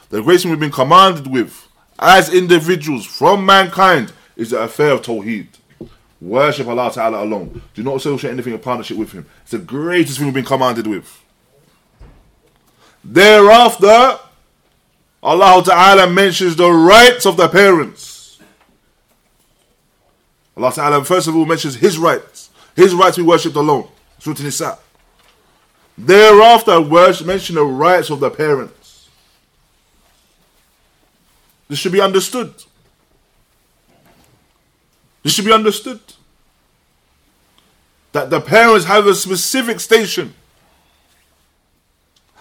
the 0.09 0.21
greatest 0.21 0.43
thing 0.43 0.51
we've 0.51 0.59
been 0.59 0.71
commanded 0.71 1.27
with 1.27 1.67
as 1.99 2.33
individuals 2.33 3.05
from 3.05 3.45
mankind 3.45 4.11
is 4.35 4.49
the 4.49 4.61
affair 4.61 4.91
of 4.91 5.01
Tawheed. 5.01 5.47
Worship 6.19 6.67
Allah 6.67 6.91
Ta'ala 6.91 7.23
alone. 7.23 7.61
Do 7.73 7.83
not 7.83 7.97
associate 7.97 8.31
anything 8.31 8.53
in 8.53 8.59
partnership 8.59 8.97
with 8.97 9.11
Him. 9.11 9.25
It's 9.41 9.51
the 9.51 9.57
greatest 9.59 10.17
thing 10.17 10.27
we've 10.27 10.33
been 10.33 10.45
commanded 10.45 10.87
with. 10.87 11.21
Thereafter, 13.03 14.19
Allah 15.21 15.63
Ta'ala 15.63 16.09
mentions 16.09 16.55
the 16.55 16.69
rights 16.69 17.25
of 17.25 17.35
the 17.37 17.49
parents. 17.49 18.39
Allah 20.55 20.71
Ta'ala 20.71 21.03
first 21.03 21.27
of 21.27 21.35
all 21.35 21.45
mentions 21.45 21.75
His 21.75 21.97
rights. 21.97 22.49
His 22.75 22.93
rights 22.93 23.17
we 23.17 23.23
worshipped 23.23 23.55
alone. 23.55 23.87
Surah 24.19 24.41
Nisa. 24.41 24.77
Thereafter, 25.97 26.81
words 26.81 27.23
mention 27.23 27.55
the 27.55 27.63
rights 27.63 28.09
of 28.09 28.19
the 28.19 28.29
parents. 28.29 29.09
This 31.67 31.79
should 31.79 31.91
be 31.91 32.01
understood. 32.01 32.53
This 35.21 35.33
should 35.33 35.45
be 35.45 35.53
understood. 35.53 35.99
That 38.11 38.29
the 38.29 38.41
parents 38.41 38.85
have 38.85 39.07
a 39.07 39.15
specific 39.15 39.79
station 39.79 40.33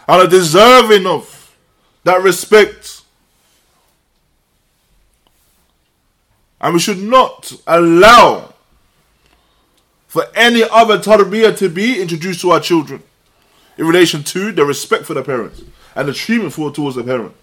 and 0.09 0.23
are 0.23 0.27
deserving 0.27 1.07
of 1.07 1.57
that 2.05 2.23
respect. 2.23 3.03
And 6.61 6.75
we 6.75 6.81
should 6.81 7.03
not 7.03 7.53
allow 7.67 8.55
for 10.09 10.25
any 10.35 10.63
other 10.63 10.99
tarbiyah 10.99 11.57
to 11.59 11.69
be 11.69 12.01
introduced 12.01 12.41
to 12.43 12.51
our 12.51 12.61
children 12.61 13.03
in 13.78 13.86
relation 13.86 14.24
to 14.24 14.52
the 14.52 14.66
respect 14.66 15.06
for 15.06 15.14
the 15.14 15.24
parents 15.24 15.62
and 15.96 16.08
the 16.08 16.14
treatment 16.14 16.54
for 16.54 16.72
towards 16.72 16.96
the 16.96 17.04
parents. 17.04 17.38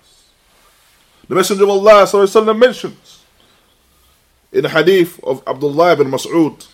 The 1.28 1.34
Messenger 1.34 1.64
of 1.64 1.70
Allah 1.70 2.04
وسلم, 2.04 2.58
mentions 2.58 3.22
in 4.52 4.62
the 4.62 4.68
hadith 4.68 5.18
of 5.24 5.42
Abdullah 5.46 5.92
ibn 5.92 6.10
Mas'ud, 6.10 6.66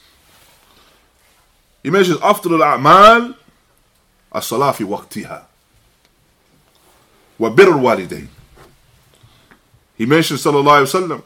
he 1.83 1.91
mentions 1.91 2.19
after 2.23 2.49
al-a'mal 2.51 3.35
as-salah 4.33 4.73
fi 4.73 4.85
waqtiha 4.85 5.45
wa 7.39 7.51
bir 7.51 7.67
walidayn. 7.67 8.29
He 9.97 10.07
mentions 10.07 10.43
sallallahu 10.45 10.85
alayhi 10.85 10.95
wa 10.95 11.01
sallam 11.01 11.23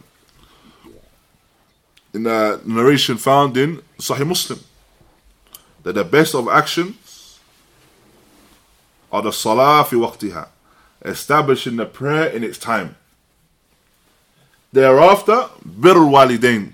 in 2.14 2.26
a 2.26 2.60
narration 2.64 3.16
found 3.16 3.56
in 3.56 3.82
Sahih 3.98 4.26
Muslim 4.26 4.60
that 5.82 5.94
the 5.94 6.04
best 6.04 6.34
of 6.34 6.48
actions 6.48 6.94
are 9.11 9.21
the 9.21 9.31
salah 9.31 9.83
fi 9.85 9.95
waqtiha, 9.95 10.47
establishing 11.03 11.75
the 11.75 11.85
prayer 11.85 12.27
in 12.27 12.43
its 12.43 12.57
time. 12.57 12.95
Thereafter, 14.71 15.49
bir 15.65 15.95
walidain, 15.95 16.73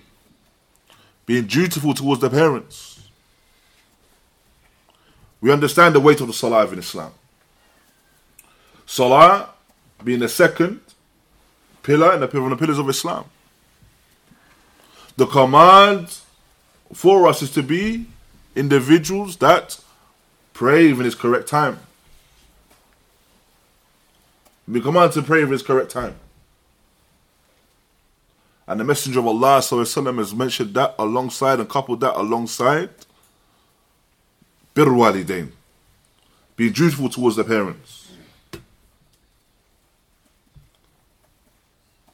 being 1.25 1.45
dutiful 1.45 1.93
towards 1.93 2.21
the 2.21 2.29
parents. 2.29 3.07
We 5.41 5.51
understand 5.51 5.95
the 5.95 5.99
weight 5.99 6.21
of 6.21 6.27
the 6.27 6.33
salah 6.33 6.67
in 6.67 6.79
Islam. 6.79 7.11
Salah 8.85 9.49
being 10.03 10.19
the 10.19 10.29
second 10.29 10.81
pillar 11.83 12.11
and 12.11 12.21
the 12.21 12.27
the 12.27 12.57
pillars 12.57 12.79
of 12.79 12.89
Islam. 12.89 13.25
The 15.17 15.25
command 15.25 16.17
for 16.93 17.27
us 17.27 17.41
is 17.41 17.51
to 17.51 17.63
be 17.63 18.07
individuals 18.55 19.37
that 19.37 19.79
pray 20.53 20.89
in 20.89 21.05
its 21.05 21.15
correct 21.15 21.47
time. 21.47 21.79
Be 24.70 24.80
commanded 24.80 25.14
to 25.14 25.22
pray 25.22 25.42
in 25.42 25.52
its 25.52 25.62
correct 25.62 25.90
time. 25.90 26.14
And 28.66 28.78
the 28.78 28.84
Messenger 28.84 29.18
of 29.18 29.26
Allah 29.26 29.58
وسلم, 29.58 30.18
has 30.18 30.32
mentioned 30.32 30.74
that 30.74 30.94
alongside 30.96 31.58
and 31.58 31.68
coupled 31.68 32.00
that 32.00 32.16
alongside 32.16 32.90
Bir 34.74 34.86
walidain. 34.86 35.50
Being 36.54 36.72
dutiful 36.72 37.08
towards 37.08 37.36
the 37.36 37.42
parents. 37.42 38.12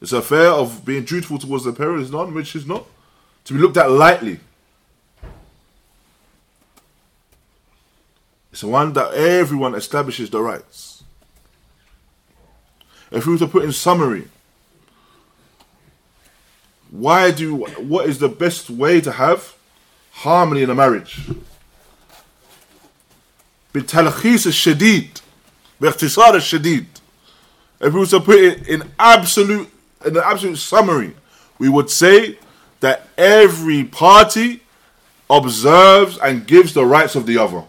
It's 0.00 0.12
a 0.12 0.18
affair 0.18 0.50
of 0.50 0.84
being 0.84 1.04
dutiful 1.04 1.38
towards 1.38 1.64
the 1.64 1.72
parents, 1.72 2.10
none 2.10 2.32
which 2.32 2.54
is 2.54 2.66
not 2.66 2.86
to 3.44 3.54
be 3.54 3.60
looked 3.60 3.76
at 3.76 3.90
lightly. 3.90 4.40
It's 8.52 8.64
one 8.64 8.92
that 8.94 9.12
everyone 9.12 9.74
establishes 9.74 10.30
the 10.30 10.40
rights. 10.40 10.89
If 13.10 13.26
we 13.26 13.32
were 13.32 13.38
to 13.38 13.46
put 13.46 13.64
in 13.64 13.72
summary, 13.72 14.28
why 16.90 17.30
do 17.30 17.56
what 17.78 18.08
is 18.08 18.18
the 18.18 18.28
best 18.28 18.70
way 18.70 19.00
to 19.00 19.12
have 19.12 19.54
harmony 20.12 20.62
in 20.62 20.70
a 20.70 20.74
marriage? 20.74 21.20
بالتلخيص 23.74 24.46
الشديد 24.46 25.18
باختصار 25.80 26.36
الشديد 26.36 26.86
if 27.80 27.92
we 27.92 28.00
were 28.00 28.06
to 28.06 28.20
put 28.20 28.38
it 28.38 28.66
in 28.66 28.82
absolute 28.98 29.68
in 30.04 30.16
an 30.16 30.22
absolute 30.24 30.56
summary 30.56 31.14
we 31.58 31.68
would 31.68 31.90
say 31.90 32.38
that 32.80 33.06
every 33.18 33.84
party 33.84 34.62
observes 35.28 36.16
and 36.18 36.46
gives 36.46 36.72
the 36.72 36.86
rights 36.86 37.14
of 37.14 37.26
the 37.26 37.36
other 37.36 37.64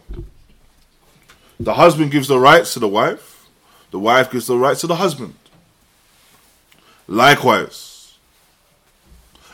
the 1.59 1.73
husband 1.73 2.09
gives 2.11 2.29
the 2.29 2.39
rights 2.39 2.73
to 2.73 2.79
the 2.79 2.87
wife 2.87 3.30
the 3.92 3.98
wife 3.98 4.30
gives 4.32 4.48
the 4.48 4.56
rights 4.58 4.80
to 4.80 4.88
the 4.88 4.96
husband 4.96 5.34
likewise 7.06 8.16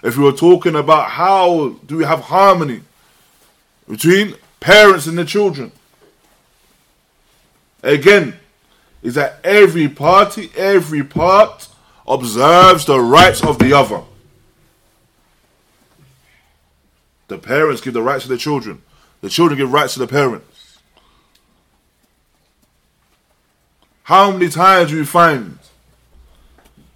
if 0.03 0.17
we 0.17 0.25
were 0.25 0.33
talking 0.33 0.75
about 0.75 1.11
how 1.11 1.77
do 1.87 1.99
we 1.99 2.05
have 2.05 2.21
harmony 2.21 2.81
between 3.87 4.35
parents 4.61 5.07
and 5.07 5.19
the 5.19 5.25
children 5.25 5.71
Again, 7.83 8.35
is 9.03 9.15
that 9.15 9.39
every 9.45 9.89
party, 9.89 10.51
every 10.57 11.05
part 11.05 11.69
observes 12.07 12.85
the 12.85 12.99
rights 12.99 13.43
of 13.45 13.59
the 13.59 13.73
other. 13.73 14.03
The 17.29 17.39
parents 17.39 17.81
give 17.81 17.95
the 17.95 18.03
rights 18.03 18.25
to 18.25 18.29
the 18.29 18.39
children. 18.39 18.83
The 19.21 19.29
children 19.29 19.59
give 19.59 19.73
rights 19.73 19.93
to 19.95 20.01
the 20.01 20.07
parents. 20.07 20.48
How 24.09 24.31
many 24.31 24.49
times 24.49 24.89
do 24.89 24.97
you 24.97 25.05
find 25.05 25.59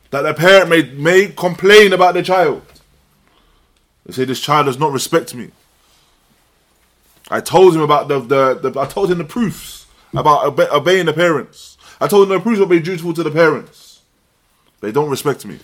that 0.08 0.22
the 0.22 0.32
parent 0.32 0.70
may, 0.70 0.82
may 0.92 1.28
complain 1.28 1.92
about 1.92 2.14
the 2.14 2.22
child? 2.22 2.62
They 4.06 4.14
say, 4.14 4.24
This 4.24 4.40
child 4.40 4.64
does 4.64 4.78
not 4.78 4.92
respect 4.92 5.34
me. 5.34 5.50
I 7.30 7.42
told 7.42 7.74
him 7.76 7.82
about 7.82 8.08
the, 8.08 8.18
the, 8.20 8.70
the 8.70 8.80
I 8.80 8.86
told 8.86 9.10
him 9.10 9.18
the 9.18 9.24
proofs 9.24 9.86
about 10.14 10.46
obe- 10.46 10.72
obeying 10.72 11.04
the 11.04 11.12
parents. 11.12 11.76
I 12.00 12.08
told 12.08 12.30
him 12.30 12.30
the 12.30 12.40
proofs 12.40 12.60
will 12.60 12.66
be 12.66 12.80
dutiful 12.80 13.12
to 13.12 13.22
the 13.22 13.30
parents. 13.30 14.00
They 14.80 14.90
don't 14.90 15.10
respect 15.10 15.44
me. 15.44 15.58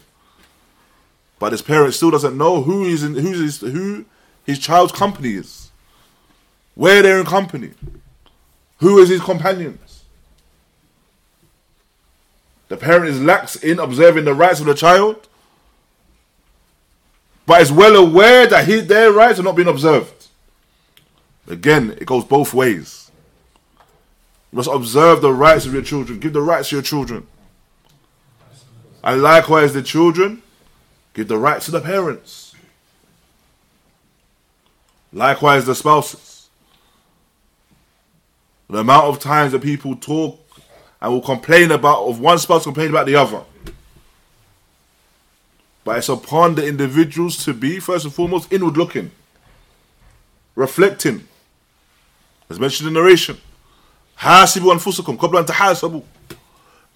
But 1.38 1.52
his 1.52 1.62
parent 1.62 1.94
still 1.94 2.10
doesn't 2.10 2.36
know 2.36 2.60
who 2.60 2.84
is 2.84 3.02
in 3.02 3.14
who's 3.14 3.38
his, 3.38 3.72
who 3.72 4.04
his 4.44 4.58
child's 4.58 4.92
company 4.92 5.32
is, 5.32 5.70
where 6.74 7.00
they're 7.00 7.20
in 7.20 7.24
company, 7.24 7.70
who 8.80 8.98
is 8.98 9.08
his 9.08 9.22
companions. 9.22 9.87
The 12.68 12.76
parent 12.76 13.08
is 13.08 13.20
lax 13.20 13.56
in 13.56 13.78
observing 13.78 14.24
the 14.24 14.34
rights 14.34 14.60
of 14.60 14.66
the 14.66 14.74
child, 14.74 15.28
but 17.46 17.62
is 17.62 17.72
well 17.72 17.96
aware 17.96 18.46
that 18.46 18.66
his, 18.66 18.86
their 18.86 19.10
rights 19.10 19.40
are 19.40 19.42
not 19.42 19.56
being 19.56 19.68
observed. 19.68 20.26
Again, 21.46 21.92
it 21.92 22.04
goes 22.04 22.24
both 22.24 22.52
ways. 22.52 23.10
You 24.52 24.56
must 24.56 24.68
observe 24.70 25.22
the 25.22 25.32
rights 25.32 25.64
of 25.64 25.72
your 25.72 25.82
children. 25.82 26.20
Give 26.20 26.32
the 26.32 26.42
rights 26.42 26.68
to 26.68 26.76
your 26.76 26.82
children. 26.82 27.26
And 29.02 29.22
likewise, 29.22 29.72
the 29.72 29.82
children, 29.82 30.42
give 31.14 31.28
the 31.28 31.38
rights 31.38 31.66
to 31.66 31.70
the 31.70 31.80
parents. 31.80 32.54
Likewise, 35.12 35.64
the 35.64 35.74
spouses. 35.74 36.50
The 38.68 38.78
amount 38.78 39.06
of 39.06 39.18
times 39.18 39.52
that 39.52 39.62
people 39.62 39.96
talk 39.96 40.47
and 41.00 41.12
will 41.12 41.22
complain 41.22 41.70
about, 41.70 42.06
of 42.06 42.20
one 42.20 42.38
spouse 42.38 42.64
complain 42.64 42.90
about 42.90 43.06
the 43.06 43.14
other. 43.14 43.42
But 45.84 45.98
it's 45.98 46.08
upon 46.08 46.54
the 46.54 46.66
individuals 46.66 47.44
to 47.44 47.54
be, 47.54 47.78
first 47.78 48.04
and 48.04 48.12
foremost, 48.12 48.52
inward 48.52 48.76
looking, 48.76 49.10
reflecting, 50.54 51.26
as 52.50 52.58
mentioned 52.60 52.88
in 52.88 52.94
the 52.94 53.00
narration. 53.00 53.38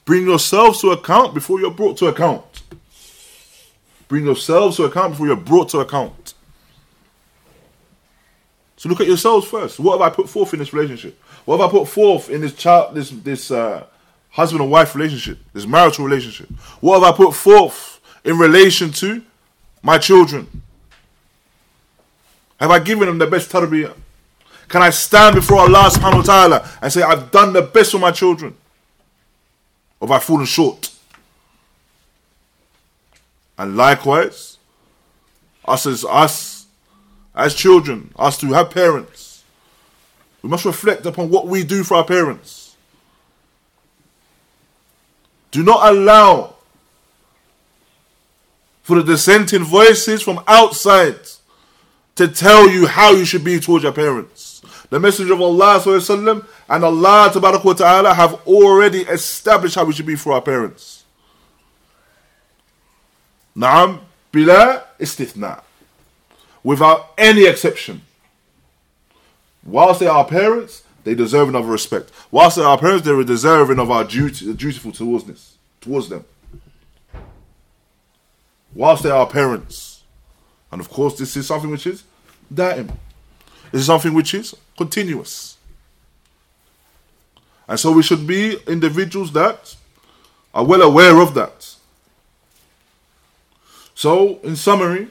Bring 0.05 0.27
yourselves 0.27 0.81
to 0.81 0.91
account 0.91 1.33
before 1.35 1.61
you're 1.61 1.71
brought 1.71 1.97
to 1.99 2.07
account. 2.07 2.63
Bring 4.09 4.25
yourselves 4.25 4.77
to 4.77 4.85
account 4.85 5.13
before 5.13 5.29
you're 5.29 5.37
brought 5.37 5.69
to 5.71 5.79
account. 5.79 6.35
So 8.77 8.89
look 8.89 9.01
at 9.01 9.07
yourselves 9.07 9.47
first. 9.47 9.79
What 9.79 10.01
have 10.01 10.13
I 10.13 10.15
put 10.15 10.29
forth 10.29 10.53
in 10.53 10.59
this 10.59 10.73
relationship? 10.73 11.17
What 11.45 11.61
have 11.61 11.69
I 11.69 11.71
put 11.71 11.89
forth 11.89 12.29
in 12.29 12.41
this 12.41 12.53
child, 12.53 12.97
this 12.97 13.11
this 13.11 13.51
uh, 13.53 13.87
husband 14.33 14.63
and 14.63 14.71
wife 14.71 14.95
relationship, 14.95 15.39
this 15.53 15.67
marital 15.67 16.05
relationship? 16.05 16.51
What 16.81 17.01
have 17.01 17.15
I 17.15 17.17
put 17.17 17.35
forth 17.35 18.01
in 18.25 18.37
relation 18.39 18.91
to 18.93 19.23
my 19.83 19.99
children? 19.99 20.63
Have 22.59 22.71
I 22.71 22.79
given 22.79 23.07
them 23.07 23.19
the 23.19 23.27
best 23.27 23.51
tarbiyah? 23.51 23.95
Can 24.69 24.83
I 24.83 24.91
stand 24.91 25.35
before 25.35 25.59
Allah 25.59 25.91
subhanahu 25.91 26.17
wa 26.17 26.23
ta'ala 26.23 26.71
and 26.81 26.93
say, 26.93 27.03
I've 27.03 27.31
done 27.31 27.53
the 27.53 27.63
best 27.63 27.93
for 27.93 27.99
my 27.99 28.11
children? 28.11 28.55
Or 30.01 30.09
have 30.09 30.17
I 30.17 30.19
fallen 30.19 30.47
short? 30.47 30.91
And 33.59 33.77
likewise, 33.77 34.57
us 35.65 35.87
as 35.87 36.05
us 36.05 36.67
as 37.35 37.55
children, 37.55 38.13
us 38.17 38.41
who 38.41 38.53
have 38.53 38.71
parents, 38.71 39.45
we 40.43 40.49
must 40.49 40.65
reflect 40.65 41.07
upon 41.07 41.31
what 41.31 41.47
we 41.47 41.65
do 41.65 41.85
for 41.85 41.97
our 41.97 42.05
parents. 42.05 42.62
Do 45.52 45.64
not 45.64 45.92
allow 45.92 46.56
for 48.82 48.96
the 48.96 49.04
dissenting 49.04 49.64
voices 49.64 50.22
from 50.22 50.44
outside 50.48 51.20
to 52.16 52.28
tell 52.28 52.70
you 52.70 52.88
how 52.88 53.12
you 53.12 53.26
should 53.26 53.44
be 53.44 53.60
towards 53.60 53.84
your 53.84 53.94
parents. 53.94 54.62
The 54.90 55.00
Messenger 55.00 55.34
of 55.34 55.42
Allah 55.42 55.80
وسلم, 55.80 56.46
and 56.70 56.84
Allah 56.84 57.76
Ta'ala 57.76 58.14
have 58.14 58.36
already 58.48 59.02
established 59.02 59.76
how 59.76 59.84
we 59.86 59.94
should 59.94 60.06
be 60.06 60.16
for 60.16 60.34
our 60.34 60.42
parents. 60.42 61.04
Naam, 63.56 64.00
bila 64.32 64.84
istithna. 65.00 65.62
Without 66.64 67.14
any 67.18 67.46
exception. 67.46 68.02
Whilst 69.64 70.00
they 70.00 70.08
are 70.08 70.20
our 70.20 70.26
parents, 70.26 70.84
they 71.05 71.15
deserve 71.15 71.49
enough 71.49 71.67
respect. 71.67 72.11
Whilst 72.31 72.59
our 72.59 72.79
parents, 72.79 73.05
they 73.05 73.13
are 73.13 73.25
deserving 73.25 73.79
of 73.79 73.91
our 73.91 74.05
duty, 74.05 74.53
dutiful 74.55 74.93
towards 74.93 75.25
this, 75.25 75.57
towards 75.81 76.09
them. 76.09 76.25
Whilst 78.75 79.03
they 79.03 79.11
are 79.11 79.27
parents. 79.27 80.03
And 80.71 80.81
of 80.81 80.89
course, 80.89 81.19
this 81.19 81.37
is 81.37 81.47
something 81.47 81.71
which 81.71 81.87
is 81.87 82.05
daim. 82.53 82.91
This 83.71 83.81
is 83.81 83.87
something 83.87 84.15
which 84.15 84.35
is 84.35 84.55
continuous. 84.77 85.57
And 87.69 87.79
so 87.79 87.93
we 87.93 88.03
should 88.03 88.27
be 88.27 88.59
individuals 88.67 89.33
that 89.33 89.77
are 90.55 90.65
well 90.65 90.83
aware 90.83 91.21
of 91.21 91.35
that. 91.35 91.75
So, 93.95 94.39
in 94.43 94.57
summary, 94.57 95.09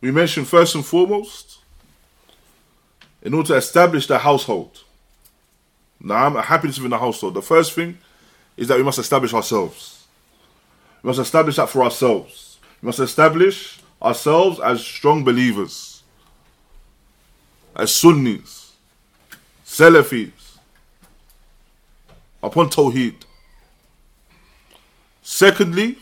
we 0.00 0.10
mentioned 0.10 0.48
first 0.48 0.74
and 0.74 0.84
foremost, 0.84 1.57
in 3.28 3.34
order 3.34 3.48
to 3.48 3.56
establish 3.56 4.06
the 4.06 4.16
household. 4.16 4.84
Now, 6.00 6.24
I'm 6.24 6.34
happy 6.36 6.68
to 6.68 6.74
live 6.74 6.84
in 6.86 6.90
the 6.92 6.98
household. 6.98 7.34
The 7.34 7.42
first 7.42 7.74
thing 7.74 7.98
is 8.56 8.68
that 8.68 8.78
we 8.78 8.82
must 8.82 8.98
establish 8.98 9.34
ourselves. 9.34 10.06
We 11.02 11.08
must 11.08 11.18
establish 11.18 11.56
that 11.56 11.68
for 11.68 11.82
ourselves. 11.82 12.58
We 12.80 12.86
must 12.86 13.00
establish 13.00 13.80
ourselves 14.00 14.58
as 14.60 14.82
strong 14.82 15.24
believers 15.24 16.02
as 17.76 17.94
Sunnis, 17.94 18.72
Salafis, 19.62 20.56
upon 22.42 22.70
Tawheed. 22.70 23.26
Secondly, 25.20 25.98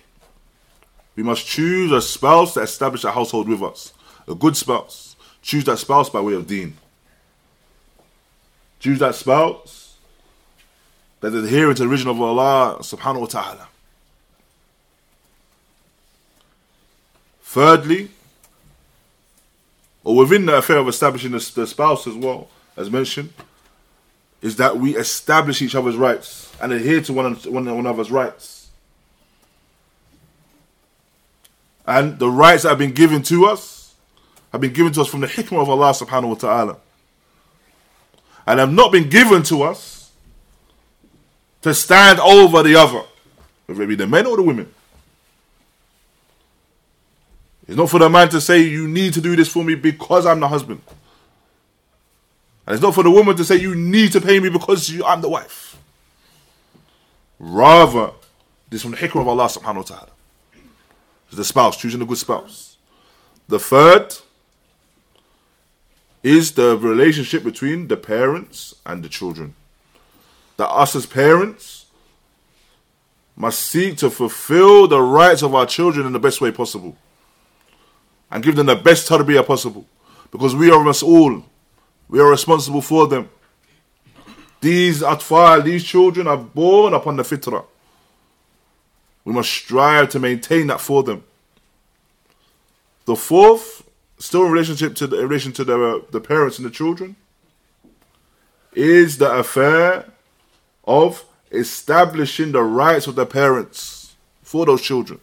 we 1.17 1.25
must 1.25 1.45
choose 1.45 1.91
a 1.91 2.01
spouse 2.01 2.55
to 2.55 2.61
establish 2.61 3.03
a 3.03 3.11
household 3.11 3.49
with 3.49 3.65
us. 3.65 3.93
A 4.29 4.35
good 4.37 4.57
spouse. 4.57 5.17
Choose 5.43 5.65
that 5.65 5.79
spouse 5.79 6.09
by 6.09 6.21
way 6.21 6.35
of 6.35 6.47
deen. 6.47 6.77
Choose 8.79 8.99
that 8.99 9.15
spouse 9.15 9.97
that 11.21 11.35
is 11.35 11.45
adhering 11.45 11.75
to 11.75 11.83
the 11.83 11.89
religion 11.89 12.11
of 12.11 12.21
Allah 12.21 12.79
subhanahu 12.81 13.21
wa 13.21 13.27
ta'ala. 13.27 13.69
Thirdly, 17.43 18.11
or 20.05 20.17
within 20.17 20.47
the 20.47 20.57
affair 20.57 20.77
of 20.77 20.89
establishing 20.89 21.33
the, 21.33 21.53
the 21.55 21.67
spouse 21.67 22.07
as 22.07 22.15
well, 22.15 22.49
as 22.77 22.91
mentioned, 22.91 23.33
is 24.43 24.57
that 24.57 24.77
we 24.77 24.97
establish 24.97 25.63
each 25.63 25.75
other's 25.75 25.97
rights 25.97 26.55
and 26.61 26.73
adhere 26.73 27.01
to 27.01 27.13
one, 27.13 27.35
one 27.35 27.67
another's 27.67 28.11
rights. 28.11 28.69
And 31.87 32.19
the 32.19 32.29
rights 32.29 32.65
that 32.65 32.71
have 32.71 32.79
been 32.79 32.93
given 32.93 33.23
to 33.23 33.47
us 33.47 33.95
have 34.53 34.61
been 34.61 34.73
given 34.73 34.93
to 34.93 35.01
us 35.01 35.09
from 35.09 35.21
the 35.21 35.27
hikmah 35.27 35.63
of 35.63 35.71
Allah 35.71 35.93
subhanahu 35.93 36.29
wa 36.29 36.35
ta'ala. 36.35 36.77
And 38.47 38.61
have 38.61 38.73
not 38.73 38.93
been 38.93 39.09
given 39.09 39.43
to 39.45 39.63
us 39.63 40.13
to 41.63 41.75
stand 41.75 42.21
over 42.21 42.63
the 42.63 42.77
other, 42.77 43.03
whether 43.67 43.83
it 43.83 43.87
be 43.89 43.97
the 43.97 44.07
men 44.07 44.27
or 44.27 44.37
the 44.37 44.43
women. 44.43 44.73
It's 47.67 47.77
not 47.77 47.91
for 47.91 47.99
the 47.99 48.09
man 48.09 48.29
to 48.29 48.41
say, 48.41 48.61
You 48.61 48.87
need 48.87 49.15
to 49.15 49.21
do 49.21 49.35
this 49.35 49.49
for 49.49 49.65
me 49.65 49.75
because 49.75 50.27
I'm 50.27 50.41
the 50.41 50.49
husband. 50.49 50.81
And 52.67 52.75
it's 52.75 52.83
not 52.83 52.95
for 52.95 53.03
the 53.03 53.11
woman 53.11 53.37
to 53.37 53.45
say, 53.45 53.57
You 53.57 53.75
need 53.75 54.13
to 54.13 54.21
pay 54.21 54.39
me 54.39 54.49
because 54.49 54.89
you, 54.89 55.05
I'm 55.05 55.21
the 55.21 55.29
wife. 55.29 55.77
Rather, 57.39 58.13
this 58.71 58.83
from 58.83 58.93
the 58.93 58.97
hikmah 58.97 59.23
of 59.23 59.29
Allah 59.29 59.47
subhanahu 59.47 59.77
wa 59.77 59.83
ta'ala. 59.83 60.09
The 61.33 61.45
spouse, 61.45 61.77
choosing 61.77 62.01
a 62.01 62.07
good 62.07 62.19
spouse. 62.19 62.77
The 63.49 63.59
third 63.59 64.15
is 66.27 66.53
the 66.53 66.77
relationship 66.77 67.45
between 67.45 67.87
the 67.87 67.97
parents 67.97 68.75
and 68.85 69.05
the 69.05 69.09
children. 69.09 69.55
That 70.57 70.69
us 70.69 70.97
as 70.97 71.07
parents 71.07 71.87
must 73.37 73.61
seek 73.61 73.99
to 73.99 74.11
fulfill 74.11 74.89
the 74.89 75.01
rights 75.01 75.43
of 75.43 75.55
our 75.55 75.67
children 75.67 76.05
in 76.05 76.13
the 76.13 76.19
best 76.19 76.41
way 76.41 76.51
possible 76.51 76.97
and 78.29 78.43
give 78.43 78.57
them 78.57 78.67
the 78.67 78.75
best 78.75 79.09
tarbiyah 79.09 79.47
possible. 79.47 79.87
Because 80.33 80.53
we 80.57 80.69
are 80.69 80.89
us 80.89 81.01
all, 81.01 81.45
we 82.09 82.19
are 82.19 82.29
responsible 82.29 82.83
for 82.83 83.07
them. 83.07 83.29
These 84.61 85.03
atfal, 85.03 85.63
these 85.63 85.85
children 85.85 86.27
are 86.27 86.37
born 86.37 86.93
upon 86.93 87.15
the 87.17 87.23
fitrah. 87.23 87.65
We 89.25 89.33
must 89.33 89.51
strive 89.51 90.09
to 90.11 90.19
maintain 90.19 90.67
that 90.67 90.81
for 90.81 91.05
them. 91.05 91.23
The 93.05 93.15
fourth, 93.15 93.86
still 94.19 94.47
in 94.47 94.53
relationship 94.53 94.95
to 94.97 95.07
the, 95.07 95.21
in 95.21 95.29
relation 95.29 95.53
to 95.53 95.65
the, 95.65 96.05
the 96.11 96.21
parents 96.21 96.59
and 96.59 96.67
the 96.67 96.71
children, 96.71 97.17
is 98.75 99.19
the 99.19 99.31
affair 99.31 100.07
of 100.85 101.25
establishing 101.51 102.53
the 102.53 102.63
rights 102.63 103.07
of 103.07 103.15
the 103.15 103.27
parents 103.27 104.15
for 104.43 104.67
those 104.67 104.83
children. 104.83 105.21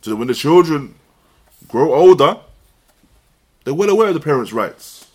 So 0.00 0.10
that 0.10 0.16
when 0.16 0.28
the 0.28 0.34
children 0.34 0.94
grow 1.68 1.94
older, 1.94 2.38
they're 3.64 3.74
well 3.74 3.90
aware 3.90 4.08
of 4.08 4.14
the 4.14 4.20
parents' 4.20 4.52
rights. 4.52 5.06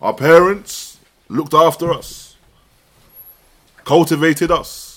Our 0.00 0.14
parents 0.14 0.98
looked 1.28 1.54
after 1.54 1.92
us, 1.92 2.36
cultivated 3.84 4.50
us. 4.50 4.91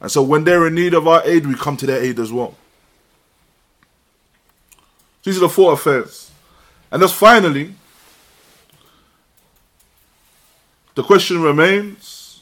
And 0.00 0.10
so 0.10 0.22
when 0.22 0.44
they're 0.44 0.66
in 0.66 0.74
need 0.74 0.94
of 0.94 1.06
our 1.08 1.22
aid, 1.24 1.46
we 1.46 1.54
come 1.54 1.76
to 1.78 1.86
their 1.86 2.02
aid 2.02 2.18
as 2.18 2.32
well. 2.32 2.54
These 5.24 5.38
are 5.38 5.40
the 5.40 5.48
four 5.48 5.72
affairs. 5.72 6.30
And 6.90 7.02
thus 7.02 7.12
finally, 7.12 7.74
the 10.94 11.02
question 11.02 11.42
remains 11.42 12.40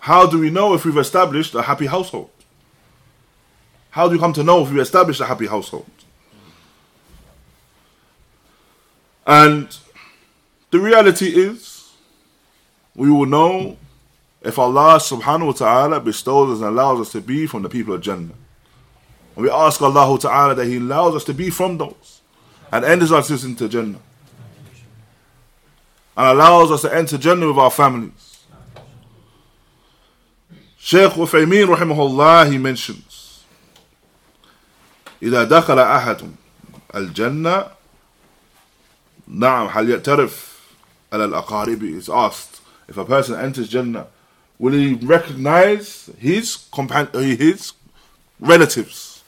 how 0.00 0.26
do 0.26 0.38
we 0.38 0.50
know 0.50 0.72
if 0.74 0.84
we've 0.84 0.96
established 0.96 1.54
a 1.54 1.62
happy 1.62 1.86
household? 1.86 2.30
How 3.90 4.08
do 4.08 4.14
you 4.14 4.20
come 4.20 4.32
to 4.32 4.42
know 4.42 4.62
if 4.62 4.70
we've 4.70 4.80
established 4.80 5.20
a 5.20 5.26
happy 5.26 5.46
household? 5.46 5.90
And 9.26 9.76
the 10.70 10.80
reality 10.80 11.28
is, 11.28 11.92
we 12.94 13.10
will 13.10 13.26
know 13.26 13.76
if 14.41 14.59
Allah 14.59 14.97
subhanahu 14.97 15.47
wa 15.47 15.51
ta'ala 15.53 15.99
bestows 15.99 16.57
us 16.57 16.59
and 16.59 16.67
allows 16.67 16.99
us 17.01 17.11
to 17.13 17.21
be 17.21 17.47
from 17.47 17.63
the 17.63 17.69
people 17.69 17.95
of 17.95 18.01
Jannah. 18.01 18.35
And 19.35 19.43
we 19.43 19.49
ask 19.49 19.81
Allah 19.81 20.19
ta'ala 20.19 20.55
that 20.55 20.65
He 20.65 20.77
allows 20.77 21.15
us 21.15 21.23
to 21.25 21.33
be 21.33 21.49
from 21.49 21.77
those 21.77 22.21
and 22.71 22.85
enters 22.85 23.11
us 23.11 23.43
into 23.43 23.67
Jannah. 23.67 23.99
And 26.17 26.27
allows 26.27 26.71
us 26.71 26.81
to 26.83 26.95
enter 26.95 27.17
Jannah 27.17 27.47
with 27.47 27.57
our 27.57 27.71
families. 27.71 28.43
Shaykh 30.77 31.13
Uthaymeen 31.13 31.75
rahimahullah, 31.75 32.51
he 32.51 32.57
mentions 32.59 33.15
إذا 35.21 35.43
دخل 35.43 35.79
أحد 35.79 36.31
الجنة 36.95 37.67
نعم 39.27 39.67
هل 39.67 39.89
يعترف 39.89 40.59
على 41.13 41.25
الأقارب 41.25 41.83
is 41.97 42.09
asked 42.09 42.61
if 42.87 42.97
a 42.97 43.05
person 43.05 43.39
enters 43.39 43.67
Jannah 43.67 44.07
will 44.59 44.73
he 44.73 44.93
recognize 44.93 46.09
his 46.17 46.57
compan- 46.71 47.13
his 47.37 47.73
relatives 48.39 49.23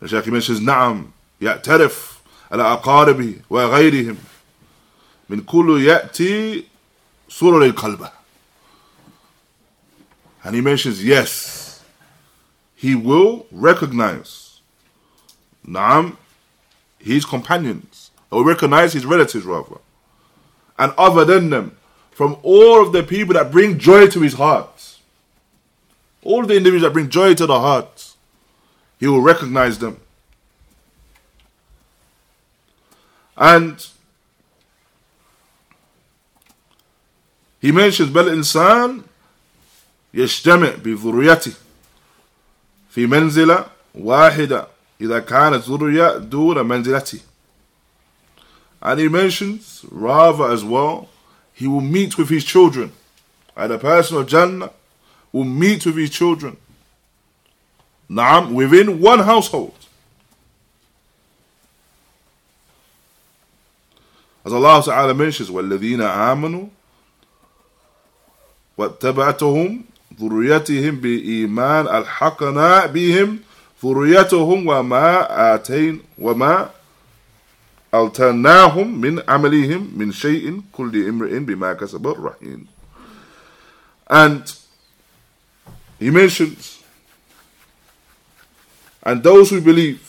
the 0.00 0.08
Shaykh 0.08 0.26
mentions 0.26 0.60
نعم 0.60 1.10
يعترف 1.40 2.16
على 2.52 2.62
أقاربه 2.62 3.40
وغيرهم 3.50 4.16
من 5.28 5.40
كل 5.40 5.82
يأتي 5.82 6.64
سرر 7.28 7.64
القلب 7.64 8.10
and 10.44 10.54
he 10.54 10.60
mentions 10.60 11.02
yes 11.02 11.82
he 12.74 12.94
will 12.94 13.46
recognize 13.50 14.60
Naam, 15.66 16.16
his 17.00 17.24
companions, 17.24 18.12
or 18.30 18.44
recognize 18.44 18.92
his 18.92 19.04
relatives 19.04 19.44
rather, 19.44 19.78
and 20.78 20.92
other 20.96 21.24
than 21.24 21.50
them, 21.50 21.76
from 22.10 22.36
all 22.42 22.82
of 22.82 22.92
the 22.92 23.02
people 23.02 23.34
that 23.34 23.52
bring 23.52 23.78
joy 23.78 24.06
to 24.06 24.20
his 24.20 24.34
heart, 24.34 24.96
all 26.22 26.44
the 26.46 26.56
individuals 26.56 26.82
that 26.82 26.92
bring 26.92 27.08
joy 27.08 27.34
to 27.34 27.46
the 27.46 27.60
heart, 27.60 28.12
he 28.98 29.06
will 29.06 29.20
recognize 29.20 29.78
them. 29.78 30.00
And 33.36 33.86
he 37.60 37.70
mentions 37.70 38.10
بل 38.10 38.28
الإنسان 38.28 39.02
يجتمع 40.14 40.70
بذريته 40.84 41.52
في 42.90 43.06
منزلة 43.06 43.66
واحدة 43.94 44.68
إذا 45.00 45.18
كانت 45.18 45.68
ذرية 45.68 46.18
دون 46.18 46.66
منزلته 46.66 47.20
and 48.82 49.00
he 49.00 49.08
mentions 49.08 49.84
rather 49.90 50.50
as 50.50 50.64
well 50.64 51.08
he 51.54 51.66
will 51.66 51.80
meet 51.80 52.18
with 52.18 52.28
his 52.28 52.44
children 52.44 52.92
and 53.56 53.72
a 53.72 53.78
person 53.78 54.18
of 54.18 54.26
Jannah 54.26 54.70
will 55.32 55.44
meet 55.44 55.84
with 55.86 55.96
his 55.96 56.10
children 56.10 56.56
نعم 58.10 58.52
within 58.54 59.00
one 59.00 59.20
household 59.20 59.74
as 64.44 64.52
Allah 64.52 64.82
Ta'ala 64.84 65.14
mentions 65.14 65.50
والذين 65.50 66.00
آمنوا 66.02 66.66
واتبعتهم 68.78 69.84
ذريتهم 70.20 70.96
بإيمان 71.00 71.86
الحقنا 71.88 72.86
بهم 72.86 73.38
ذريتهم 73.84 74.66
وما 74.66 75.54
آتين 75.54 76.00
وما 76.18 76.70
ألتناهم 77.94 79.00
من 79.00 79.22
عملهم 79.28 79.92
من 79.96 80.12
شيء 80.12 80.62
كل 80.72 81.08
امرئ 81.08 81.38
بما 81.38 81.72
كسب 81.72 82.06
رهين 82.06 82.66
and 84.08 84.54
he 85.98 86.10
mentions 86.10 86.82
and 89.02 89.22
those 89.22 89.50
who 89.50 89.60
believe 89.60 90.02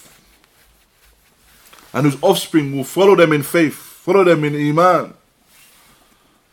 and 1.94 2.06
whose 2.06 2.18
offspring 2.22 2.76
will 2.76 2.84
follow 2.84 3.16
them 3.16 3.34
in 3.34 3.42
faith 3.42 3.76
follow 3.76 4.24
them 4.24 4.44
in 4.44 4.56
iman 4.56 5.14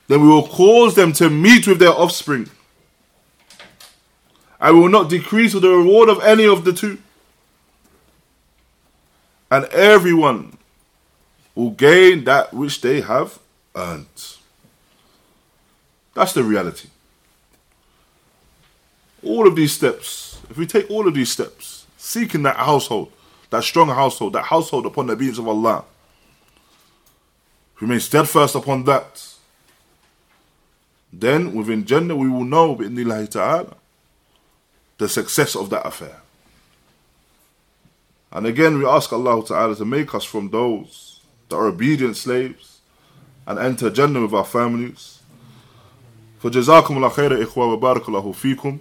then 0.09 0.21
we 0.23 0.29
will 0.29 0.47
cause 0.47 0.95
them 0.95 1.13
to 1.13 1.29
meet 1.29 1.67
with 1.67 1.79
their 1.79 1.93
offspring 1.93 2.49
I 4.61 4.71
will 4.71 4.89
not 4.89 5.11
decrease 5.11 5.53
the 5.53 5.69
reward 5.69 6.09
of 6.09 6.23
any 6.23 6.47
of 6.47 6.65
the 6.65 6.73
two 6.73 6.99
and 9.51 9.65
everyone 9.67 10.57
will 11.60 11.72
gain 11.72 12.24
that 12.24 12.54
which 12.54 12.80
they 12.80 13.02
have 13.02 13.38
earned. 13.76 14.06
That's 16.14 16.32
the 16.32 16.42
reality. 16.42 16.88
All 19.22 19.46
of 19.46 19.58
these 19.58 19.74
steps, 19.74 20.40
if 20.50 20.58
we 20.58 20.66
take 20.66 20.90
all 20.90 21.06
of 21.06 21.14
these 21.14 21.30
steps, 21.30 21.86
seeking 21.98 22.44
that 22.44 22.56
household, 22.56 23.12
that 23.50 23.66
strong 23.66 23.90
household, 23.90 24.32
that 24.34 24.46
household 24.46 24.86
upon 24.86 25.08
the 25.08 25.14
obedience 25.14 25.38
of 25.38 25.50
Allah, 25.50 25.84
remain 27.82 28.00
steadfast 28.00 28.56
upon 28.56 28.86
that, 28.86 29.22
then 31.12 31.54
within 31.54 31.84
Jannah 31.84 32.16
we 32.16 32.30
will 32.30 32.46
know 32.46 32.74
ta'ala 32.74 33.76
the 34.98 35.10
success 35.10 35.58
of 35.58 35.70
that 35.72 35.86
affair. 35.86 36.22
And 38.32 38.48
again 38.48 38.78
we 38.78 38.86
ask 38.86 39.12
Allah 39.12 39.46
Ta'ala 39.46 39.76
to 39.76 39.84
make 39.84 40.16
us 40.16 40.24
from 40.24 40.52
those 40.52 41.09
that 41.49 41.57
are 41.57 41.67
obedient 41.67 42.17
slaves 42.17 42.81
and 43.47 43.59
enter 43.59 43.91
Jannah 43.91 44.23
with 44.23 44.35
our 44.35 44.45
families. 44.45 45.21
فجزاكم 46.43 46.97
الله 46.97 47.09
خير 47.09 47.43
إخوة 47.43 47.67
وبارك 47.67 48.09
الله 48.09 48.33
فيكم 48.33 48.79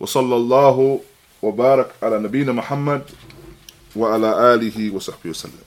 وصلى 0.00 0.36
الله 0.36 1.00
وبارك 1.42 1.90
على 2.02 2.18
نبينا 2.18 2.52
محمد 2.52 3.02
وعلى 3.96 4.54
آله 4.54 4.94
وصحبه 4.94 5.30
وسلم 5.30 5.66